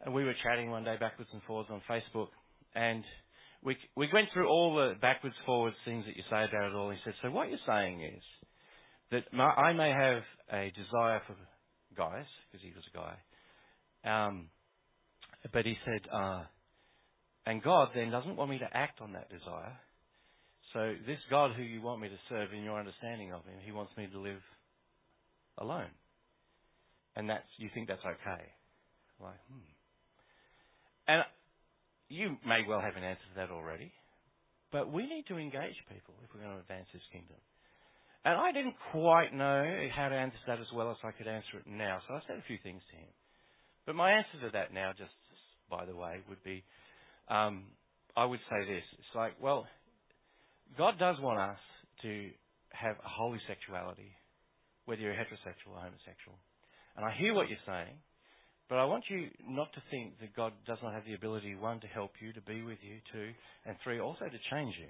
And 0.01 0.13
we 0.13 0.23
were 0.23 0.33
chatting 0.43 0.69
one 0.69 0.83
day 0.83 0.95
backwards 0.99 1.29
and 1.33 1.41
forwards 1.43 1.69
on 1.71 1.81
Facebook, 1.89 2.29
and 2.75 3.03
we, 3.63 3.77
we 3.95 4.09
went 4.11 4.27
through 4.33 4.49
all 4.49 4.75
the 4.75 4.95
backwards, 4.99 5.35
forwards 5.45 5.75
things 5.85 6.05
that 6.05 6.15
you 6.15 6.23
say 6.29 6.45
about 6.45 6.71
it 6.71 6.75
all. 6.75 6.89
He 6.89 6.97
said, 7.03 7.13
so 7.21 7.29
what 7.29 7.49
you're 7.49 7.59
saying 7.67 8.01
is 8.01 8.23
that 9.11 9.31
my, 9.31 9.45
I 9.45 9.73
may 9.73 9.91
have 9.91 10.23
a 10.51 10.71
desire 10.71 11.21
for 11.27 11.35
guys, 11.95 12.25
because 12.51 12.65
he 12.65 12.73
was 12.73 12.83
a 12.91 12.97
guy, 12.97 14.27
um, 14.27 14.47
but 15.53 15.65
he 15.65 15.75
said, 15.85 16.01
uh, 16.11 16.43
and 17.45 17.61
God 17.63 17.89
then 17.95 18.11
doesn't 18.11 18.35
want 18.35 18.49
me 18.49 18.59
to 18.59 18.69
act 18.71 19.01
on 19.01 19.13
that 19.13 19.29
desire. 19.29 19.77
So 20.73 20.93
this 21.05 21.19
God 21.29 21.51
who 21.55 21.63
you 21.63 21.81
want 21.81 22.01
me 22.01 22.09
to 22.09 22.19
serve 22.29 22.53
in 22.53 22.63
your 22.63 22.79
understanding 22.79 23.33
of 23.33 23.43
him, 23.43 23.59
he 23.65 23.71
wants 23.71 23.91
me 23.97 24.07
to 24.11 24.19
live 24.19 24.41
alone. 25.57 25.91
And 27.15 27.29
that's, 27.29 27.47
you 27.57 27.69
think 27.73 27.87
that's 27.87 28.05
okay. 28.05 28.43
Like, 29.19 29.41
hmm. 29.51 29.67
And 31.07 31.23
you 32.07 32.37
may 32.45 32.63
well 32.67 32.79
have 32.79 32.95
an 32.95 33.03
answer 33.03 33.25
to 33.33 33.35
that 33.41 33.51
already, 33.51 33.91
but 34.71 34.91
we 34.91 35.03
need 35.03 35.25
to 35.27 35.37
engage 35.37 35.75
people 35.89 36.15
if 36.23 36.29
we're 36.33 36.41
going 36.43 36.55
to 36.55 36.61
advance 36.61 36.87
this 36.93 37.03
kingdom. 37.11 37.37
And 38.23 38.37
I 38.37 38.51
didn't 38.51 38.75
quite 38.91 39.33
know 39.33 39.65
how 39.95 40.09
to 40.09 40.15
answer 40.15 40.37
that 40.45 40.59
as 40.59 40.71
well 40.73 40.91
as 40.91 40.97
I 41.03 41.11
could 41.11 41.27
answer 41.27 41.57
it 41.57 41.65
now, 41.65 41.99
so 42.07 42.13
I 42.13 42.21
said 42.27 42.37
a 42.37 42.47
few 42.47 42.57
things 42.61 42.81
to 42.91 42.95
him. 42.95 43.11
But 43.85 43.95
my 43.95 44.11
answer 44.11 44.39
to 44.45 44.51
that 44.53 44.73
now, 44.73 44.91
just 44.95 45.11
by 45.69 45.85
the 45.85 45.95
way, 45.95 46.21
would 46.29 46.43
be 46.43 46.63
um, 47.31 47.63
I 48.15 48.25
would 48.25 48.41
say 48.49 48.59
this. 48.67 48.83
It's 48.99 49.15
like, 49.15 49.41
well, 49.41 49.65
God 50.77 50.99
does 50.99 51.15
want 51.19 51.39
us 51.39 51.59
to 52.03 52.29
have 52.73 52.97
a 52.97 53.07
holy 53.07 53.39
sexuality, 53.47 54.11
whether 54.85 55.01
you're 55.01 55.13
heterosexual 55.13 55.73
or 55.73 55.79
homosexual. 55.79 56.37
And 56.97 57.05
I 57.05 57.15
hear 57.17 57.33
what 57.33 57.47
you're 57.47 57.65
saying, 57.65 57.95
but 58.69 58.79
I 58.79 58.85
want 58.85 59.05
you 59.09 59.27
not 59.47 59.71
to 59.73 59.81
think 59.89 60.19
that 60.19 60.35
God 60.35 60.53
does 60.67 60.77
not 60.83 60.93
have 60.93 61.05
the 61.05 61.13
ability, 61.13 61.55
one, 61.55 61.79
to 61.81 61.87
help 61.87 62.11
you, 62.21 62.33
to 62.33 62.41
be 62.41 62.61
with 62.63 62.79
you, 62.81 62.99
two, 63.11 63.31
and 63.65 63.77
three, 63.83 63.99
also 63.99 64.25
to 64.25 64.39
change 64.51 64.75
you. 64.79 64.87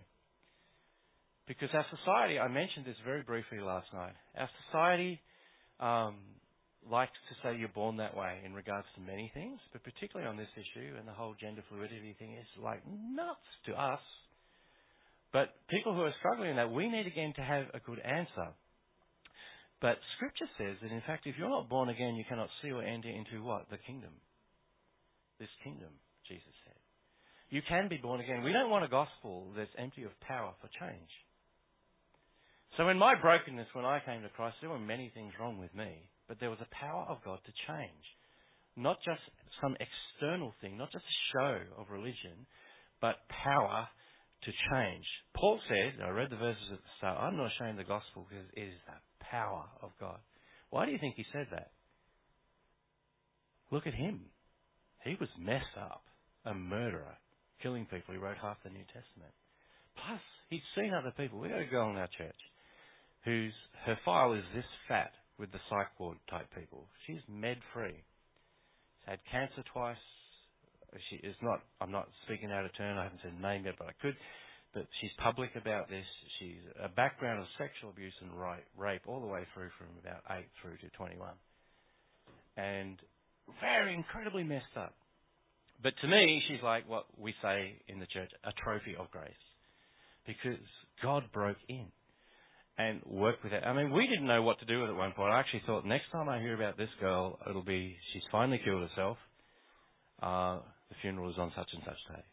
Because 1.48 1.70
our 1.74 1.86
society, 1.90 2.40
I 2.40 2.48
mentioned 2.48 2.86
this 2.86 2.96
very 3.06 3.24
briefly 3.24 3.60
last 3.60 3.88
night, 3.94 4.14
our 4.38 4.50
society 4.66 5.20
um, 5.80 6.16
likes 6.90 7.18
to 7.30 7.36
say 7.42 7.58
you're 7.58 7.70
born 7.70 7.98
that 7.98 8.16
way 8.16 8.40
in 8.46 8.54
regards 8.54 8.88
to 8.96 9.02
many 9.02 9.32
things, 9.34 9.60
but 9.72 9.84
particularly 9.84 10.30
on 10.30 10.38
this 10.38 10.52
issue 10.58 10.98
and 10.98 11.08
the 11.08 11.14
whole 11.14 11.36
gender 11.40 11.64
fluidity 11.70 12.16
thing 12.18 12.34
is 12.34 12.48
like 12.62 12.82
nuts 12.88 13.46
to 13.66 13.74
us. 13.74 14.02
But 15.32 15.54
people 15.70 15.94
who 15.94 16.02
are 16.02 16.14
struggling 16.20 16.52
in 16.52 16.56
that, 16.58 16.72
we 16.72 16.90
need 16.90 17.08
again 17.08 17.34
to 17.38 17.42
have 17.42 17.66
a 17.74 17.80
good 17.80 18.00
answer. 18.00 18.52
But 19.80 19.98
Scripture 20.18 20.50
says 20.58 20.78
that 20.82 20.92
in 20.92 21.02
fact, 21.08 21.26
if 21.26 21.36
you're 21.38 21.50
not 21.50 21.70
born 21.70 21.90
again, 21.90 22.16
you 22.16 22.26
cannot 22.28 22.50
see 22.62 22.72
or 22.72 22.84
enter 22.84 23.10
into 23.10 23.44
what? 23.44 23.70
The 23.70 23.78
kingdom. 23.78 24.12
This 25.40 25.50
kingdom, 25.64 25.90
Jesus 26.28 26.54
said. 26.66 26.78
You 27.50 27.62
can 27.68 27.90
be 27.90 27.98
born 27.98 28.22
again. 28.22 28.44
We 28.44 28.54
don't 28.54 28.70
want 28.70 28.86
a 28.86 28.88
gospel 28.88 29.52
that's 29.58 29.74
empty 29.78 30.04
of 30.04 30.12
power 30.22 30.54
for 30.62 30.70
change. 30.80 31.10
So 32.78 32.88
in 32.88 32.98
my 32.98 33.16
brokenness, 33.20 33.68
when 33.74 33.84
I 33.84 34.00
came 34.06 34.22
to 34.22 34.30
Christ, 34.30 34.56
there 34.62 34.70
were 34.70 34.80
many 34.80 35.12
things 35.14 35.34
wrong 35.40 35.60
with 35.60 35.74
me, 35.76 36.08
but 36.28 36.40
there 36.40 36.50
was 36.50 36.60
a 36.62 36.76
power 36.76 37.06
of 37.10 37.24
God 37.24 37.40
to 37.46 37.52
change. 37.68 38.06
Not 38.76 38.98
just 39.06 39.22
some 39.62 39.76
external 39.80 40.54
thing, 40.62 40.78
not 40.78 40.92
just 40.92 41.04
a 41.04 41.20
show 41.34 41.58
of 41.78 41.92
religion, 41.92 42.48
but 43.02 43.16
power 43.44 43.88
to 44.44 44.52
change. 44.72 45.06
Paul 45.36 45.60
says, 45.68 46.00
I 46.04 46.10
read 46.10 46.30
the 46.30 46.38
verses 46.38 46.64
at 46.72 46.80
the 46.80 46.94
start, 46.98 47.20
I'm 47.20 47.38
not 47.38 47.52
ashamed 47.52 47.80
of 47.80 47.86
the 47.86 47.92
gospel 47.92 48.26
because 48.30 48.46
it 48.56 48.62
is 48.62 48.74
the 48.88 48.98
power 49.30 49.66
of 49.82 49.92
God. 50.00 50.18
Why 50.70 50.86
do 50.86 50.92
you 50.92 50.98
think 51.00 51.16
he 51.16 51.26
said 51.34 51.48
that? 51.52 51.72
Look 53.72 53.88
at 53.88 53.94
him. 53.94 54.22
He 55.04 55.16
was 55.20 55.30
messed 55.40 55.78
up, 55.80 56.04
a 56.46 56.54
murderer, 56.54 57.18
killing 57.62 57.86
people. 57.86 58.14
He 58.14 58.20
wrote 58.20 58.38
half 58.42 58.58
the 58.64 58.70
New 58.70 58.86
Testament. 58.88 59.34
Plus, 59.96 60.22
he'd 60.50 60.64
seen 60.76 60.94
other 60.94 61.14
people. 61.16 61.40
We 61.40 61.50
got 61.50 61.62
a 61.62 61.66
girl 61.66 61.90
in 61.90 61.98
our 61.98 62.10
church 62.18 62.40
whose 63.26 63.54
her 63.86 63.98
file 64.04 64.34
is 64.34 64.44
this 64.56 64.66
fat 64.88 65.12
with 65.42 65.52
the 65.52 65.60
psych 65.68 65.90
ward 65.98 66.18
type 66.30 66.46
people. 66.54 66.86
She's 67.08 67.26
med 67.28 67.58
free. 67.74 67.98
She's 67.98 69.10
had 69.10 69.20
cancer 69.32 69.66
twice. 69.74 69.98
She 71.10 71.18
is 71.26 71.36
not. 71.42 71.60
I'm 71.82 71.92
not 71.92 72.08
speaking 72.26 72.52
out 72.52 72.64
of 72.64 72.72
turn. 72.78 72.98
I 72.98 73.10
haven't 73.10 73.22
said 73.24 73.34
name 73.42 73.66
yet, 73.66 73.76
but 73.80 73.88
I 73.90 73.98
could. 74.02 74.16
But 74.74 74.86
she's 75.02 75.10
public 75.18 75.50
about 75.58 75.90
this. 75.90 76.06
She's 76.38 76.62
a 76.82 76.88
background 76.88 77.42
of 77.42 77.48
sexual 77.58 77.90
abuse 77.90 78.14
and 78.22 78.30
rape 78.78 79.02
all 79.08 79.20
the 79.20 79.28
way 79.28 79.44
through 79.54 79.74
from 79.78 79.88
about 80.00 80.22
eight 80.38 80.48
through 80.62 80.78
to 80.78 80.96
21, 80.96 81.28
and 82.56 82.96
very 83.60 83.94
incredibly 83.96 84.44
messed 84.44 84.78
up. 84.78 84.94
But 85.84 85.94
to 86.02 86.08
me, 86.08 86.42
she's 86.48 86.62
like 86.64 86.88
what 86.88 87.06
we 87.18 87.34
say 87.42 87.82
in 87.88 88.00
the 88.00 88.06
church, 88.14 88.30
a 88.46 88.54
trophy 88.64 88.96
of 88.98 89.10
grace, 89.12 89.44
because 90.28 90.62
God 91.02 91.24
broke 91.34 91.60
in 91.68 91.88
and 92.90 93.02
work 93.06 93.44
with 93.44 93.54
it. 93.54 93.64
I 93.66 93.74
mean, 93.74 93.92
we 93.92 94.08
didn't 94.08 94.28
know 94.28 94.42
what 94.42 94.60
to 94.60 94.66
do 94.66 94.82
with 94.82 94.90
it 94.90 94.94
at 94.94 94.98
one 94.98 95.12
point. 95.14 95.34
I 95.34 95.40
actually 95.40 95.64
thought 95.66 95.86
next 95.86 96.12
time 96.12 96.30
I 96.30 96.40
hear 96.40 96.56
about 96.56 96.78
this 96.78 96.90
girl, 97.00 97.40
it'll 97.50 97.64
be 97.64 97.96
she's 98.14 98.24
finally 98.32 98.62
killed 98.64 98.88
herself. 98.90 99.18
Uh, 100.22 100.60
the 100.90 100.96
funeral 101.02 101.30
is 101.30 101.38
on 101.38 101.52
such 101.56 101.70
and 101.74 101.82
such 101.86 102.16
day. 102.16 102.24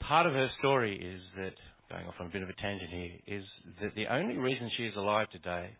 Part 0.00 0.26
of 0.26 0.32
her 0.32 0.48
story 0.58 0.96
is 0.96 1.20
that, 1.36 1.54
going 1.90 2.06
off 2.06 2.14
on 2.20 2.26
a 2.26 2.30
bit 2.30 2.42
of 2.42 2.48
a 2.48 2.60
tangent 2.60 2.90
here, 2.90 3.38
is 3.38 3.44
that 3.82 3.94
the 3.94 4.06
only 4.06 4.36
reason 4.36 4.70
she 4.76 4.84
is 4.84 4.96
alive 4.96 5.28
today 5.30 5.70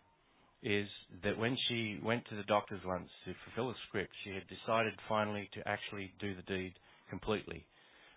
is 0.63 0.87
that 1.23 1.37
when 1.37 1.57
she 1.67 1.99
went 2.03 2.23
to 2.29 2.35
the 2.35 2.43
doctors 2.43 2.81
once 2.85 3.09
to 3.25 3.33
fulfill 3.45 3.71
a 3.71 3.75
script, 3.87 4.11
she 4.23 4.29
had 4.29 4.43
decided 4.47 4.93
finally 5.09 5.49
to 5.53 5.67
actually 5.67 6.11
do 6.19 6.35
the 6.35 6.43
deed 6.43 6.73
completely. 7.09 7.65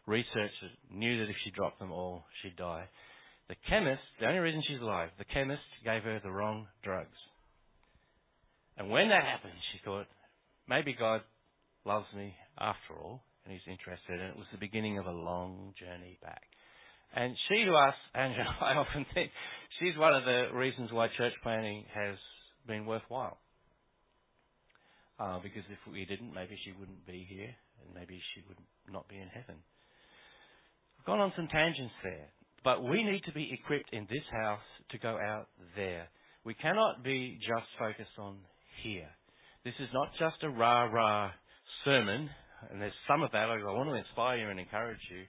Researched 0.06 0.60
it, 0.62 0.94
knew 0.94 1.18
that 1.20 1.30
if 1.30 1.36
she 1.42 1.50
dropped 1.50 1.78
them 1.78 1.90
all, 1.90 2.24
she'd 2.42 2.56
die. 2.56 2.84
The 3.48 3.56
chemist, 3.68 4.02
the 4.20 4.26
only 4.26 4.38
reason 4.38 4.62
she's 4.66 4.80
alive, 4.80 5.10
the 5.18 5.24
chemist 5.24 5.62
gave 5.84 6.02
her 6.02 6.20
the 6.22 6.30
wrong 6.30 6.66
drugs. 6.82 7.16
And 8.76 8.90
when 8.90 9.08
that 9.10 9.22
happened, 9.22 9.58
she 9.72 9.80
thought, 9.84 10.06
maybe 10.68 10.96
God 10.98 11.20
loves 11.84 12.06
me 12.16 12.34
after 12.58 12.94
all, 12.98 13.22
and 13.44 13.52
He's 13.52 13.68
interested. 13.70 14.20
And 14.20 14.30
it 14.30 14.36
was 14.36 14.46
the 14.50 14.58
beginning 14.58 14.98
of 14.98 15.06
a 15.06 15.12
long 15.12 15.74
journey 15.78 16.18
back. 16.22 16.42
And 17.14 17.36
she 17.48 17.64
to 17.64 17.74
us, 17.74 17.94
Angela, 18.14 18.56
I 18.60 18.74
often 18.74 19.06
think, 19.14 19.30
she's 19.78 19.96
one 19.96 20.14
of 20.14 20.24
the 20.24 20.48
reasons 20.54 20.90
why 20.90 21.08
church 21.16 21.34
planting 21.42 21.84
has 21.94 22.16
been 22.66 22.86
worthwhile. 22.86 23.38
Uh, 25.20 25.38
because 25.38 25.62
if 25.70 25.78
we 25.92 26.04
didn't, 26.06 26.34
maybe 26.34 26.58
she 26.64 26.72
wouldn't 26.72 27.06
be 27.06 27.24
here, 27.28 27.54
and 27.80 27.94
maybe 27.94 28.20
she 28.34 28.42
would 28.48 28.58
not 28.90 29.06
be 29.08 29.14
in 29.14 29.28
heaven. 29.28 29.62
I've 30.98 31.06
gone 31.06 31.20
on 31.20 31.32
some 31.36 31.46
tangents 31.46 31.94
there. 32.02 32.28
But 32.64 32.82
we 32.82 33.04
need 33.04 33.22
to 33.24 33.32
be 33.32 33.52
equipped 33.52 33.90
in 33.92 34.06
this 34.10 34.24
house 34.32 34.64
to 34.90 34.98
go 34.98 35.18
out 35.18 35.48
there. 35.76 36.08
We 36.44 36.54
cannot 36.54 37.04
be 37.04 37.38
just 37.46 37.66
focused 37.78 38.18
on 38.18 38.38
here. 38.82 39.08
This 39.64 39.74
is 39.80 39.88
not 39.92 40.08
just 40.18 40.42
a 40.42 40.48
rah 40.48 40.84
rah 40.84 41.30
sermon, 41.84 42.28
and 42.70 42.80
there's 42.80 42.92
some 43.06 43.22
of 43.22 43.30
that. 43.32 43.50
I 43.50 43.56
want 43.64 43.90
to 43.90 43.94
inspire 43.94 44.38
you 44.38 44.48
and 44.48 44.58
encourage 44.58 45.00
you, 45.10 45.24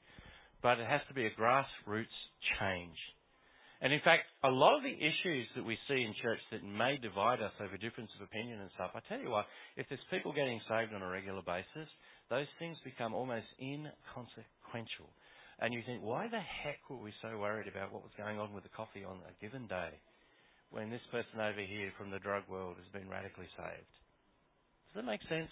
but 0.63 0.79
it 0.79 0.87
has 0.87 1.01
to 1.09 1.13
be 1.13 1.25
a 1.25 1.31
grassroots 1.31 2.17
change. 2.59 2.97
And 3.81 3.91
in 3.91 3.99
fact, 4.03 4.23
a 4.43 4.49
lot 4.49 4.77
of 4.77 4.83
the 4.83 4.95
issues 4.95 5.47
that 5.55 5.65
we 5.65 5.77
see 5.87 5.99
in 5.99 6.15
church 6.23 6.39
that 6.51 6.63
may 6.63 6.97
divide 6.97 7.41
us 7.41 7.51
over 7.59 7.75
difference 7.75 8.09
of 8.15 8.23
opinion 8.23 8.61
and 8.61 8.71
stuff, 8.75 8.91
I 8.95 9.03
tell 9.07 9.19
you 9.19 9.29
what, 9.29 9.45
if 9.75 9.85
there's 9.89 10.01
people 10.09 10.31
getting 10.31 10.59
saved 10.67 10.93
on 10.95 11.03
a 11.03 11.09
regular 11.09 11.43
basis, 11.43 11.91
those 12.29 12.47
things 12.57 12.77
become 12.83 13.13
almost 13.13 13.45
inconsequential. 13.59 15.11
And 15.59 15.73
you 15.73 15.81
think, 15.85 16.03
why 16.03 16.27
the 16.27 16.39
heck 16.39 16.83
were 16.89 16.97
we 16.97 17.13
so 17.21 17.37
worried 17.37 17.67
about 17.67 17.93
what 17.93 18.03
was 18.03 18.11
going 18.17 18.39
on 18.39 18.53
with 18.53 18.63
the 18.63 18.75
coffee 18.75 19.03
on 19.07 19.17
a 19.23 19.33
given 19.41 19.67
day 19.67 19.89
when 20.71 20.89
this 20.89 21.05
person 21.11 21.39
over 21.39 21.61
here 21.61 21.91
from 21.97 22.11
the 22.11 22.19
drug 22.19 22.43
world 22.49 22.75
has 22.75 22.89
been 22.91 23.09
radically 23.09 23.47
saved? 23.55 23.93
Does 24.91 24.95
that 24.95 25.05
make 25.05 25.21
sense? 25.29 25.51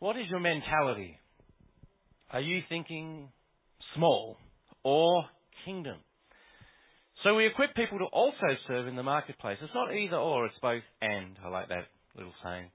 What 0.00 0.16
is 0.16 0.26
your 0.30 0.40
mentality? 0.40 1.16
Are 2.30 2.40
you 2.40 2.60
thinking 2.68 3.28
small 3.94 4.36
or 4.82 5.24
kingdom? 5.64 5.98
So 7.22 7.36
we 7.36 7.46
equip 7.46 7.74
people 7.76 7.98
to 7.98 8.06
also 8.06 8.56
serve 8.66 8.88
in 8.88 8.96
the 8.96 9.04
marketplace. 9.04 9.58
It's 9.62 9.74
not 9.74 9.94
either 9.94 10.16
or, 10.16 10.46
it's 10.46 10.58
both 10.60 10.82
and. 11.00 11.36
I 11.44 11.48
like 11.48 11.68
that 11.68 11.86
little 12.16 12.32
saying. 12.42 12.70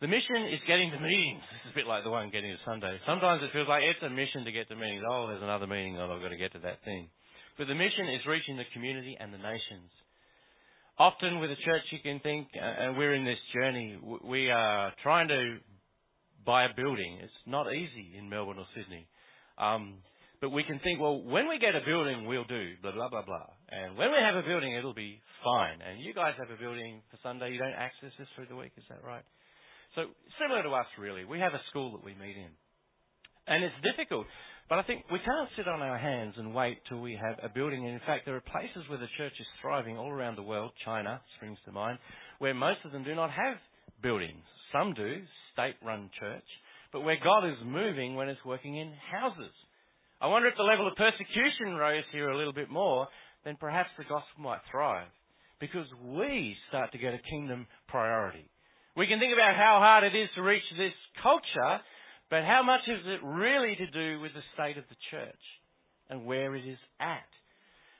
The 0.00 0.08
mission 0.08 0.48
is 0.48 0.64
getting 0.64 0.88
to 0.92 1.00
meetings. 1.00 1.44
This 1.52 1.60
is 1.68 1.72
a 1.72 1.78
bit 1.84 1.86
like 1.86 2.08
the 2.08 2.10
one 2.10 2.32
getting 2.32 2.48
to 2.48 2.56
Sunday. 2.64 2.96
Sometimes 3.04 3.44
it 3.44 3.52
feels 3.52 3.68
like 3.68 3.84
it's 3.84 4.00
a 4.00 4.08
mission 4.08 4.48
to 4.48 4.52
get 4.52 4.64
to 4.72 4.76
meetings. 4.76 5.04
Oh, 5.04 5.28
there's 5.28 5.44
another 5.44 5.68
meeting. 5.68 6.00
Oh, 6.00 6.08
I've 6.08 6.24
got 6.24 6.32
to 6.32 6.40
get 6.40 6.56
to 6.56 6.64
that 6.64 6.80
thing. 6.88 7.12
But 7.60 7.68
the 7.68 7.76
mission 7.76 8.08
is 8.08 8.24
reaching 8.24 8.56
the 8.56 8.64
community 8.72 9.12
and 9.20 9.28
the 9.28 9.36
nations. 9.36 9.92
Often 10.96 11.40
with 11.44 11.52
a 11.52 11.60
church, 11.68 11.84
you 11.92 12.00
can 12.00 12.16
think, 12.24 12.48
uh, 12.56 12.64
and 12.64 12.96
we're 12.96 13.12
in 13.12 13.28
this 13.28 13.40
journey, 13.52 14.00
we 14.24 14.48
are 14.48 14.92
trying 15.02 15.28
to 15.28 15.60
buy 16.48 16.64
a 16.64 16.72
building. 16.72 17.20
It's 17.20 17.44
not 17.44 17.68
easy 17.68 18.16
in 18.16 18.32
Melbourne 18.32 18.56
or 18.56 18.68
Sydney. 18.72 19.04
Um, 19.60 20.00
but 20.40 20.48
we 20.48 20.64
can 20.64 20.80
think, 20.80 20.96
well, 20.96 21.20
when 21.20 21.44
we 21.44 21.60
get 21.60 21.76
a 21.76 21.84
building, 21.84 22.24
we'll 22.24 22.48
do 22.48 22.72
blah, 22.80 22.92
blah, 22.92 23.12
blah, 23.12 23.24
blah. 23.28 23.52
And 23.68 23.98
when 24.00 24.08
we 24.08 24.20
have 24.24 24.36
a 24.36 24.48
building, 24.48 24.72
it'll 24.72 24.96
be 24.96 25.20
fine. 25.44 25.84
And 25.84 26.00
you 26.00 26.16
guys 26.16 26.32
have 26.40 26.48
a 26.48 26.56
building 26.56 27.04
for 27.12 27.20
Sunday. 27.22 27.52
You 27.52 27.60
don't 27.60 27.76
access 27.76 28.16
this 28.16 28.28
through 28.32 28.48
the 28.48 28.56
week. 28.56 28.72
Is 28.80 28.84
that 28.88 29.04
right? 29.04 29.24
So 29.94 30.02
similar 30.40 30.62
to 30.62 30.70
us, 30.70 30.86
really. 30.98 31.24
We 31.24 31.40
have 31.40 31.54
a 31.54 31.62
school 31.70 31.92
that 31.92 32.04
we 32.04 32.14
meet 32.14 32.36
in. 32.36 32.50
And 33.46 33.64
it's 33.64 33.74
difficult. 33.82 34.26
But 34.68 34.78
I 34.78 34.82
think 34.82 35.02
we 35.10 35.18
can't 35.18 35.50
sit 35.56 35.66
on 35.66 35.82
our 35.82 35.98
hands 35.98 36.34
and 36.38 36.54
wait 36.54 36.78
till 36.88 37.00
we 37.00 37.18
have 37.20 37.38
a 37.42 37.52
building. 37.52 37.84
And 37.84 37.94
in 37.94 38.00
fact, 38.06 38.24
there 38.24 38.36
are 38.36 38.52
places 38.54 38.88
where 38.88 39.00
the 39.00 39.10
church 39.18 39.32
is 39.38 39.46
thriving 39.60 39.98
all 39.98 40.10
around 40.10 40.36
the 40.36 40.46
world. 40.46 40.70
China 40.84 41.20
springs 41.36 41.58
to 41.64 41.72
mind, 41.72 41.98
where 42.38 42.54
most 42.54 42.78
of 42.84 42.92
them 42.92 43.02
do 43.02 43.14
not 43.16 43.30
have 43.30 43.56
buildings. 44.00 44.44
Some 44.72 44.94
do, 44.94 45.22
state-run 45.52 46.10
church. 46.20 46.46
But 46.92 47.00
where 47.00 47.18
God 47.22 47.48
is 47.48 47.56
moving 47.64 48.14
when 48.14 48.28
it's 48.28 48.44
working 48.44 48.76
in 48.76 48.92
houses. 49.10 49.52
I 50.20 50.28
wonder 50.28 50.48
if 50.48 50.54
the 50.56 50.62
level 50.62 50.86
of 50.86 50.94
persecution 50.94 51.74
rose 51.74 52.04
here 52.12 52.30
a 52.30 52.36
little 52.36 52.52
bit 52.52 52.70
more, 52.70 53.08
then 53.44 53.56
perhaps 53.58 53.90
the 53.98 54.04
gospel 54.04 54.38
might 54.38 54.60
thrive. 54.70 55.08
Because 55.58 55.86
we 56.04 56.54
start 56.68 56.92
to 56.92 56.98
get 56.98 57.14
a 57.14 57.18
kingdom 57.28 57.66
priority. 57.88 58.46
We 58.96 59.06
can 59.06 59.20
think 59.20 59.32
about 59.32 59.54
how 59.54 59.78
hard 59.78 60.04
it 60.04 60.16
is 60.16 60.28
to 60.34 60.42
reach 60.42 60.66
this 60.76 60.94
culture, 61.22 61.80
but 62.30 62.42
how 62.42 62.62
much 62.62 62.82
is 62.86 63.02
it 63.06 63.20
really 63.22 63.76
to 63.76 63.86
do 63.90 64.20
with 64.20 64.32
the 64.34 64.42
state 64.54 64.78
of 64.78 64.84
the 64.88 64.98
church 65.10 65.44
and 66.08 66.26
where 66.26 66.54
it 66.56 66.66
is 66.66 66.78
at? 66.98 67.30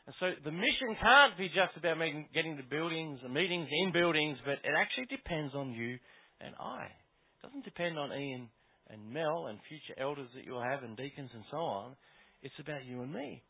And 0.07 0.14
so 0.18 0.26
the 0.43 0.51
mission 0.51 0.99
can't 0.99 1.38
be 1.38 1.47
just 1.49 1.78
about 1.78 1.99
getting 2.34 2.57
to 2.57 2.66
buildings 2.66 3.20
and 3.22 3.32
meetings 3.32 3.68
in 3.70 3.93
buildings, 3.93 4.38
but 4.45 4.59
it 4.66 4.74
actually 4.74 5.07
depends 5.07 5.55
on 5.55 5.70
you 5.70 5.99
and 6.41 6.55
I. 6.59 6.91
It 6.91 7.47
doesn't 7.47 7.64
depend 7.64 7.99
on 7.99 8.11
Ian 8.12 8.49
and 8.91 9.12
Mel 9.12 9.47
and 9.47 9.59
future 9.68 9.95
elders 10.01 10.28
that 10.34 10.45
you'll 10.45 10.62
have 10.62 10.82
and 10.82 10.97
deacons 10.97 11.30
and 11.32 11.45
so 11.51 11.59
on. 11.59 11.95
It's 12.43 12.59
about 12.59 12.84
you 12.84 13.03
and 13.03 13.12
me. 13.12 13.43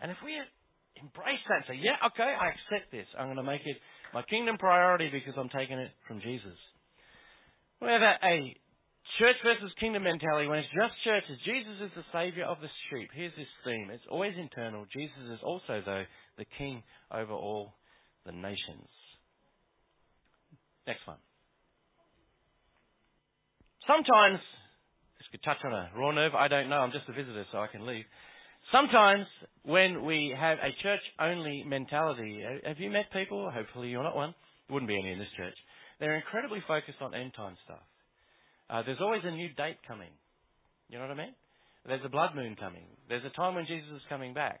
And 0.00 0.10
if 0.10 0.18
we 0.24 0.38
embrace 1.00 1.42
that 1.48 1.66
and 1.66 1.74
say, 1.74 1.78
yeah, 1.82 1.98
okay, 2.14 2.30
I 2.30 2.54
accept 2.54 2.92
this. 2.92 3.06
I'm 3.18 3.26
going 3.26 3.42
to 3.42 3.42
make 3.42 3.66
it 3.66 3.76
my 4.12 4.22
kingdom 4.22 4.58
priority 4.58 5.10
because 5.10 5.34
I'm 5.36 5.50
taking 5.50 5.78
it 5.78 5.90
from 6.06 6.20
Jesus. 6.20 6.54
We 7.84 7.92
have 7.92 8.00
a, 8.00 8.16
a 8.24 8.56
church 9.20 9.36
versus 9.44 9.68
kingdom 9.78 10.04
mentality 10.04 10.48
when 10.48 10.58
it's 10.60 10.72
just 10.72 10.96
churches. 11.04 11.36
Jesus 11.44 11.84
is 11.84 11.92
the 11.92 12.08
savior 12.16 12.48
of 12.48 12.56
the 12.64 12.72
sheep. 12.88 13.10
Here's 13.12 13.36
this 13.36 13.50
theme. 13.60 13.90
It's 13.92 14.08
always 14.10 14.32
internal. 14.40 14.86
Jesus 14.88 15.36
is 15.36 15.40
also, 15.44 15.82
though, 15.84 16.04
the 16.38 16.46
king 16.56 16.82
over 17.12 17.32
all 17.32 17.74
the 18.24 18.32
nations. 18.32 18.88
Next 20.86 21.04
one. 21.04 21.20
Sometimes, 23.86 24.40
this 25.20 25.28
could 25.30 25.44
touch 25.44 25.60
on 25.64 25.72
a 25.72 25.90
raw 25.94 26.10
nerve, 26.10 26.34
I 26.34 26.48
don't 26.48 26.70
know, 26.70 26.80
I'm 26.80 26.92
just 26.92 27.04
a 27.08 27.12
visitor 27.12 27.44
so 27.52 27.58
I 27.58 27.66
can 27.66 27.86
leave. 27.86 28.04
Sometimes 28.72 29.26
when 29.62 30.06
we 30.06 30.34
have 30.34 30.56
a 30.56 30.72
church 30.82 31.04
only 31.20 31.64
mentality, 31.66 32.40
have 32.64 32.78
you 32.78 32.88
met 32.88 33.12
people? 33.12 33.50
Hopefully 33.52 33.88
you're 33.88 34.02
not 34.02 34.16
one. 34.16 34.34
Wouldn't 34.70 34.88
be 34.88 34.98
any 34.98 35.12
in 35.12 35.18
this 35.18 35.28
church. 35.36 35.54
They're 36.04 36.16
incredibly 36.16 36.60
focused 36.68 37.00
on 37.00 37.14
end 37.14 37.32
time 37.34 37.56
stuff. 37.64 37.80
Uh, 38.68 38.82
there's 38.84 39.00
always 39.00 39.22
a 39.24 39.30
new 39.30 39.48
date 39.56 39.80
coming. 39.88 40.12
You 40.90 40.98
know 40.98 41.08
what 41.08 41.16
I 41.16 41.24
mean? 41.24 41.34
There's 41.86 42.04
a 42.04 42.10
blood 42.10 42.36
moon 42.36 42.56
coming. 42.60 42.84
There's 43.08 43.24
a 43.24 43.34
time 43.34 43.54
when 43.54 43.64
Jesus 43.64 43.88
is 43.96 44.02
coming 44.10 44.34
back. 44.34 44.60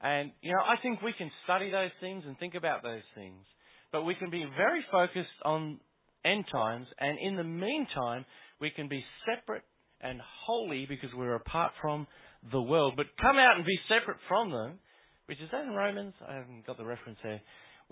And, 0.00 0.32
you 0.42 0.50
know, 0.50 0.58
I 0.58 0.74
think 0.82 1.00
we 1.00 1.12
can 1.16 1.30
study 1.44 1.70
those 1.70 1.94
things 2.00 2.24
and 2.26 2.36
think 2.36 2.56
about 2.56 2.82
those 2.82 3.06
things. 3.14 3.46
But 3.92 4.02
we 4.02 4.16
can 4.16 4.28
be 4.28 4.44
very 4.56 4.84
focused 4.90 5.38
on 5.44 5.78
end 6.24 6.46
times. 6.50 6.88
And 6.98 7.16
in 7.16 7.36
the 7.36 7.44
meantime, 7.44 8.24
we 8.60 8.70
can 8.70 8.88
be 8.88 9.04
separate 9.22 9.62
and 10.00 10.18
holy 10.44 10.86
because 10.88 11.10
we're 11.14 11.36
apart 11.36 11.70
from 11.80 12.08
the 12.50 12.60
world, 12.60 12.94
but 12.96 13.06
come 13.20 13.36
out 13.36 13.54
and 13.54 13.64
be 13.64 13.78
separate 13.86 14.18
from 14.26 14.50
them, 14.50 14.80
which 15.26 15.38
is 15.38 15.48
that 15.52 15.62
in 15.62 15.74
Romans? 15.74 16.14
I 16.28 16.34
haven't 16.34 16.66
got 16.66 16.76
the 16.76 16.84
reference 16.84 17.20
there. 17.22 17.40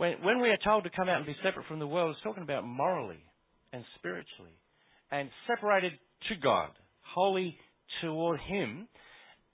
When, 0.01 0.25
when 0.25 0.41
we 0.41 0.49
are 0.49 0.57
told 0.65 0.85
to 0.85 0.97
come 0.97 1.11
out 1.13 1.19
and 1.19 1.27
be 1.29 1.37
separate 1.45 1.69
from 1.69 1.79
the 1.79 1.87
world, 1.87 2.17
it's 2.17 2.25
talking 2.25 2.43
about 2.43 2.65
morally 2.65 3.21
and 3.71 3.85
spiritually 3.99 4.57
and 5.13 5.29
separated 5.47 5.93
to 6.33 6.41
God, 6.41 6.71
holy 7.13 7.55
toward 8.01 8.41
Him, 8.41 8.89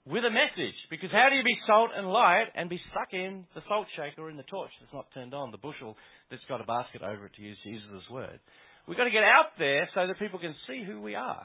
with 0.05 0.23
a 0.23 0.31
message. 0.31 0.79
Because 0.89 1.11
how 1.11 1.27
do 1.29 1.35
you 1.35 1.43
be 1.43 1.59
salt 1.67 1.91
and 1.91 2.07
light 2.07 2.47
and 2.55 2.69
be 2.69 2.79
stuck 2.91 3.11
in 3.11 3.43
the 3.55 3.61
salt 3.67 3.87
shaker 3.97 4.29
in 4.29 4.37
the 4.37 4.47
torch 4.47 4.71
that's 4.79 4.93
not 4.93 5.11
turned 5.13 5.33
on, 5.33 5.51
the 5.51 5.59
bushel 5.59 5.97
that's 6.31 6.47
got 6.47 6.61
a 6.61 6.63
basket 6.63 7.01
over 7.01 7.25
it, 7.25 7.35
to 7.35 7.41
use 7.41 7.57
Jesus' 7.65 8.07
word? 8.09 8.39
We've 8.87 8.95
got 8.95 9.03
to 9.03 9.11
get 9.11 9.27
out 9.27 9.51
there 9.59 9.89
so 9.93 10.07
that 10.07 10.17
people 10.17 10.39
can 10.39 10.55
see 10.63 10.81
who 10.87 11.01
we 11.01 11.15
are. 11.15 11.43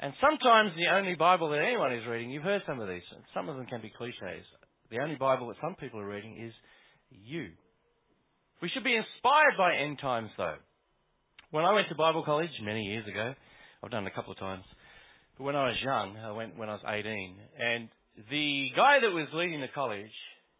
And 0.00 0.12
sometimes 0.20 0.72
the 0.74 0.90
only 0.90 1.14
Bible 1.14 1.50
that 1.50 1.62
anyone 1.62 1.94
is 1.94 2.02
reading, 2.10 2.32
you've 2.32 2.42
heard 2.42 2.62
some 2.66 2.80
of 2.80 2.88
these, 2.88 3.06
some 3.32 3.48
of 3.48 3.54
them 3.54 3.66
can 3.66 3.80
be 3.80 3.92
cliches. 3.96 4.42
The 4.90 4.98
only 5.04 5.14
Bible 5.14 5.46
that 5.54 5.62
some 5.62 5.76
people 5.76 6.00
are 6.00 6.08
reading 6.08 6.34
is 6.44 6.52
you. 7.14 7.54
We 8.60 8.68
should 8.68 8.84
be 8.84 8.96
inspired 8.96 9.56
by 9.56 9.74
end 9.76 9.98
times 10.00 10.30
though. 10.36 10.56
When 11.50 11.64
I 11.64 11.72
went 11.72 11.88
to 11.88 11.94
Bible 11.94 12.24
college 12.24 12.50
many 12.62 12.82
years 12.82 13.06
ago, 13.06 13.34
I've 13.82 13.90
done 13.90 14.04
it 14.04 14.12
a 14.12 14.14
couple 14.14 14.32
of 14.32 14.38
times, 14.38 14.64
but 15.36 15.44
when 15.44 15.56
I 15.56 15.68
was 15.68 15.76
young, 15.82 16.16
I 16.18 16.32
went 16.32 16.58
when 16.58 16.68
I 16.68 16.72
was 16.72 16.84
18, 16.86 17.36
and 17.58 17.88
the 18.30 18.68
guy 18.76 18.98
that 19.00 19.14
was 19.14 19.28
leading 19.32 19.60
the 19.60 19.72
college, 19.74 20.10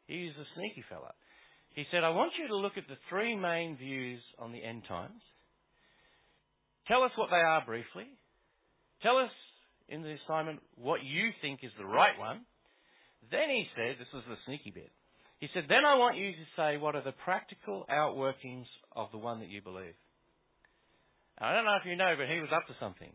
he's 0.06 0.30
a 0.30 0.46
sneaky 0.54 0.84
fella. 0.88 1.12
He 1.74 1.84
said, 1.90 2.04
I 2.04 2.10
want 2.10 2.32
you 2.40 2.48
to 2.48 2.56
look 2.56 2.78
at 2.78 2.88
the 2.88 2.96
three 3.10 3.36
main 3.36 3.76
views 3.76 4.20
on 4.38 4.52
the 4.52 4.62
end 4.62 4.82
times. 4.88 5.20
Tell 6.86 7.02
us 7.02 7.10
what 7.16 7.28
they 7.30 7.36
are 7.36 7.64
briefly, 7.66 8.06
Tell 9.02 9.18
us 9.18 9.30
in 9.88 10.02
the 10.02 10.16
assignment 10.24 10.60
what 10.74 11.02
you 11.04 11.30
think 11.40 11.60
is 11.62 11.70
the 11.78 11.86
right 11.86 12.18
one. 12.18 12.42
Then 13.30 13.48
he 13.48 13.66
said, 13.76 13.96
this 13.98 14.10
was 14.12 14.24
the 14.28 14.36
sneaky 14.46 14.72
bit. 14.74 14.90
He 15.40 15.48
said, 15.54 15.64
then 15.68 15.84
I 15.86 15.94
want 15.94 16.16
you 16.16 16.32
to 16.32 16.46
say 16.56 16.76
what 16.76 16.96
are 16.96 17.04
the 17.04 17.14
practical 17.24 17.86
outworkings 17.90 18.66
of 18.94 19.08
the 19.12 19.18
one 19.18 19.38
that 19.40 19.48
you 19.48 19.62
believe. 19.62 19.94
I 21.38 21.52
don't 21.52 21.64
know 21.64 21.78
if 21.80 21.86
you 21.86 21.94
know, 21.94 22.14
but 22.18 22.26
he 22.26 22.40
was 22.40 22.50
up 22.52 22.66
to 22.66 22.74
something. 22.80 23.10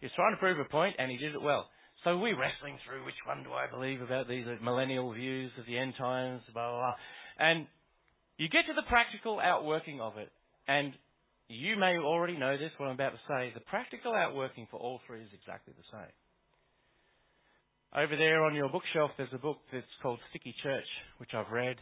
He 0.00 0.06
was 0.06 0.12
trying 0.14 0.34
to 0.34 0.40
prove 0.40 0.58
a 0.58 0.68
point, 0.68 0.96
and 0.98 1.10
he 1.10 1.16
did 1.16 1.34
it 1.34 1.40
well. 1.40 1.68
So 2.04 2.18
we're 2.18 2.38
wrestling 2.38 2.76
through 2.84 3.06
which 3.06 3.16
one 3.24 3.44
do 3.44 3.52
I 3.52 3.70
believe 3.70 4.02
about 4.02 4.28
these 4.28 4.44
millennial 4.60 5.12
views 5.14 5.50
of 5.58 5.64
the 5.64 5.78
end 5.78 5.94
times, 5.96 6.42
blah, 6.52 6.68
blah, 6.68 6.78
blah. 6.78 6.94
And 7.38 7.66
you 8.36 8.48
get 8.48 8.66
to 8.66 8.74
the 8.74 8.84
practical 8.88 9.40
outworking 9.40 10.00
of 10.00 10.18
it, 10.18 10.30
and 10.68 10.92
you 11.48 11.76
may 11.76 11.96
already 11.96 12.36
know 12.36 12.58
this, 12.58 12.72
what 12.76 12.86
I'm 12.86 12.94
about 12.94 13.12
to 13.12 13.24
say. 13.28 13.52
The 13.54 13.64
practical 13.70 14.14
outworking 14.14 14.66
for 14.70 14.78
all 14.78 15.00
three 15.06 15.22
is 15.22 15.30
exactly 15.32 15.72
the 15.76 15.88
same. 15.92 16.12
Over 17.92 18.16
there 18.16 18.42
on 18.42 18.54
your 18.54 18.70
bookshelf, 18.70 19.10
there's 19.18 19.34
a 19.34 19.38
book 19.38 19.58
that's 19.70 19.84
called 20.00 20.18
Sticky 20.30 20.54
Church, 20.62 20.88
which 21.18 21.28
I've 21.36 21.52
read. 21.52 21.76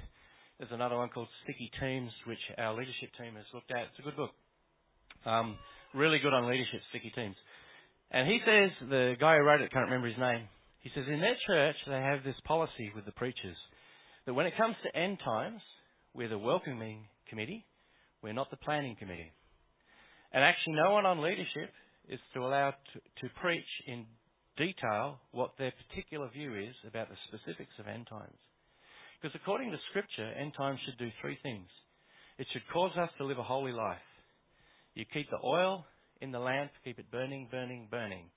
There's 0.58 0.72
another 0.72 0.96
one 0.96 1.08
called 1.08 1.28
Sticky 1.44 1.70
Teams, 1.78 2.10
which 2.26 2.42
our 2.58 2.74
leadership 2.74 3.14
team 3.16 3.36
has 3.36 3.44
looked 3.54 3.70
at. 3.70 3.86
It's 3.86 4.00
a 4.00 4.02
good 4.02 4.16
book. 4.16 4.34
Um, 5.24 5.56
really 5.94 6.18
good 6.18 6.34
on 6.34 6.50
leadership, 6.50 6.80
Sticky 6.90 7.12
Teams. 7.14 7.36
And 8.10 8.26
he 8.26 8.40
says, 8.44 8.70
the 8.90 9.14
guy 9.20 9.36
who 9.36 9.44
wrote 9.44 9.60
it, 9.60 9.70
can't 9.70 9.84
remember 9.84 10.08
his 10.08 10.18
name, 10.18 10.48
he 10.80 10.90
says, 10.96 11.04
in 11.06 11.20
their 11.20 11.38
church, 11.46 11.76
they 11.86 12.02
have 12.02 12.24
this 12.24 12.34
policy 12.44 12.90
with 12.92 13.04
the 13.06 13.12
preachers 13.12 13.56
that 14.26 14.34
when 14.34 14.46
it 14.46 14.56
comes 14.58 14.74
to 14.82 14.98
end 14.98 15.18
times, 15.24 15.60
we're 16.12 16.28
the 16.28 16.38
welcoming 16.38 17.06
committee, 17.28 17.64
we're 18.20 18.32
not 18.32 18.50
the 18.50 18.56
planning 18.56 18.96
committee. 18.98 19.30
And 20.32 20.42
actually, 20.42 20.74
no 20.74 20.90
one 20.90 21.06
on 21.06 21.22
leadership 21.22 21.70
is 22.08 22.18
to 22.34 22.40
allow 22.40 22.70
to, 22.72 22.98
to 22.98 23.34
preach 23.40 23.70
in 23.86 24.06
detail 24.60 25.16
what 25.32 25.56
their 25.56 25.72
particular 25.88 26.28
view 26.28 26.52
is 26.54 26.76
about 26.86 27.08
the 27.08 27.16
specifics 27.32 27.72
of 27.80 27.88
end 27.88 28.06
times. 28.08 28.36
Because 29.16 29.34
according 29.34 29.70
to 29.72 29.78
Scripture, 29.88 30.28
end 30.36 30.52
times 30.56 30.78
should 30.84 30.98
do 31.00 31.08
three 31.20 31.38
things. 31.42 31.68
It 32.36 32.46
should 32.52 32.68
cause 32.72 32.92
us 33.00 33.08
to 33.16 33.24
live 33.24 33.38
a 33.38 33.42
holy 33.42 33.72
life. 33.72 34.04
You 34.94 35.04
keep 35.12 35.28
the 35.30 35.40
oil 35.44 35.84
in 36.20 36.32
the 36.32 36.38
lamp, 36.38 36.70
keep 36.84 36.98
it 36.98 37.10
burning, 37.10 37.48
burning, 37.50 37.88
burning. 37.90 38.28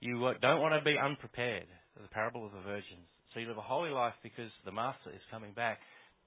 You 0.00 0.24
uh, 0.26 0.34
don't 0.40 0.60
want 0.60 0.74
to 0.76 0.84
be 0.84 0.96
unprepared. 1.00 1.68
The 1.96 2.08
parable 2.08 2.44
of 2.44 2.52
the 2.52 2.64
virgins. 2.64 3.08
So 3.32 3.40
you 3.40 3.48
live 3.48 3.56
a 3.56 3.64
holy 3.64 3.90
life 3.90 4.16
because 4.22 4.50
the 4.64 4.72
master 4.72 5.10
is 5.12 5.24
coming 5.30 5.52
back. 5.52 5.78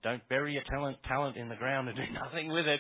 Don't 0.04 0.22
bury 0.30 0.54
your 0.54 0.64
talent, 0.70 0.98
talent 1.08 1.38
in 1.38 1.50
the 1.50 1.56
ground 1.56 1.90
and 1.90 1.98
do 1.98 2.06
nothing 2.26 2.50
with 2.50 2.66
it. 2.66 2.80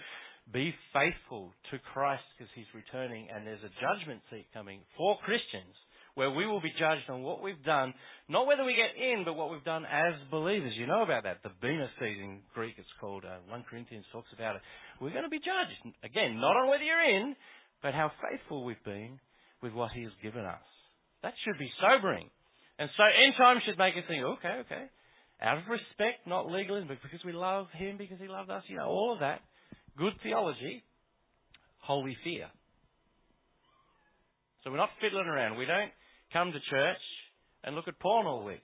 Be 0.53 0.74
faithful 0.93 1.51
to 1.72 1.78
Christ 1.93 2.22
because 2.38 2.49
He's 2.53 2.70
returning, 2.74 3.28
and 3.34 3.45
there's 3.45 3.66
a 3.66 3.74
judgment 3.82 4.22
seat 4.30 4.45
coming 4.53 4.82
for 4.97 5.18
Christians 5.26 5.74
where 6.16 6.32
we 6.32 6.47
will 6.47 6.61
be 6.61 6.72
judged 6.80 7.09
on 7.09 7.22
what 7.24 7.43
we've 7.43 7.63
done, 7.63 7.93
not 8.28 8.47
whether 8.47 8.63
we 8.63 8.76
get 8.76 8.95
in, 8.95 9.24
but 9.24 9.36
what 9.36 9.51
we've 9.51 9.63
done 9.63 9.86
as 9.86 10.16
believers. 10.32 10.74
You 10.76 10.88
know 10.88 11.03
about 11.03 11.24
that. 11.24 11.43
The 11.43 11.51
Bema 11.61 11.88
seat 11.99 12.18
in 12.18 12.39
Greek, 12.53 12.76
it's 12.78 12.88
called, 12.99 13.26
uh, 13.26 13.43
1 13.51 13.66
Corinthians 13.70 14.05
talks 14.11 14.32
about 14.34 14.55
it. 14.55 14.61
We're 14.99 15.11
going 15.11 15.28
to 15.28 15.30
be 15.30 15.43
judged. 15.43 15.95
Again, 16.03 16.39
not 16.39 16.55
on 16.55 16.70
whether 16.70 16.84
you're 16.84 17.03
in, 17.03 17.36
but 17.84 17.93
how 17.93 18.11
faithful 18.24 18.63
we've 18.63 18.84
been 18.84 19.20
with 19.61 19.74
what 19.74 19.91
He 19.91 20.03
has 20.03 20.16
given 20.24 20.45
us. 20.45 20.66
That 21.22 21.34
should 21.43 21.59
be 21.59 21.70
sobering. 21.82 22.30
And 22.80 22.89
so 22.95 23.03
end 23.03 23.36
time 23.38 23.59
should 23.66 23.78
make 23.78 23.95
us 23.95 24.03
think, 24.07 24.24
okay, 24.24 24.63
okay. 24.66 24.86
Out 25.41 25.57
of 25.57 25.63
respect, 25.68 26.26
not 26.26 26.49
legalism, 26.49 26.88
but 26.88 27.03
because 27.03 27.24
we 27.26 27.34
love 27.34 27.68
Him, 27.76 27.97
because 27.97 28.20
He 28.20 28.28
loved 28.28 28.49
us, 28.49 28.63
you 28.68 28.78
know, 28.78 28.88
all 28.88 29.13
of 29.13 29.20
that 29.20 29.41
good 29.97 30.13
theology, 30.24 30.84
holy 31.80 32.16
fear. 32.24 32.47
So 34.63 34.72
we're 34.72 34.78
not 34.78 34.89
fiddling 34.99 35.28
around. 35.28 35.57
We 35.57 35.66
don't 35.66 35.91
come 36.34 36.51
to 36.51 36.59
church 36.69 37.03
and 37.63 37.76
look 37.76 37.88
at 37.88 37.99
porn 37.99 38.28
all 38.28 38.43
week 38.43 38.63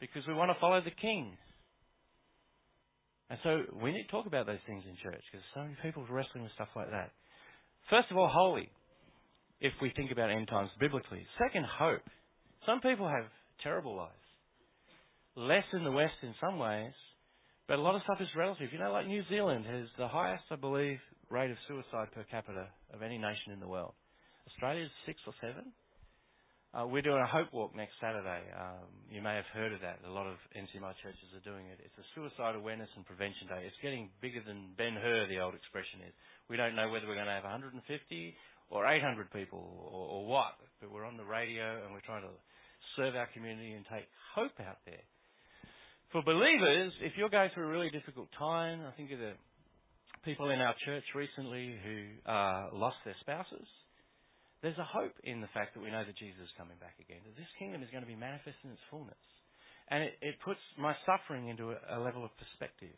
because 0.00 0.22
we 0.26 0.34
want 0.34 0.50
to 0.50 0.60
follow 0.60 0.80
the 0.80 0.90
king. 0.90 1.36
And 3.30 3.38
so 3.42 3.62
we 3.82 3.92
need 3.92 4.04
to 4.04 4.10
talk 4.10 4.26
about 4.26 4.46
those 4.46 4.62
things 4.66 4.84
in 4.86 4.96
church 5.02 5.22
because 5.30 5.44
so 5.54 5.62
many 5.62 5.76
people 5.82 6.04
are 6.08 6.14
wrestling 6.14 6.42
with 6.42 6.52
stuff 6.52 6.68
like 6.76 6.90
that. 6.90 7.10
First 7.88 8.10
of 8.10 8.16
all, 8.16 8.28
holy, 8.28 8.68
if 9.62 9.72
we 9.80 9.92
think 9.96 10.10
about 10.10 10.30
end 10.30 10.48
times 10.48 10.70
biblically. 10.78 11.24
Second, 11.38 11.64
hope. 11.64 12.02
Some 12.66 12.80
people 12.80 13.08
have 13.08 13.24
terrible 13.62 13.96
lives. 13.96 14.12
Less 15.36 15.64
in 15.72 15.84
the 15.84 15.90
West 15.90 16.18
in 16.22 16.34
some 16.40 16.58
ways, 16.58 16.92
but 17.68 17.78
a 17.78 17.82
lot 17.82 17.94
of 17.94 18.02
stuff 18.02 18.18
is 18.20 18.28
relative. 18.36 18.68
You 18.72 18.78
know, 18.78 18.92
like 18.92 19.06
New 19.06 19.22
Zealand 19.30 19.64
has 19.64 19.86
the 19.96 20.08
highest, 20.08 20.44
I 20.50 20.56
believe, 20.56 20.98
rate 21.30 21.50
of 21.50 21.56
suicide 21.66 22.12
per 22.12 22.24
capita 22.30 22.66
of 22.92 23.02
any 23.02 23.16
nation 23.16 23.54
in 23.54 23.60
the 23.60 23.68
world. 23.68 23.94
Australia's 24.50 24.90
six 25.06 25.20
or 25.26 25.32
seven. 25.40 25.72
Uh, 26.72 26.88
we're 26.88 27.04
doing 27.04 27.20
a 27.20 27.28
hope 27.28 27.52
walk 27.52 27.76
next 27.76 27.92
Saturday. 28.00 28.48
Um, 28.56 28.88
you 29.12 29.20
may 29.20 29.36
have 29.36 29.44
heard 29.52 29.76
of 29.76 29.84
that. 29.84 30.00
A 30.08 30.12
lot 30.12 30.24
of 30.24 30.40
NCMI 30.56 30.96
churches 31.04 31.28
are 31.36 31.44
doing 31.44 31.68
it. 31.68 31.76
It's 31.84 32.00
a 32.00 32.06
suicide 32.16 32.56
awareness 32.56 32.88
and 32.96 33.04
prevention 33.04 33.44
day. 33.44 33.68
It's 33.68 33.76
getting 33.84 34.08
bigger 34.24 34.40
than 34.40 34.72
Ben 34.80 34.96
Hur, 34.96 35.28
the 35.28 35.36
old 35.36 35.52
expression 35.52 36.00
is. 36.00 36.16
We 36.48 36.56
don't 36.56 36.72
know 36.72 36.88
whether 36.88 37.04
we're 37.04 37.20
going 37.20 37.28
to 37.28 37.36
have 37.36 37.44
150 37.44 37.76
or 38.72 38.88
800 38.88 39.04
people 39.36 39.60
or, 39.60 40.16
or 40.16 40.20
what, 40.24 40.56
but 40.80 40.88
we're 40.88 41.04
on 41.04 41.20
the 41.20 41.28
radio 41.28 41.84
and 41.84 41.92
we're 41.92 42.08
trying 42.08 42.24
to 42.24 42.32
serve 42.96 43.20
our 43.20 43.28
community 43.36 43.76
and 43.76 43.84
take 43.92 44.08
hope 44.32 44.56
out 44.64 44.80
there. 44.88 45.04
For 46.08 46.24
believers, 46.24 46.96
if 47.04 47.12
you're 47.20 47.28
going 47.28 47.52
through 47.52 47.68
a 47.68 47.72
really 47.72 47.92
difficult 47.92 48.32
time, 48.40 48.80
I 48.80 48.96
think 48.96 49.12
of 49.12 49.20
the 49.20 49.36
people 50.24 50.48
in 50.48 50.64
our 50.64 50.72
church 50.88 51.04
recently 51.12 51.76
who 51.84 52.16
uh, 52.24 52.72
lost 52.72 52.96
their 53.04 53.16
spouses 53.20 53.68
there's 54.62 54.78
a 54.78 54.86
hope 54.86 55.14
in 55.26 55.42
the 55.42 55.50
fact 55.50 55.74
that 55.74 55.82
we 55.82 55.90
know 55.90 56.06
that 56.06 56.16
Jesus 56.16 56.38
is 56.38 56.54
coming 56.54 56.78
back 56.78 56.94
again, 57.02 57.18
that 57.26 57.34
this 57.34 57.50
kingdom 57.58 57.82
is 57.82 57.90
going 57.90 58.06
to 58.06 58.10
be 58.10 58.16
manifest 58.16 58.56
in 58.62 58.70
its 58.70 58.82
fullness. 58.88 59.18
And 59.90 60.06
it, 60.06 60.14
it 60.22 60.34
puts 60.46 60.62
my 60.78 60.94
suffering 61.02 61.50
into 61.50 61.74
a, 61.74 61.78
a 61.94 61.98
level 61.98 62.22
of 62.22 62.30
perspective. 62.38 62.94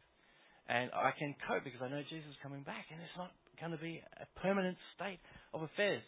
And 0.69 0.93
I 0.93 1.13
can 1.17 1.33
cope 1.49 1.65
because 1.65 1.81
I 1.81 1.89
know 1.89 2.05
Jesus 2.05 2.29
is 2.29 2.41
coming 2.45 2.65
back 2.65 2.89
and 2.93 3.01
it's 3.01 3.17
not 3.17 3.33
going 3.57 3.73
to 3.73 3.81
be 3.81 4.01
a 4.21 4.29
permanent 4.41 4.77
state 4.97 5.21
of 5.53 5.65
affairs. 5.65 6.05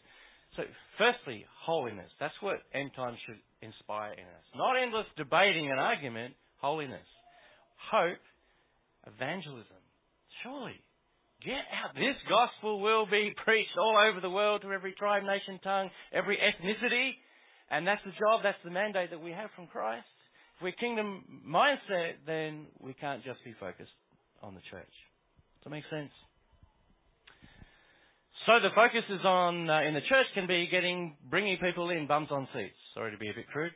So, 0.54 0.62
firstly, 0.96 1.44
holiness. 1.64 2.08
That's 2.20 2.36
what 2.40 2.60
end 2.72 2.92
times 2.96 3.18
should 3.26 3.40
inspire 3.60 4.12
in 4.12 4.24
us. 4.24 4.46
Not 4.54 4.76
endless 4.76 5.08
debating 5.16 5.72
and 5.72 5.80
argument, 5.80 6.34
holiness. 6.60 7.04
Hope, 7.92 8.22
evangelism. 9.04 9.82
Surely, 10.42 10.80
Get 11.44 11.64
out. 11.72 11.94
This 11.94 12.16
gospel 12.28 12.80
will 12.80 13.06
be 13.06 13.32
preached 13.44 13.76
all 13.78 13.96
over 14.08 14.20
the 14.20 14.30
world 14.30 14.62
to 14.62 14.72
every 14.72 14.92
tribe, 14.92 15.22
nation, 15.22 15.60
tongue, 15.62 15.90
every 16.12 16.38
ethnicity. 16.38 17.12
And 17.70 17.86
that's 17.86 18.00
the 18.04 18.12
job, 18.12 18.40
that's 18.42 18.58
the 18.64 18.70
mandate 18.70 19.10
that 19.10 19.20
we 19.20 19.32
have 19.32 19.50
from 19.56 19.66
Christ. 19.66 20.06
If 20.56 20.62
we're 20.62 20.72
kingdom 20.72 21.42
mindset, 21.46 22.24
then 22.26 22.66
we 22.80 22.94
can't 22.94 23.22
just 23.24 23.44
be 23.44 23.54
focused 23.60 23.92
on 24.42 24.54
the 24.54 24.62
church. 24.70 24.94
Does 25.58 25.64
that 25.64 25.70
make 25.70 25.84
sense? 25.90 26.10
So 28.46 28.52
the 28.62 28.70
focus 28.74 29.02
is 29.10 29.24
on 29.24 29.68
uh, 29.68 29.82
in 29.82 29.94
the 29.94 30.06
church 30.08 30.26
can 30.34 30.46
be 30.46 30.68
getting 30.70 31.16
bringing 31.28 31.58
people 31.58 31.90
in 31.90 32.06
bums 32.06 32.28
on 32.30 32.46
seats. 32.54 32.78
Sorry 32.94 33.10
to 33.10 33.18
be 33.18 33.28
a 33.28 33.34
bit 33.34 33.48
crude, 33.48 33.72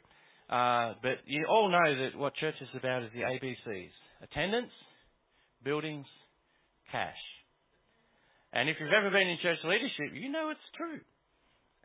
uh, 0.48 0.94
but 1.02 1.18
you 1.26 1.44
all 1.50 1.68
know 1.68 2.04
that 2.04 2.16
what 2.16 2.34
church 2.36 2.54
is 2.60 2.68
about 2.78 3.02
is 3.02 3.10
the 3.12 3.22
ABCs: 3.22 3.90
attendance, 4.22 4.70
buildings, 5.64 6.06
cash. 6.92 7.18
And 8.52 8.68
if 8.68 8.76
you've 8.80 8.92
ever 8.92 9.10
been 9.10 9.28
in 9.28 9.38
church 9.42 9.58
leadership, 9.64 10.14
you 10.14 10.30
know 10.30 10.50
it's 10.50 10.70
true. 10.76 11.00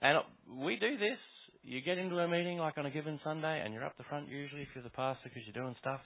And 0.02 0.20
we 0.64 0.78
do 0.78 0.98
this. 0.98 1.22
You 1.62 1.82
get 1.82 1.98
into 1.98 2.18
a 2.18 2.28
meeting 2.28 2.58
like 2.58 2.78
on 2.78 2.86
a 2.86 2.92
given 2.92 3.20
Sunday, 3.24 3.62
and 3.64 3.74
you're 3.74 3.86
up 3.86 3.98
the 3.98 4.06
front 4.10 4.30
usually 4.30 4.62
if 4.62 4.70
you're 4.74 4.84
the 4.84 4.94
pastor 4.94 5.30
because 5.30 5.42
you're 5.46 5.64
doing 5.64 5.76
stuff, 5.80 6.02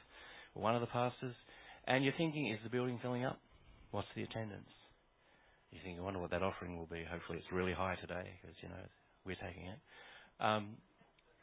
or 0.56 0.64
one 0.64 0.76
of 0.76 0.82
the 0.82 0.88
pastors, 0.88 1.36
and 1.88 2.04
you're 2.04 2.16
thinking, 2.18 2.52
is 2.52 2.60
the 2.64 2.70
building 2.70 3.00
filling 3.02 3.26
up? 3.26 3.40
What's 3.92 4.08
the 4.16 4.24
attendance? 4.24 4.70
You 5.72 5.80
think, 5.84 6.00
I 6.00 6.02
wonder 6.02 6.20
what 6.20 6.32
that 6.32 6.44
offering 6.44 6.78
will 6.78 6.90
be. 6.90 7.04
Hopefully 7.10 7.38
it's 7.40 7.52
really 7.52 7.74
high 7.74 7.96
today 8.02 8.26
because, 8.42 8.56
you 8.62 8.70
know, 8.70 8.86
we're 9.26 9.40
taking 9.40 9.68
it. 9.68 9.80
Um, 10.40 10.78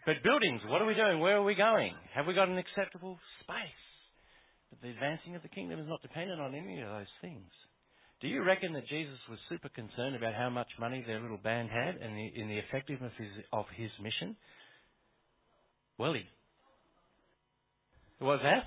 but 0.05 0.23
buildings, 0.23 0.61
what 0.67 0.83
are 0.83 0.87
we 0.87 0.95
doing? 0.95 1.21
Where 1.21 1.37
are 1.37 1.45
we 1.45 1.55
going? 1.55 1.95
Have 2.15 2.27
we 2.27 2.35
got 2.35 2.49
an 2.49 2.59
acceptable 2.59 3.19
space? 3.43 3.85
But 4.71 4.83
the 4.83 4.91
advancing 4.91 5.35
of 5.37 5.43
the 5.43 5.49
kingdom 5.49 5.79
is 5.79 5.89
not 5.89 6.03
dependent 6.03 6.41
on 6.41 6.55
any 6.55 6.81
of 6.81 6.89
those 6.89 7.11
things. 7.21 7.51
Do 8.21 8.29
you 8.29 8.43
reckon 8.43 8.73
that 8.73 8.89
Jesus 8.89 9.19
was 9.29 9.39
super 9.49 9.69
concerned 9.69 10.17
about 10.17 10.35
how 10.35 10.49
much 10.49 10.69
money 10.81 11.05
their 11.07 11.21
little 11.21 11.37
band 11.37 11.69
had 11.71 11.97
and 11.97 12.17
the, 12.17 12.41
in 12.41 12.49
the 12.49 12.59
effectiveness 12.59 13.13
of 13.13 13.25
his, 13.25 13.45
of 13.53 13.65
his 13.77 13.91
mission? 14.03 14.37
Well, 15.99 16.15
he. 16.15 16.23
Was 18.25 18.41
that? 18.43 18.65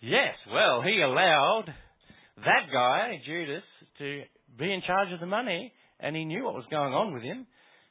Yes, 0.00 0.34
well, 0.52 0.82
he 0.82 1.00
allowed 1.00 1.64
that 2.36 2.66
guy, 2.72 3.20
Judas, 3.24 3.62
to 3.98 4.22
be 4.58 4.72
in 4.72 4.82
charge 4.86 5.12
of 5.12 5.20
the 5.20 5.26
money, 5.26 5.72
and 6.00 6.16
he 6.16 6.24
knew 6.24 6.44
what 6.44 6.54
was 6.54 6.66
going 6.70 6.92
on 6.92 7.14
with 7.14 7.22
him. 7.22 7.46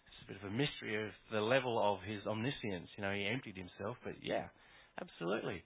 It's 0.08 0.30
a 0.30 0.34
bit 0.34 0.44
of 0.44 0.50
a 0.50 0.54
mystery 0.54 1.08
of 1.08 1.12
the 1.32 1.42
level 1.42 1.80
of 1.82 2.00
his 2.06 2.26
omniscience. 2.28 2.90
You 2.98 3.04
know, 3.04 3.14
he 3.14 3.26
emptied 3.26 3.56
himself, 3.56 3.98
but 4.04 4.14
yeah, 4.22 4.48
absolutely. 5.02 5.64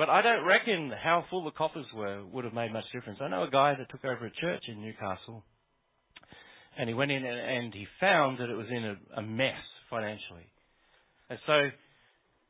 But 0.00 0.08
I 0.08 0.22
don't 0.22 0.46
reckon 0.46 0.90
how 0.96 1.26
full 1.28 1.44
the 1.44 1.50
coffers 1.50 1.84
were 1.94 2.24
would 2.32 2.46
have 2.46 2.54
made 2.54 2.72
much 2.72 2.86
difference. 2.90 3.18
I 3.20 3.28
know 3.28 3.42
a 3.42 3.50
guy 3.50 3.74
that 3.76 3.90
took 3.90 4.02
over 4.02 4.24
a 4.24 4.30
church 4.30 4.62
in 4.66 4.80
Newcastle, 4.80 5.44
and 6.78 6.88
he 6.88 6.94
went 6.94 7.10
in 7.10 7.22
and, 7.22 7.38
and 7.38 7.74
he 7.74 7.86
found 8.00 8.38
that 8.38 8.48
it 8.48 8.56
was 8.56 8.68
in 8.70 8.82
a, 8.82 8.96
a 9.18 9.22
mess 9.22 9.60
financially. 9.90 10.48
And 11.28 11.38
so 11.46 11.68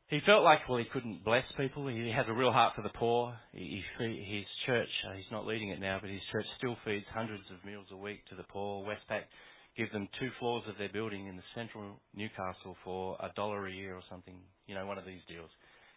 he 0.07 0.19
felt 0.25 0.45
like, 0.45 0.59
well, 0.69 0.77
he 0.77 0.85
couldn't 0.93 1.25
bless 1.25 1.43
people. 1.57 1.89
He 1.89 2.13
has 2.15 2.25
a 2.29 2.33
real 2.33 2.53
heart 2.53 2.71
for 2.73 2.83
the 2.83 2.95
poor. 2.95 3.35
He, 3.51 3.83
he, 3.99 4.37
his 4.37 4.45
church, 4.65 4.87
uh, 5.09 5.17
he's 5.17 5.29
not 5.29 5.45
leading 5.45 5.71
it 5.71 5.81
now, 5.81 5.97
but 5.99 6.09
his 6.09 6.23
church 6.31 6.45
still 6.57 6.77
feeds 6.85 7.05
hundreds 7.13 7.43
of 7.51 7.65
meals 7.65 7.87
a 7.91 7.97
week 7.97 8.23
to 8.29 8.35
the 8.35 8.47
poor. 8.47 8.87
Westpac 8.87 9.23
give 9.75 9.91
them 9.91 10.07
two 10.21 10.29
floors 10.39 10.63
of 10.69 10.77
their 10.77 10.87
building 10.93 11.27
in 11.27 11.35
the 11.35 11.43
central 11.53 11.99
Newcastle 12.15 12.77
for 12.85 13.17
a 13.19 13.27
dollar 13.35 13.67
a 13.67 13.73
year 13.73 13.93
or 13.93 14.03
something. 14.09 14.39
You 14.67 14.75
know, 14.75 14.85
one 14.85 14.97
of 14.97 15.05
these 15.05 15.19
deals 15.27 15.49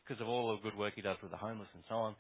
because 0.07 0.21
of 0.21 0.29
all 0.29 0.53
the 0.53 0.63
good 0.63 0.77
work 0.79 0.95
he 0.95 1.03
does 1.03 1.17
with 1.23 1.31
the 1.33 1.41
homeless 1.41 1.69
and 1.75 1.83
so 1.89 1.97
on. 1.97 2.15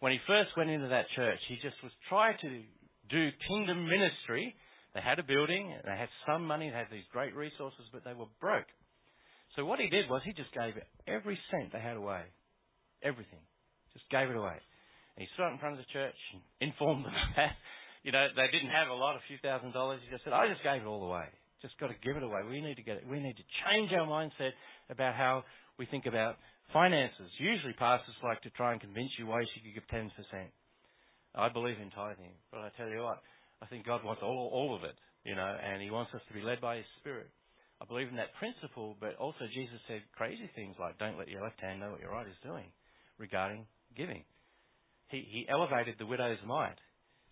When 0.00 0.12
he 0.12 0.18
first 0.26 0.50
went 0.56 0.70
into 0.70 0.88
that 0.88 1.06
church, 1.14 1.38
he 1.48 1.56
just 1.56 1.76
was 1.82 1.92
trying 2.08 2.36
to 2.42 2.62
do 3.10 3.30
kingdom 3.48 3.88
ministry. 3.88 4.54
They 4.94 5.00
had 5.00 5.18
a 5.18 5.26
building, 5.26 5.74
they 5.84 5.96
had 5.96 6.08
some 6.26 6.46
money, 6.46 6.70
they 6.70 6.76
had 6.76 6.90
these 6.90 7.06
great 7.12 7.34
resources, 7.34 7.84
but 7.92 8.04
they 8.04 8.14
were 8.14 8.30
broke. 8.40 8.68
So 9.56 9.64
what 9.64 9.80
he 9.80 9.88
did 9.88 10.08
was 10.08 10.22
he 10.24 10.32
just 10.32 10.52
gave 10.54 10.74
every 11.06 11.38
cent 11.50 11.72
they 11.72 11.80
had 11.80 11.96
away. 11.96 12.22
Everything. 13.02 13.42
Just 13.92 14.08
gave 14.10 14.30
it 14.30 14.36
away. 14.36 14.56
And 15.16 15.20
he 15.26 15.28
stood 15.34 15.50
up 15.50 15.52
in 15.52 15.58
front 15.58 15.74
of 15.74 15.82
the 15.82 15.90
church 15.92 16.18
and 16.32 16.40
informed 16.70 17.04
them 17.04 17.14
that, 17.36 17.58
you 18.06 18.12
know, 18.12 18.22
they 18.36 18.48
didn't 18.54 18.70
have 18.70 18.88
a 18.88 18.94
lot, 18.94 19.16
a 19.16 19.22
few 19.26 19.38
thousand 19.42 19.72
dollars. 19.72 20.00
He 20.04 20.10
just 20.10 20.22
said, 20.22 20.32
I 20.32 20.46
just 20.46 20.62
gave 20.62 20.82
it 20.82 20.86
all 20.86 21.02
away. 21.02 21.26
Just 21.60 21.74
got 21.82 21.90
to 21.90 21.98
give 22.06 22.14
it 22.14 22.22
away. 22.22 22.46
We 22.46 22.62
need 22.62 22.78
to 22.78 22.86
get 22.86 23.02
it. 23.02 23.04
We 23.10 23.18
need 23.18 23.34
to 23.34 23.46
change 23.66 23.90
our 23.90 24.06
mindset 24.06 24.54
about 24.90 25.14
how 25.18 25.42
we 25.78 25.86
think 25.86 26.06
about 26.06 26.38
Finances. 26.72 27.30
Usually 27.38 27.72
pastors 27.72 28.14
like 28.22 28.42
to 28.42 28.50
try 28.50 28.72
and 28.72 28.80
convince 28.80 29.10
you 29.18 29.26
why 29.26 29.40
you 29.40 29.46
should 29.54 29.64
give 29.64 29.86
10%. 29.88 30.10
I 31.34 31.48
believe 31.48 31.78
in 31.80 31.90
tithing, 31.90 32.32
but 32.50 32.60
I 32.60 32.70
tell 32.76 32.88
you 32.88 33.02
what, 33.02 33.22
I 33.62 33.66
think 33.66 33.86
God 33.86 34.04
wants 34.04 34.22
all, 34.22 34.50
all 34.52 34.74
of 34.74 34.84
it, 34.84 34.96
you 35.24 35.34
know, 35.34 35.56
and 35.56 35.82
He 35.82 35.90
wants 35.90 36.12
us 36.14 36.20
to 36.28 36.34
be 36.34 36.42
led 36.42 36.60
by 36.60 36.76
His 36.76 36.90
Spirit. 37.00 37.28
I 37.80 37.84
believe 37.84 38.08
in 38.08 38.16
that 38.16 38.34
principle, 38.38 38.96
but 39.00 39.14
also 39.16 39.46
Jesus 39.54 39.78
said 39.86 40.02
crazy 40.16 40.50
things 40.56 40.74
like, 40.80 40.98
don't 40.98 41.16
let 41.16 41.28
your 41.28 41.42
left 41.42 41.60
hand 41.60 41.80
know 41.80 41.92
what 41.92 42.00
your 42.00 42.10
right 42.10 42.26
is 42.26 42.34
doing 42.42 42.66
regarding 43.18 43.66
giving. 43.96 44.24
He, 45.08 45.24
he 45.30 45.46
elevated 45.48 45.94
the 45.98 46.06
widow's 46.06 46.38
mite. 46.46 46.78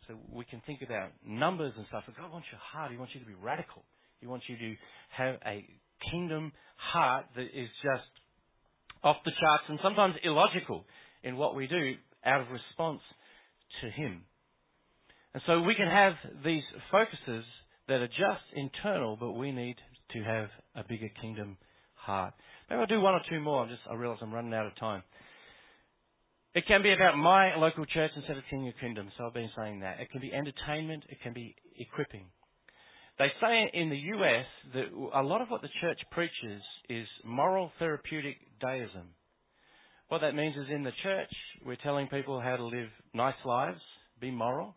So 0.07 0.15
we 0.31 0.45
can 0.45 0.63
think 0.67 0.83
about 0.83 1.11
numbers 1.27 1.73
and 1.77 1.85
stuff, 1.89 2.05
but 2.07 2.17
God 2.17 2.31
wants 2.31 2.47
your 2.51 2.61
heart. 2.63 2.93
He 2.93 2.97
wants 2.97 3.13
you 3.15 3.21
to 3.21 3.27
be 3.27 3.35
radical. 3.35 3.83
He 4.21 4.27
wants 4.27 4.47
you 4.49 4.57
to 4.57 4.75
have 5.11 5.35
a 5.45 5.67
kingdom 6.11 6.53
heart 6.77 7.27
that 7.35 7.43
is 7.43 7.69
just 7.83 8.11
off 9.03 9.17
the 9.25 9.33
charts 9.41 9.65
and 9.69 9.79
sometimes 9.83 10.15
illogical 10.23 10.85
in 11.23 11.37
what 11.37 11.55
we 11.55 11.67
do 11.67 11.95
out 12.25 12.41
of 12.41 12.49
response 12.51 13.01
to 13.83 13.91
Him. 13.91 14.23
And 15.35 15.43
so 15.47 15.61
we 15.61 15.75
can 15.75 15.89
have 15.89 16.15
these 16.45 16.63
focuses 16.91 17.45
that 17.89 18.01
are 18.01 18.09
just 18.09 18.45
internal, 18.55 19.17
but 19.19 19.33
we 19.33 19.53
need 19.53 19.77
to 20.13 20.23
have 20.23 20.49
a 20.75 20.83
bigger 20.89 21.09
kingdom 21.21 21.57
heart. 21.95 22.35
Maybe 22.69 22.81
I'll 22.81 22.87
do 22.87 23.01
one 23.01 23.15
or 23.15 23.21
two 23.29 23.41
more. 23.41 23.65
I 23.65 23.69
just 23.69 23.83
I 23.91 23.95
realise 23.95 24.19
I'm 24.23 24.33
running 24.33 24.55
out 24.55 24.67
of 24.67 24.77
time. 24.79 25.03
It 26.55 26.65
can 26.67 26.83
be 26.83 26.93
about 26.93 27.19
my 27.19 27.55
local 27.57 27.85
church 27.85 28.13
instead 28.17 28.39
of 28.39 28.45
King 28.49 28.67
of 28.69 28.75
Kingdom. 28.81 29.11
So 29.19 29.27
I've 29.27 29.35
been 29.35 29.51
saying 29.57 29.81
that. 29.81 30.01
It 30.01 30.11
can 30.11 30.23
be 30.23 30.33
entertainment. 30.33 31.05
It 31.11 31.19
can 31.23 31.35
be 31.35 31.55
equipping. 31.79 32.25
They 33.19 33.29
say 33.41 33.71
in 33.73 33.91
the 33.91 33.97
US 33.97 34.47
that 34.75 35.19
a 35.19 35.23
lot 35.23 35.41
of 35.41 35.49
what 35.49 35.63
the 35.63 35.69
church 35.81 35.99
preaches 36.11 36.63
is 36.89 37.07
moral 37.25 37.71
therapeutic 37.79 38.37
deism. 38.61 39.09
What 40.09 40.21
that 40.21 40.35
means 40.35 40.57
is 40.57 40.67
in 40.73 40.85
the 40.85 40.93
church, 41.03 41.33
we're 41.65 41.77
telling 41.77 42.07
people 42.09 42.41
how 42.41 42.57
to 42.57 42.65
live 42.65 42.89
nice 43.13 43.35
lives, 43.45 43.81
be 44.21 44.31
moral. 44.31 44.75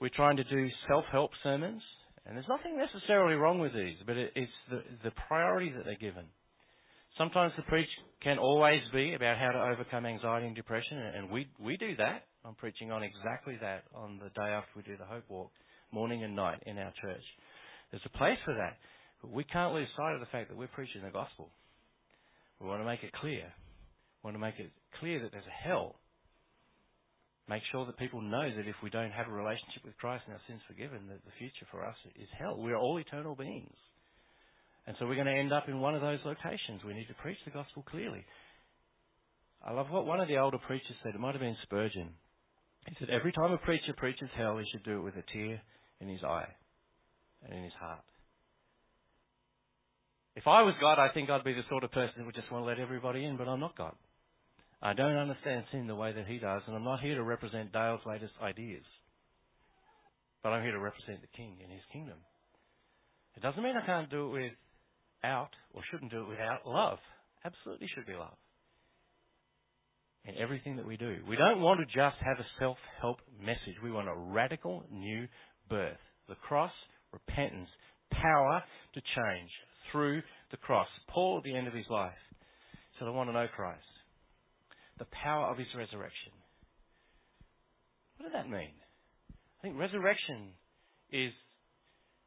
We're 0.00 0.08
trying 0.14 0.36
to 0.36 0.44
do 0.44 0.68
self-help 0.88 1.30
sermons, 1.42 1.82
and 2.24 2.36
there's 2.36 2.48
nothing 2.48 2.78
necessarily 2.78 3.34
wrong 3.34 3.58
with 3.58 3.74
these, 3.74 3.96
but 4.06 4.16
it's 4.16 4.52
the, 4.70 4.82
the 5.04 5.12
priority 5.28 5.72
that 5.76 5.84
they're 5.84 5.96
given. 5.96 6.24
Sometimes 7.18 7.52
the 7.56 7.62
preach 7.62 7.88
can 8.22 8.38
always 8.38 8.80
be 8.92 9.14
about 9.14 9.38
how 9.38 9.50
to 9.50 9.72
overcome 9.72 10.06
anxiety 10.06 10.46
and 10.46 10.56
depression, 10.56 10.98
and 10.98 11.30
we, 11.30 11.48
we 11.58 11.76
do 11.76 11.96
that. 11.96 12.24
I'm 12.44 12.54
preaching 12.54 12.92
on 12.92 13.02
exactly 13.02 13.58
that 13.60 13.84
on 13.94 14.18
the 14.22 14.30
day 14.30 14.48
after 14.48 14.70
we 14.76 14.82
do 14.82 14.96
the 14.96 15.04
Hope 15.04 15.24
Walk, 15.28 15.50
morning 15.92 16.22
and 16.22 16.36
night 16.36 16.62
in 16.66 16.78
our 16.78 16.92
church. 17.02 17.24
There's 17.90 18.02
a 18.06 18.16
place 18.16 18.38
for 18.44 18.54
that. 18.54 18.76
But 19.20 19.32
we 19.32 19.44
can't 19.44 19.74
lose 19.74 19.88
sight 19.96 20.14
of 20.14 20.20
the 20.20 20.26
fact 20.26 20.48
that 20.48 20.56
we're 20.56 20.68
preaching 20.68 21.02
the 21.02 21.10
gospel. 21.10 21.50
We 22.60 22.66
want 22.66 22.80
to 22.80 22.86
make 22.86 23.02
it 23.02 23.12
clear. 23.12 23.46
We 23.46 24.22
want 24.28 24.34
to 24.34 24.42
make 24.42 24.58
it 24.58 24.70
clear 24.98 25.22
that 25.22 25.32
there's 25.32 25.46
a 25.46 25.68
hell. 25.68 25.96
Make 27.48 27.62
sure 27.72 27.86
that 27.86 27.96
people 27.96 28.20
know 28.20 28.44
that 28.44 28.68
if 28.68 28.76
we 28.82 28.90
don't 28.90 29.10
have 29.10 29.28
a 29.28 29.32
relationship 29.32 29.84
with 29.84 29.96
Christ 29.96 30.24
and 30.26 30.34
our 30.34 30.42
sins 30.46 30.60
forgiven, 30.68 31.08
that 31.08 31.24
the 31.24 31.38
future 31.38 31.64
for 31.70 31.84
us 31.84 31.96
is 32.16 32.28
hell. 32.38 32.56
We're 32.58 32.76
all 32.76 32.98
eternal 32.98 33.34
beings. 33.34 33.76
And 34.86 34.96
so 34.98 35.06
we're 35.06 35.16
going 35.20 35.32
to 35.32 35.38
end 35.38 35.52
up 35.52 35.68
in 35.68 35.80
one 35.80 35.94
of 35.94 36.02
those 36.02 36.18
locations. 36.24 36.84
We 36.84 36.94
need 36.94 37.08
to 37.08 37.22
preach 37.22 37.38
the 37.44 37.50
gospel 37.50 37.84
clearly. 37.88 38.24
I 39.64 39.72
love 39.72 39.86
what 39.90 40.06
one 40.06 40.20
of 40.20 40.28
the 40.28 40.38
older 40.38 40.58
preachers 40.58 40.96
said. 41.02 41.14
It 41.14 41.20
might 41.20 41.34
have 41.34 41.40
been 41.40 41.56
Spurgeon. 41.62 42.10
He 42.86 42.96
said, 42.98 43.10
Every 43.10 43.32
time 43.32 43.52
a 43.52 43.58
preacher 43.58 43.92
preaches 43.96 44.30
hell, 44.36 44.56
he 44.56 44.64
should 44.72 44.84
do 44.84 44.98
it 44.98 45.04
with 45.04 45.16
a 45.16 45.24
tear 45.32 45.60
in 46.00 46.08
his 46.08 46.22
eye 46.22 46.48
and 47.44 47.52
in 47.52 47.64
his 47.64 47.72
heart. 47.78 48.04
If 50.38 50.46
I 50.46 50.62
was 50.62 50.74
God, 50.80 51.00
I 51.00 51.08
think 51.12 51.30
I'd 51.30 51.42
be 51.42 51.52
the 51.52 51.66
sort 51.68 51.82
of 51.82 51.90
person 51.90 52.14
who 52.18 52.26
would 52.26 52.34
just 52.36 52.52
want 52.52 52.62
to 52.62 52.68
let 52.68 52.78
everybody 52.78 53.24
in, 53.24 53.36
but 53.36 53.48
I'm 53.48 53.58
not 53.58 53.76
God. 53.76 53.96
I 54.80 54.92
don't 54.92 55.16
understand 55.16 55.64
sin 55.72 55.88
the 55.88 55.96
way 55.96 56.12
that 56.12 56.28
he 56.28 56.38
does, 56.38 56.62
and 56.68 56.76
I'm 56.76 56.84
not 56.84 57.00
here 57.00 57.16
to 57.16 57.24
represent 57.24 57.72
Dale's 57.72 58.06
latest 58.06 58.34
ideas. 58.40 58.84
But 60.44 60.50
I'm 60.50 60.62
here 60.62 60.70
to 60.70 60.78
represent 60.78 61.22
the 61.22 61.36
King 61.36 61.58
and 61.60 61.72
his 61.72 61.82
kingdom. 61.92 62.18
It 63.36 63.42
doesn't 63.42 63.60
mean 63.60 63.74
I 63.76 63.84
can't 63.84 64.08
do 64.10 64.36
it 64.36 64.52
without, 65.24 65.50
or 65.74 65.82
shouldn't 65.90 66.12
do 66.12 66.20
it 66.20 66.28
without 66.28 66.64
love. 66.64 66.98
Absolutely 67.44 67.88
should 67.92 68.06
be 68.06 68.14
love. 68.14 68.38
In 70.24 70.36
everything 70.40 70.76
that 70.76 70.86
we 70.86 70.96
do. 70.96 71.16
We 71.28 71.34
don't 71.34 71.60
want 71.60 71.80
to 71.80 71.86
just 71.86 72.22
have 72.22 72.38
a 72.38 72.46
self-help 72.60 73.18
message. 73.44 73.82
We 73.82 73.90
want 73.90 74.08
a 74.08 74.14
radical 74.14 74.84
new 74.88 75.26
birth. 75.68 75.98
The 76.28 76.36
cross, 76.36 76.70
repentance, 77.12 77.68
power 78.12 78.62
to 78.94 79.00
change 79.00 79.50
through 79.90 80.22
the 80.50 80.56
cross. 80.56 80.88
Paul, 81.08 81.38
at 81.38 81.44
the 81.44 81.56
end 81.56 81.68
of 81.68 81.74
his 81.74 81.86
life, 81.90 82.12
said, 82.98 83.08
I 83.08 83.10
want 83.10 83.28
to 83.28 83.34
know 83.34 83.46
Christ. 83.54 83.82
The 84.98 85.06
power 85.22 85.46
of 85.46 85.58
his 85.58 85.68
resurrection. 85.76 86.32
What 88.16 88.26
does 88.26 88.32
that 88.32 88.50
mean? 88.50 88.74
I 89.30 89.62
think 89.62 89.78
resurrection 89.78 90.50
is 91.10 91.32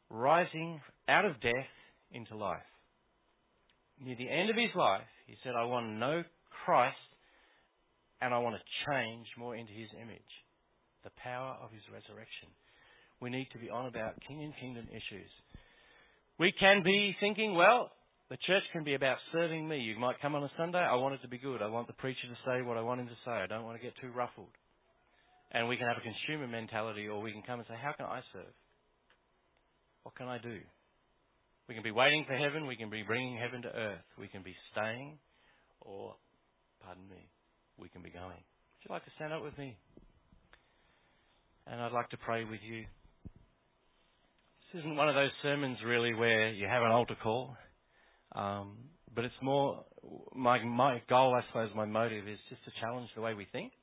rising 0.10 0.80
out 1.08 1.26
of 1.26 1.40
death 1.42 1.72
into 2.12 2.36
life. 2.36 2.60
Near 4.04 4.16
the 4.18 4.30
end 4.30 4.50
of 4.50 4.56
his 4.56 4.74
life, 4.76 5.08
he 5.28 5.36
said, 5.44 5.54
I 5.56 5.66
want 5.66 5.86
to 5.88 5.94
know 5.94 6.24
Christ 6.66 6.96
and 8.22 8.34
I 8.34 8.40
want 8.40 8.56
to 8.56 8.64
change 8.88 9.28
more 9.38 9.56
into 9.56 9.74
his 9.74 9.90
image. 10.02 10.32
The 11.04 11.12
power 11.24 11.58
of 11.62 11.72
his 11.72 11.82
resurrection. 11.92 12.50
We 13.20 13.30
need 13.30 13.48
to 13.54 13.60
be 13.60 13.70
on 13.70 13.88
about 13.88 14.22
king 14.28 14.42
and 14.44 14.54
kingdom 14.58 14.88
issues. 14.90 15.30
We 16.42 16.52
can 16.60 16.82
be 16.82 17.16
thinking, 17.20 17.54
well, 17.54 17.92
the 18.32 18.38
church 18.48 18.64
can 18.74 18.84
be 18.84 18.96
about 18.96 19.18
serving 19.32 19.70
me. 19.70 19.78
You 19.78 20.00
might 20.00 20.20
come 20.24 20.34
on 20.34 20.44
a 20.44 20.50
Sunday, 20.58 20.80
I 20.80 20.96
want 20.96 21.14
it 21.14 21.22
to 21.22 21.28
be 21.28 21.38
good. 21.38 21.62
I 21.62 21.68
want 21.68 21.86
the 21.86 21.94
preacher 21.94 22.26
to 22.26 22.38
say 22.50 22.66
what 22.66 22.78
I 22.78 22.82
want 22.82 23.00
him 23.00 23.06
to 23.06 23.20
say. 23.24 23.30
I 23.30 23.46
don't 23.46 23.64
want 23.64 23.78
to 23.78 23.84
get 23.84 23.94
too 24.02 24.10
ruffled. 24.10 24.50
And 25.52 25.70
we 25.70 25.78
can 25.78 25.86
have 25.86 25.98
a 25.98 26.02
consumer 26.02 26.48
mentality, 26.48 27.08
or 27.08 27.22
we 27.22 27.32
can 27.32 27.44
come 27.44 27.60
and 27.60 27.68
say, 27.70 27.76
How 27.78 27.94
can 27.94 28.08
I 28.08 28.22
serve? 28.34 28.50
What 30.02 30.16
can 30.16 30.26
I 30.26 30.40
do? 30.40 30.58
We 31.70 31.76
can 31.76 31.84
be 31.84 31.92
waiting 31.92 32.26
for 32.26 32.34
heaven, 32.34 32.66
we 32.66 32.76
can 32.76 32.90
be 32.90 33.04
bringing 33.04 33.38
heaven 33.38 33.62
to 33.62 33.70
earth, 33.70 34.08
we 34.18 34.28
can 34.28 34.42
be 34.42 34.56
staying, 34.72 35.20
or, 35.82 36.16
pardon 36.84 37.08
me, 37.08 37.30
we 37.78 37.88
can 37.90 38.02
be 38.02 38.10
going. 38.10 38.42
Would 38.42 38.82
you 38.82 38.90
like 38.90 39.06
to 39.06 39.12
stand 39.16 39.32
up 39.32 39.44
with 39.44 39.56
me? 39.60 39.78
And 41.68 41.80
I'd 41.80 41.92
like 41.92 42.10
to 42.10 42.18
pray 42.18 42.46
with 42.46 42.62
you. 42.66 42.86
This 44.72 44.80
isn't 44.80 44.96
one 44.96 45.10
of 45.10 45.16
those 45.16 45.32
sermons 45.44 45.78
really 45.86 46.14
where 46.14 46.50
you 46.50 46.66
have 46.66 46.82
an 46.82 46.92
altar 46.92 47.18
call, 47.22 47.58
um, 48.32 48.78
but 49.14 49.26
it's 49.26 49.36
more 49.42 49.84
my 50.34 50.64
my 50.64 51.02
goal, 51.10 51.36
I 51.36 51.46
suppose, 51.48 51.72
my 51.76 51.84
motive 51.84 52.26
is 52.26 52.40
just 52.48 52.64
to 52.64 52.72
challenge 52.80 53.10
the 53.14 53.22
way 53.22 53.34
we 53.34 53.46
think. 53.52 53.74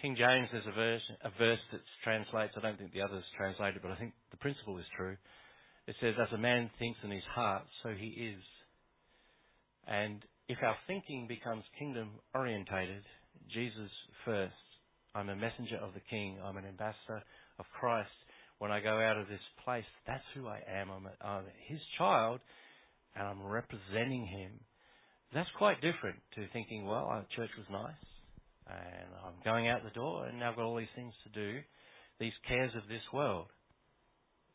King 0.00 0.14
James, 0.16 0.48
there's 0.52 0.66
a 0.68 0.72
verse, 0.72 1.02
a 1.24 1.30
verse 1.38 1.58
that 1.72 1.80
translates, 2.04 2.54
I 2.56 2.60
don't 2.60 2.78
think 2.78 2.92
the 2.92 3.02
others 3.02 3.24
translated, 3.36 3.82
but 3.82 3.90
I 3.90 3.96
think 3.96 4.12
the 4.30 4.36
principle 4.36 4.78
is 4.78 4.84
true. 4.96 5.16
It 5.88 5.96
says, 6.00 6.14
as 6.22 6.32
a 6.32 6.38
man 6.38 6.70
thinks 6.78 7.00
in 7.02 7.10
his 7.10 7.26
heart, 7.34 7.64
so 7.82 7.90
he 7.98 8.30
is. 8.30 8.42
And 9.88 10.22
if 10.46 10.58
our 10.62 10.76
thinking 10.86 11.26
becomes 11.26 11.64
kingdom 11.76 12.10
orientated, 12.32 13.02
Jesus 13.52 13.90
first, 14.24 14.54
I'm 15.16 15.30
a 15.30 15.34
messenger 15.34 15.78
of 15.82 15.94
the 15.94 16.04
King, 16.08 16.38
I'm 16.44 16.58
an 16.58 16.66
ambassador 16.66 17.24
of 17.58 17.66
Christ. 17.80 18.14
When 18.58 18.72
I 18.72 18.80
go 18.80 19.00
out 19.00 19.16
of 19.16 19.28
this 19.28 19.40
place, 19.64 19.84
that's 20.06 20.24
who 20.34 20.48
I 20.48 20.60
am. 20.68 20.90
I'm, 20.90 21.06
a, 21.06 21.26
I'm 21.26 21.44
his 21.66 21.80
child, 21.96 22.40
and 23.14 23.26
I'm 23.26 23.44
representing 23.46 24.26
him. 24.26 24.52
That's 25.34 25.48
quite 25.56 25.80
different 25.80 26.18
to 26.34 26.46
thinking, 26.52 26.86
well, 26.86 27.24
church 27.36 27.50
was 27.56 27.66
nice 27.70 28.08
and 28.68 29.08
I'm 29.24 29.40
going 29.44 29.68
out 29.68 29.82
the 29.82 29.96
door, 29.96 30.26
and 30.26 30.38
now 30.38 30.50
I've 30.50 30.56
got 30.56 30.64
all 30.64 30.76
these 30.76 30.92
things 30.94 31.12
to 31.24 31.30
do, 31.32 31.60
these 32.20 32.36
cares 32.46 32.72
of 32.76 32.88
this 32.88 33.02
world 33.12 33.46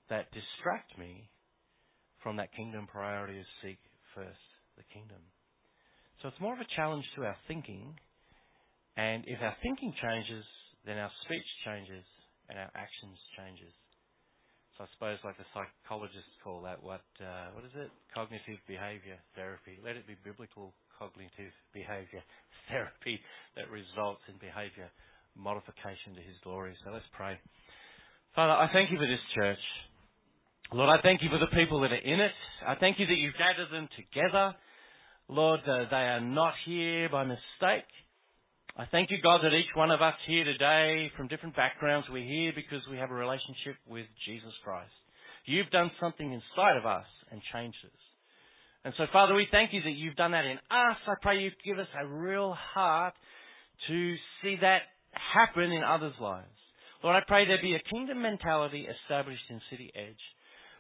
that 0.10 0.30
distract 0.32 0.98
me 0.98 1.30
from 2.22 2.38
that 2.38 2.54
kingdom 2.54 2.88
priority 2.88 3.40
of 3.40 3.46
seek 3.64 3.80
first 4.14 4.48
the 4.78 4.84
kingdom. 4.94 5.22
So 6.22 6.28
it's 6.28 6.40
more 6.40 6.54
of 6.54 6.60
a 6.60 6.76
challenge 6.76 7.06
to 7.16 7.26
our 7.26 7.36
thinking, 7.48 7.96
and 8.96 9.24
if 9.26 9.42
our 9.42 9.56
thinking 9.64 9.94
changes, 10.02 10.46
then 10.86 10.98
our 10.98 11.12
speech 11.26 11.50
changes 11.66 12.06
and 12.50 12.60
our 12.60 12.70
actions 12.76 13.18
changes. 13.38 13.74
So 14.78 14.86
I 14.86 14.88
suppose, 14.98 15.22
like 15.22 15.38
the 15.38 15.46
psychologists 15.54 16.34
call 16.42 16.66
that, 16.66 16.82
what 16.82 17.06
uh, 17.22 17.54
what 17.54 17.62
is 17.62 17.76
it? 17.78 17.94
Cognitive 18.10 18.58
behavior 18.66 19.22
therapy. 19.38 19.78
Let 19.86 19.96
it 19.96 20.10
be 20.10 20.18
biblical 20.26 20.74
cognitive 20.98 21.54
behavior 21.78 22.26
therapy 22.70 23.22
that 23.54 23.70
results 23.70 24.26
in 24.26 24.42
behavior 24.42 24.90
modification 25.38 26.18
to 26.18 26.22
His 26.26 26.38
glory. 26.42 26.74
So 26.82 26.90
let's 26.90 27.06
pray. 27.14 27.38
Father, 28.34 28.54
I 28.54 28.66
thank 28.74 28.90
you 28.90 28.98
for 28.98 29.06
this 29.06 29.22
church. 29.38 29.62
Lord, 30.74 30.90
I 30.90 31.02
thank 31.06 31.22
you 31.22 31.30
for 31.30 31.38
the 31.38 31.54
people 31.54 31.82
that 31.86 31.94
are 31.94 32.02
in 32.02 32.20
it. 32.20 32.34
I 32.66 32.74
thank 32.74 32.98
you 32.98 33.06
that 33.06 33.20
you've 33.22 33.38
gathered 33.38 33.70
them 33.70 33.88
together. 33.94 34.58
Lord, 35.30 35.62
uh, 35.70 35.86
they 35.90 36.18
are 36.18 36.22
not 36.22 36.54
here 36.66 37.10
by 37.10 37.26
mistake. 37.26 37.86
I 38.76 38.88
thank 38.90 39.12
you, 39.12 39.18
God, 39.22 39.42
that 39.44 39.54
each 39.54 39.70
one 39.76 39.92
of 39.92 40.02
us 40.02 40.16
here 40.26 40.44
today 40.44 41.12
from 41.16 41.28
different 41.28 41.56
backgrounds, 41.56 42.08
we're 42.10 42.26
here 42.26 42.52
because 42.56 42.82
we 42.90 42.98
have 42.98 43.12
a 43.12 43.14
relationship 43.14 43.78
with 43.88 44.08
Jesus 44.26 44.50
Christ. 44.64 44.90
You've 45.46 45.70
done 45.70 45.92
something 46.02 46.26
inside 46.26 46.78
of 46.78 46.86
us 46.88 47.06
and 47.30 47.40
changed 47.54 47.78
us. 47.86 48.02
And 48.84 48.94
so, 48.98 49.06
Father, 49.14 49.36
we 49.36 49.46
thank 49.52 49.74
you 49.74 49.82
that 49.84 49.94
you've 49.94 50.16
done 50.16 50.32
that 50.32 50.46
in 50.46 50.58
us. 50.58 50.98
I 51.06 51.14
pray 51.22 51.38
you 51.38 51.52
give 51.64 51.78
us 51.78 51.88
a 52.02 52.08
real 52.08 52.58
heart 52.74 53.14
to 53.90 54.16
see 54.42 54.58
that 54.62 54.82
happen 55.14 55.72
in 55.72 55.84
others' 55.84 56.18
lives. 56.20 56.48
Lord, 57.04 57.16
I 57.16 57.22
pray 57.28 57.46
there 57.46 57.62
be 57.62 57.76
a 57.76 57.90
kingdom 57.94 58.24
mentality 58.24 58.88
established 58.90 59.44
in 59.52 59.62
City 59.70 59.92
Edge. 59.96 60.24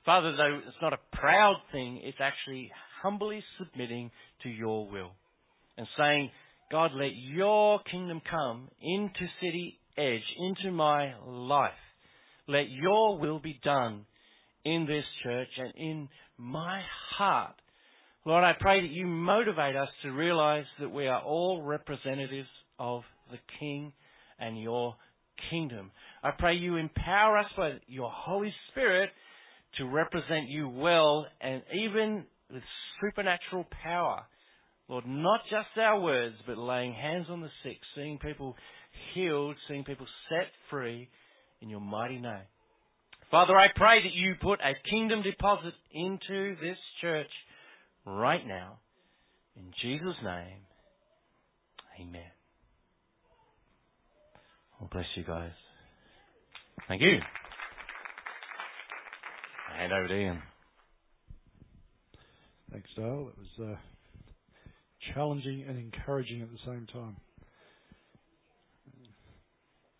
Father, 0.04 0.36
though 0.36 0.62
it's 0.68 0.82
not 0.82 0.94
a 0.94 1.16
proud 1.16 1.58
thing, 1.72 2.02
it's 2.04 2.18
actually 2.20 2.72
humbly 3.04 3.44
submitting 3.60 4.10
to 4.41 4.50
your 4.50 4.89
will 4.89 5.12
and 5.78 5.86
saying, 5.96 6.32
God, 6.74 6.91
let 6.95 7.11
your 7.15 7.80
kingdom 7.89 8.21
come 8.30 8.67
into 8.82 9.28
City 9.39 9.80
Edge, 9.97 10.24
into 10.39 10.76
my 10.76 11.13
life. 11.26 11.71
Let 12.47 12.69
your 12.69 13.19
will 13.19 13.39
be 13.39 13.59
done 13.63 14.05
in 14.65 14.86
this 14.86 15.05
church 15.24 15.49
and 15.57 15.71
in 15.78 16.09
my 16.38 16.82
heart 17.17 17.55
Lord, 18.26 18.45
I 18.45 18.53
pray 18.57 18.80
that 18.80 18.93
you 18.93 19.05
motivate 19.05 19.76
us 19.76 19.89
to 20.03 20.11
realize 20.11 20.63
that 20.80 20.89
we 20.89 21.07
are 21.07 21.21
all 21.21 21.61
representatives 21.61 22.47
of 22.80 23.01
the 23.30 23.38
King 23.59 23.91
and 24.39 24.61
your 24.61 24.95
kingdom. 25.49 25.91
I 26.24 26.32
pray 26.32 26.55
you 26.55 26.78
empower 26.78 27.38
us 27.39 27.47
by 27.57 27.71
your 27.88 28.09
Holy 28.13 28.53
Spirit 28.71 29.09
to 29.78 29.89
represent 29.89 30.47
you 30.47 30.69
well 30.69 31.26
and 31.41 31.63
even 31.74 32.24
with 32.49 32.63
supernatural 33.01 33.65
power. 33.84 34.24
Lord, 34.90 35.06
not 35.08 35.42
just 35.50 35.78
our 35.78 36.00
words, 36.00 36.36
but 36.46 36.58
laying 36.58 36.94
hands 36.94 37.28
on 37.30 37.42
the 37.42 37.50
sick, 37.64 37.78
seeing 37.96 38.20
people 38.20 38.56
healed, 39.14 39.56
seeing 39.68 39.84
people 39.84 40.06
set 40.30 40.48
free 40.70 41.10
in 41.62 41.70
your 41.70 41.80
mighty 41.80 42.20
name. 42.20 42.48
Father, 43.32 43.58
I 43.58 43.68
pray 43.76 44.04
that 44.04 44.14
you 44.14 44.36
put 44.42 44.60
a 44.60 44.74
kingdom 44.90 45.24
deposit 45.24 45.74
into 45.92 46.56
this 46.62 46.78
church 47.02 47.32
right 48.06 48.46
now. 48.46 48.80
In 49.56 49.72
Jesus' 49.82 50.16
name, 50.24 50.60
amen. 52.02 52.22
Well, 54.80 54.90
bless 54.92 55.06
you 55.16 55.24
guys. 55.24 55.52
Thank 56.88 57.02
you. 57.02 57.18
Hand 59.78 59.94
over 59.94 60.08
to 60.08 60.14
Ian. 60.14 60.42
Thanks, 62.72 62.90
Dale. 62.96 63.30
It 63.30 63.38
was 63.38 63.70
uh, 63.72 63.76
challenging 65.14 65.66
and 65.68 65.78
encouraging 65.78 66.41
at 66.41 66.49
the 66.51 66.60
same 66.66 66.88
time. 66.91 67.18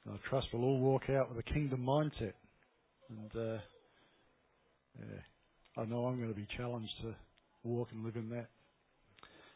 I 0.10 0.16
trust 0.30 0.48
we'll 0.54 0.64
all 0.64 0.80
walk 0.80 1.04
out 1.10 1.30
with 1.30 1.40
a 1.40 1.54
kingdom 1.54 1.82
mindset. 1.82 2.34
And 3.10 3.32
uh, 3.36 3.60
yeah, 5.00 5.82
I 5.82 5.86
know 5.86 6.06
I'm 6.06 6.18
going 6.18 6.30
to 6.30 6.36
be 6.36 6.48
challenged 6.58 6.92
to 7.04 7.16
walk 7.64 7.88
and 7.92 8.04
live 8.04 8.16
in 8.16 8.30
that. 8.30 8.48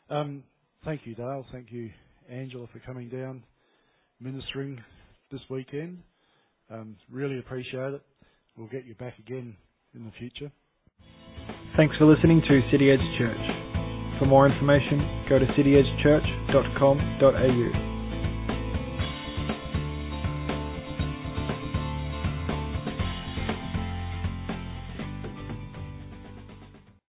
Um, 0.09 0.43
thank 0.85 1.01
you, 1.05 1.15
Dale. 1.15 1.45
Thank 1.51 1.71
you, 1.71 1.89
Angela, 2.29 2.67
for 2.71 2.79
coming 2.79 3.09
down, 3.09 3.43
ministering 4.21 4.81
this 5.31 5.41
weekend. 5.49 5.99
Um, 6.69 6.95
really 7.11 7.39
appreciate 7.39 7.93
it. 7.93 8.01
We'll 8.57 8.67
get 8.67 8.85
you 8.85 8.95
back 8.95 9.19
again 9.19 9.55
in 9.93 10.05
the 10.05 10.11
future. 10.17 10.51
Thanks 11.75 11.95
for 11.97 12.05
listening 12.05 12.41
to 12.47 12.61
City 12.71 12.89
Edge 12.89 12.99
Church. 13.17 13.56
For 14.19 14.25
more 14.25 14.49
information, 14.49 15.25
go 15.29 15.39
to 15.39 15.45
cityedgechurch.com.au. 15.45 17.96